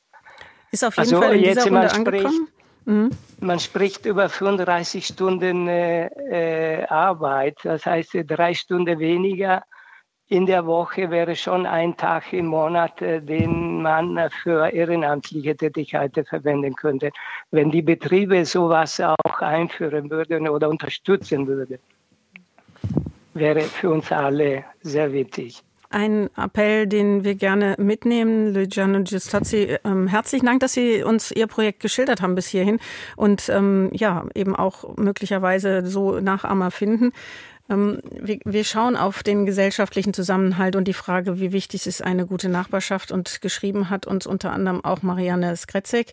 Ist 0.71 0.83
auf 0.83 0.97
jeden 0.97 1.15
also 1.15 1.21
Fall 1.21 1.35
in 1.35 1.43
dieser 1.43 1.63
Runde 1.63 1.79
man? 1.79 1.89
Spricht, 1.89 2.41
mhm. 2.85 3.09
Man 3.39 3.59
spricht 3.59 4.05
über 4.05 4.29
35 4.29 5.05
Stunden 5.07 5.69
Arbeit, 6.89 7.57
das 7.63 7.85
heißt 7.85 8.17
drei 8.25 8.53
Stunden 8.53 8.99
weniger 8.99 9.63
in 10.29 10.45
der 10.45 10.65
Woche 10.65 11.09
wäre 11.09 11.35
schon 11.35 11.65
ein 11.65 11.95
Tag 11.95 12.33
im 12.33 12.47
Monat, 12.47 13.01
äh, 13.01 13.21
den 13.21 13.81
man 13.81 14.29
für 14.43 14.69
ehrenamtliche 14.69 15.55
Tätigkeiten 15.55 16.25
verwenden 16.25 16.75
könnte, 16.75 17.11
wenn 17.51 17.71
die 17.71 17.81
Betriebe 17.81 18.45
sowas 18.45 18.99
auch 18.99 19.41
einführen 19.41 20.09
würden 20.09 20.49
oder 20.49 20.69
unterstützen 20.69 21.47
würden. 21.47 21.79
Wäre 23.33 23.61
für 23.61 23.91
uns 23.91 24.11
alle 24.11 24.65
sehr 24.81 25.11
wichtig. 25.13 25.61
Ein 25.89 26.29
Appell, 26.35 26.85
den 26.85 27.23
wir 27.23 27.35
gerne 27.35 27.75
mitnehmen. 27.77 28.53
Luciano 28.53 29.01
Giustazzi, 29.03 29.77
ähm, 29.85 30.07
herzlichen 30.07 30.45
Dank, 30.45 30.59
dass 30.59 30.73
Sie 30.73 31.01
uns 31.01 31.31
Ihr 31.31 31.47
Projekt 31.47 31.79
geschildert 31.79 32.21
haben 32.21 32.35
bis 32.35 32.47
hierhin 32.47 32.79
und 33.15 33.47
ähm, 33.47 33.89
ja, 33.93 34.25
eben 34.35 34.53
auch 34.53 34.97
möglicherweise 34.97 35.85
so 35.85 36.19
Nachahmer 36.19 36.71
finden. 36.71 37.13
Ähm, 37.69 37.99
wir 38.09 38.63
schauen 38.63 38.95
auf 38.95 39.23
den 39.23 39.45
gesellschaftlichen 39.45 40.13
Zusammenhalt 40.13 40.75
und 40.75 40.87
die 40.87 40.93
Frage, 40.93 41.39
wie 41.39 41.51
wichtig 41.51 41.87
ist 41.87 42.03
eine 42.03 42.25
gute 42.25 42.49
Nachbarschaft. 42.49 43.11
Und 43.11 43.41
geschrieben 43.41 43.89
hat 43.89 44.07
uns 44.07 44.25
unter 44.25 44.51
anderem 44.51 44.83
auch 44.83 45.01
Marianne 45.01 45.55
Skretzek. 45.55 46.11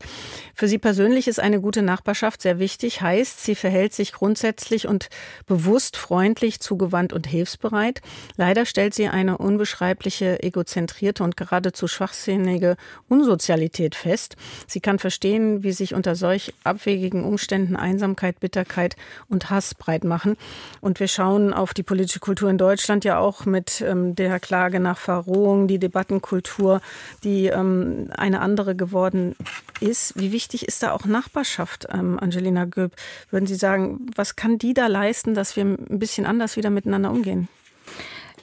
Für 0.55 0.69
sie 0.69 0.79
persönlich 0.79 1.29
ist 1.29 1.41
eine 1.41 1.61
gute 1.61 1.83
Nachbarschaft 1.83 2.43
sehr 2.43 2.59
wichtig. 2.59 3.01
Heißt, 3.01 3.45
sie 3.45 3.55
verhält 3.55 3.93
sich 3.93 4.13
grundsätzlich 4.13 4.89
und 4.89 5.09
bewusst 5.47 5.97
freundlich, 5.97 6.61
zugewandt 6.61 7.13
und 7.13 7.27
hilfsbereit. 7.27 8.01
Leider 8.37 8.67
stellt 8.67 8.95
sie 8.95 9.09
eine 9.09 9.39
unbeschreibliche, 9.39 10.43
egozentrierte 10.43 11.23
und 11.23 11.37
geradezu 11.37 11.87
schwachsinnige 11.87 12.77
Unsozialität 13.09 13.95
fest. 13.95 14.37
Sie 14.67 14.81
kann 14.81 14.99
verstehen, 14.99 15.63
wie 15.63 15.73
sich 15.73 15.95
unter 15.95 16.17
solch 16.17 16.55
abwegigen 16.65 17.25
Umständen 17.25 17.77
Einsamkeit, 17.77 18.41
Bitterkeit 18.41 18.97
und 19.29 19.51
Hass 19.51 19.75
breit 19.75 20.05
machen. 20.05 20.37
Und 20.81 21.01
wir 21.01 21.09
schauen 21.09 21.44
Reaktionen 21.45 21.53
auf 21.53 21.75
die 21.75 21.83
politische 21.83 22.21
Kultur 22.21 22.51
in 22.51 22.59
Deutschland 22.59 23.05
ja 23.05 23.19
auch 23.19 23.47
mit 23.47 23.81
ähm, 23.81 24.15
der 24.15 24.41
Klage 24.41 24.81
nach 24.81 24.99
Verrohung, 24.99 25.69
die 25.69 25.79
Debattenkultur, 25.79 26.81
die 27.23 27.47
ähm, 27.47 28.09
eine 28.17 28.41
andere 28.41 28.75
geworden 28.75 29.37
ist. 29.81 30.15
Wie 30.17 30.33
wichtig 30.33 30.67
ist 30.67 30.83
da 30.83 30.93
auch 30.93 31.05
Nachbarschaft, 31.05 31.87
ähm, 31.93 32.19
Angelina 32.19 32.65
Göb? 32.65 32.93
Würden 33.31 33.47
Sie 33.47 33.57
sagen, 33.57 34.07
was 34.17 34.37
kann 34.37 34.59
die 34.59 34.75
da 34.75 34.87
leisten, 34.87 35.35
dass 35.35 35.57
wir 35.57 35.65
ein 35.65 35.99
bisschen 35.99 36.27
anders 36.27 36.57
wieder 36.57 36.71
miteinander 36.71 37.11
umgehen? 37.11 37.49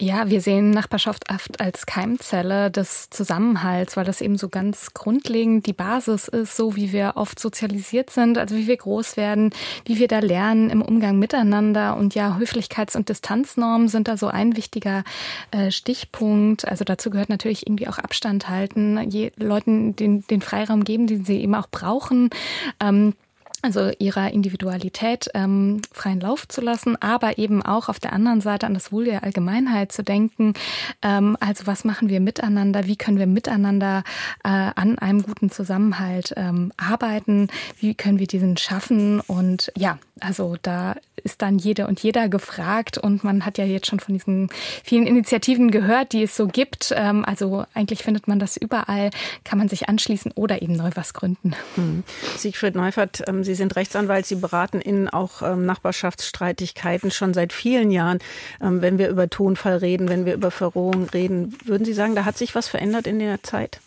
Ja, 0.01 0.31
wir 0.31 0.41
sehen 0.41 0.71
Nachbarschaft 0.71 1.29
oft 1.31 1.59
als 1.59 1.85
Keimzelle 1.85 2.71
des 2.71 3.11
Zusammenhalts, 3.11 3.95
weil 3.95 4.03
das 4.03 4.19
eben 4.21 4.35
so 4.35 4.49
ganz 4.49 4.95
grundlegend 4.95 5.67
die 5.67 5.73
Basis 5.73 6.27
ist, 6.27 6.55
so 6.55 6.75
wie 6.75 6.91
wir 6.91 7.13
oft 7.17 7.39
sozialisiert 7.39 8.09
sind, 8.09 8.39
also 8.39 8.55
wie 8.55 8.65
wir 8.65 8.77
groß 8.77 9.15
werden, 9.15 9.51
wie 9.85 9.99
wir 9.99 10.07
da 10.07 10.17
lernen 10.17 10.71
im 10.71 10.81
Umgang 10.81 11.19
miteinander. 11.19 11.97
Und 11.97 12.15
ja, 12.15 12.35
Höflichkeits- 12.39 12.97
und 12.97 13.09
Distanznormen 13.09 13.89
sind 13.89 14.07
da 14.07 14.17
so 14.17 14.25
ein 14.25 14.57
wichtiger 14.57 15.03
äh, 15.51 15.69
Stichpunkt. 15.69 16.67
Also 16.67 16.83
dazu 16.83 17.11
gehört 17.11 17.29
natürlich 17.29 17.67
irgendwie 17.67 17.87
auch 17.87 17.99
Abstand 17.99 18.49
halten, 18.49 19.07
je, 19.07 19.31
Leuten 19.35 19.95
den, 19.95 20.25
den 20.25 20.41
Freiraum 20.41 20.83
geben, 20.83 21.05
den 21.05 21.25
sie 21.25 21.43
eben 21.43 21.53
auch 21.53 21.67
brauchen. 21.69 22.31
Ähm, 22.79 23.13
also 23.61 23.91
ihrer 23.99 24.31
Individualität 24.31 25.29
ähm, 25.33 25.81
freien 25.91 26.19
Lauf 26.19 26.47
zu 26.47 26.61
lassen, 26.61 26.95
aber 27.01 27.37
eben 27.37 27.61
auch 27.61 27.89
auf 27.89 27.99
der 27.99 28.13
anderen 28.13 28.41
Seite 28.41 28.65
an 28.65 28.73
das 28.73 28.91
Wohl 28.91 29.05
der 29.05 29.23
Allgemeinheit 29.23 29.91
zu 29.91 30.03
denken. 30.03 30.53
Ähm, 31.01 31.37
also 31.39 31.67
was 31.67 31.83
machen 31.83 32.09
wir 32.09 32.19
miteinander? 32.19 32.87
Wie 32.87 32.95
können 32.95 33.19
wir 33.19 33.27
miteinander 33.27 34.03
äh, 34.43 34.49
an 34.49 34.97
einem 34.99 35.23
guten 35.23 35.51
Zusammenhalt 35.51 36.33
ähm, 36.37 36.71
arbeiten? 36.77 37.49
Wie 37.79 37.93
können 37.93 38.19
wir 38.19 38.27
diesen 38.27 38.57
schaffen? 38.57 39.19
Und 39.21 39.71
ja, 39.75 39.99
also 40.19 40.55
da 40.61 40.95
ist 41.23 41.41
dann 41.41 41.57
jede 41.57 41.87
und 41.87 42.01
jeder 42.01 42.29
gefragt 42.29 42.97
und 42.97 43.23
man 43.23 43.45
hat 43.45 43.57
ja 43.57 43.65
jetzt 43.65 43.87
schon 43.87 43.99
von 43.99 44.13
diesen 44.13 44.49
vielen 44.83 45.07
Initiativen 45.07 45.71
gehört, 45.71 46.13
die 46.13 46.23
es 46.23 46.35
so 46.35 46.47
gibt. 46.47 46.93
Ähm, 46.95 47.23
also 47.25 47.65
eigentlich 47.73 48.03
findet 48.03 48.27
man 48.27 48.39
das 48.39 48.57
überall, 48.57 49.11
kann 49.43 49.59
man 49.59 49.69
sich 49.69 49.89
anschließen 49.89 50.31
oder 50.33 50.61
eben 50.61 50.73
neu 50.73 50.89
was 50.95 51.13
gründen. 51.13 51.53
Hm. 51.75 52.03
Siegfried 52.37 52.75
Neufert, 52.75 53.23
ähm, 53.27 53.43
Sie 53.51 53.55
sind 53.55 53.75
Rechtsanwalt, 53.75 54.25
Sie 54.25 54.35
beraten 54.35 54.79
in 54.79 55.09
auch 55.09 55.41
ähm, 55.41 55.65
Nachbarschaftsstreitigkeiten 55.65 57.11
schon 57.11 57.33
seit 57.33 57.51
vielen 57.51 57.91
Jahren. 57.91 58.19
Ähm, 58.61 58.81
wenn 58.81 58.97
wir 58.97 59.09
über 59.09 59.29
Tonfall 59.29 59.75
reden, 59.75 60.07
wenn 60.07 60.25
wir 60.25 60.35
über 60.35 60.51
Verrohung 60.51 61.09
reden, 61.09 61.57
würden 61.65 61.83
Sie 61.83 61.91
sagen, 61.91 62.15
da 62.15 62.23
hat 62.23 62.37
sich 62.37 62.55
was 62.55 62.69
verändert 62.69 63.07
in 63.07 63.19
der 63.19 63.43
Zeit? 63.43 63.81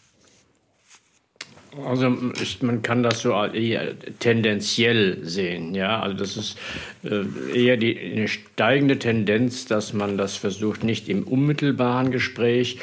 Also 1.82 2.15
ich, 2.43 2.61
man 2.61 2.82
kann 2.82 3.03
das 3.03 3.23
so 3.23 3.35
tendenziell 4.20 5.24
sehen, 5.24 5.74
ja. 5.74 5.99
Also 6.01 6.16
das 6.19 6.36
ist 6.36 6.59
äh, 7.05 7.59
eher 7.59 7.78
die 7.78 7.99
eine 7.99 8.28
steigende 8.28 8.99
Tendenz, 8.99 9.65
dass 9.65 9.95
man 9.95 10.19
das 10.19 10.36
versucht, 10.36 10.85
nicht 10.85 11.09
im 11.09 11.23
unmittelbaren 11.24 12.11
Gespräch 12.11 12.81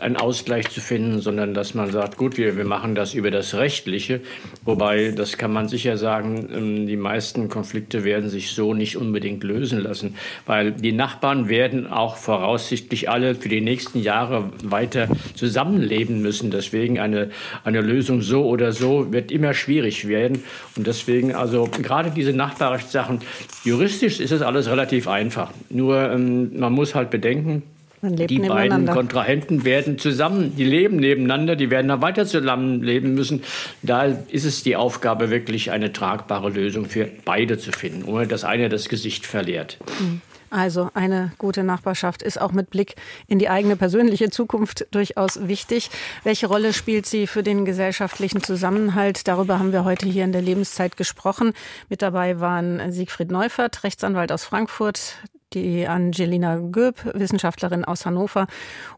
einen 0.00 0.16
Ausgleich 0.16 0.70
zu 0.70 0.80
finden, 0.80 1.20
sondern 1.20 1.54
dass 1.54 1.74
man 1.74 1.90
sagt, 1.90 2.16
gut, 2.16 2.36
wir, 2.36 2.56
wir 2.56 2.64
machen 2.64 2.94
das 2.94 3.14
über 3.14 3.30
das 3.30 3.54
Rechtliche. 3.54 4.20
Wobei, 4.64 5.12
das 5.12 5.38
kann 5.38 5.52
man 5.52 5.68
sicher 5.68 5.96
sagen, 5.96 6.48
ähm, 6.52 6.86
die 6.86 6.96
meisten 6.96 7.48
Konflikte 7.48 8.04
werden 8.04 8.28
sich 8.28 8.50
so 8.50 8.74
nicht 8.74 8.96
unbedingt 8.96 9.44
lösen 9.44 9.80
lassen, 9.80 10.16
weil 10.46 10.72
die 10.72 10.92
Nachbarn 10.92 11.48
werden 11.48 11.86
auch 11.86 12.16
voraussichtlich 12.16 13.08
alle 13.08 13.34
für 13.34 13.48
die 13.48 13.60
nächsten 13.60 14.00
Jahre 14.00 14.50
weiter 14.62 15.08
zusammenleben 15.34 16.22
müssen. 16.22 16.50
Deswegen 16.50 16.98
eine, 16.98 17.30
eine 17.64 17.80
Lösung 17.80 18.20
so 18.20 18.46
oder 18.46 18.72
so 18.72 19.12
wird 19.12 19.30
immer 19.30 19.54
schwierig 19.54 20.08
werden. 20.08 20.42
Und 20.76 20.86
deswegen, 20.86 21.34
also 21.34 21.68
gerade 21.70 22.10
diese 22.10 22.32
Nachbarrechtssachen, 22.32 23.20
juristisch 23.64 24.20
ist 24.20 24.32
es 24.32 24.42
alles 24.42 24.68
relativ 24.68 25.06
einfach. 25.08 25.52
Nur 25.70 26.10
ähm, 26.10 26.58
man 26.58 26.72
muss 26.72 26.94
halt 26.94 27.10
bedenken, 27.10 27.62
die 28.02 28.38
beiden 28.38 28.86
Kontrahenten 28.86 29.64
werden 29.64 29.98
zusammen, 29.98 30.54
die 30.56 30.64
leben 30.64 30.96
nebeneinander, 30.96 31.56
die 31.56 31.70
werden 31.70 31.88
dann 31.88 32.02
weiter 32.02 32.26
zusammenleben 32.26 33.14
müssen. 33.14 33.42
Da 33.82 34.04
ist 34.04 34.44
es 34.44 34.62
die 34.62 34.76
Aufgabe, 34.76 35.30
wirklich 35.30 35.70
eine 35.70 35.92
tragbare 35.92 36.50
Lösung 36.50 36.86
für 36.86 37.08
beide 37.24 37.58
zu 37.58 37.72
finden, 37.72 38.04
ohne 38.04 38.26
dass 38.26 38.44
einer 38.44 38.68
das 38.68 38.88
Gesicht 38.88 39.26
verliert. 39.26 39.78
Hm. 39.98 40.20
Also 40.50 40.90
eine 40.94 41.32
gute 41.38 41.62
Nachbarschaft 41.62 42.22
ist 42.22 42.40
auch 42.40 42.52
mit 42.52 42.70
Blick 42.70 42.94
in 43.26 43.38
die 43.38 43.50
eigene 43.50 43.76
persönliche 43.76 44.30
Zukunft 44.30 44.86
durchaus 44.90 45.46
wichtig. 45.46 45.90
Welche 46.24 46.46
Rolle 46.46 46.72
spielt 46.72 47.06
sie 47.06 47.26
für 47.26 47.42
den 47.42 47.64
gesellschaftlichen 47.64 48.42
Zusammenhalt? 48.42 49.28
Darüber 49.28 49.58
haben 49.58 49.72
wir 49.72 49.84
heute 49.84 50.06
hier 50.06 50.24
in 50.24 50.32
der 50.32 50.42
Lebenszeit 50.42 50.96
gesprochen. 50.96 51.52
Mit 51.90 52.00
dabei 52.00 52.40
waren 52.40 52.92
Siegfried 52.92 53.30
Neufert, 53.30 53.84
Rechtsanwalt 53.84 54.32
aus 54.32 54.44
Frankfurt, 54.44 55.16
die 55.54 55.86
Angelina 55.86 56.56
Göb, 56.56 56.96
Wissenschaftlerin 57.14 57.84
aus 57.84 58.06
Hannover 58.06 58.46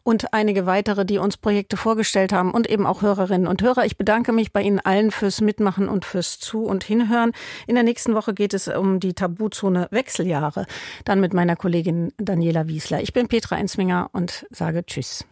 und 0.03 0.33
einige 0.33 0.65
weitere, 0.65 1.05
die 1.05 1.17
uns 1.17 1.37
Projekte 1.37 1.77
vorgestellt 1.77 2.33
haben 2.33 2.51
und 2.51 2.69
eben 2.69 2.85
auch 2.85 3.01
Hörerinnen 3.01 3.47
und 3.47 3.61
Hörer. 3.61 3.85
Ich 3.85 3.97
bedanke 3.97 4.31
mich 4.31 4.51
bei 4.51 4.61
Ihnen 4.61 4.79
allen 4.79 5.11
fürs 5.11 5.41
Mitmachen 5.41 5.87
und 5.89 6.05
fürs 6.05 6.39
Zu- 6.39 6.65
und 6.65 6.83
Hinhören. 6.83 7.31
In 7.67 7.75
der 7.75 7.83
nächsten 7.83 8.13
Woche 8.13 8.33
geht 8.33 8.53
es 8.53 8.67
um 8.67 8.99
die 8.99 9.13
Tabuzone 9.13 9.87
Wechseljahre. 9.91 10.65
Dann 11.05 11.19
mit 11.19 11.33
meiner 11.33 11.55
Kollegin 11.55 12.13
Daniela 12.17 12.67
Wiesler. 12.67 13.01
Ich 13.01 13.13
bin 13.13 13.27
Petra 13.27 13.57
Ensminger 13.57 14.09
und 14.11 14.45
sage 14.49 14.85
Tschüss. 14.85 15.25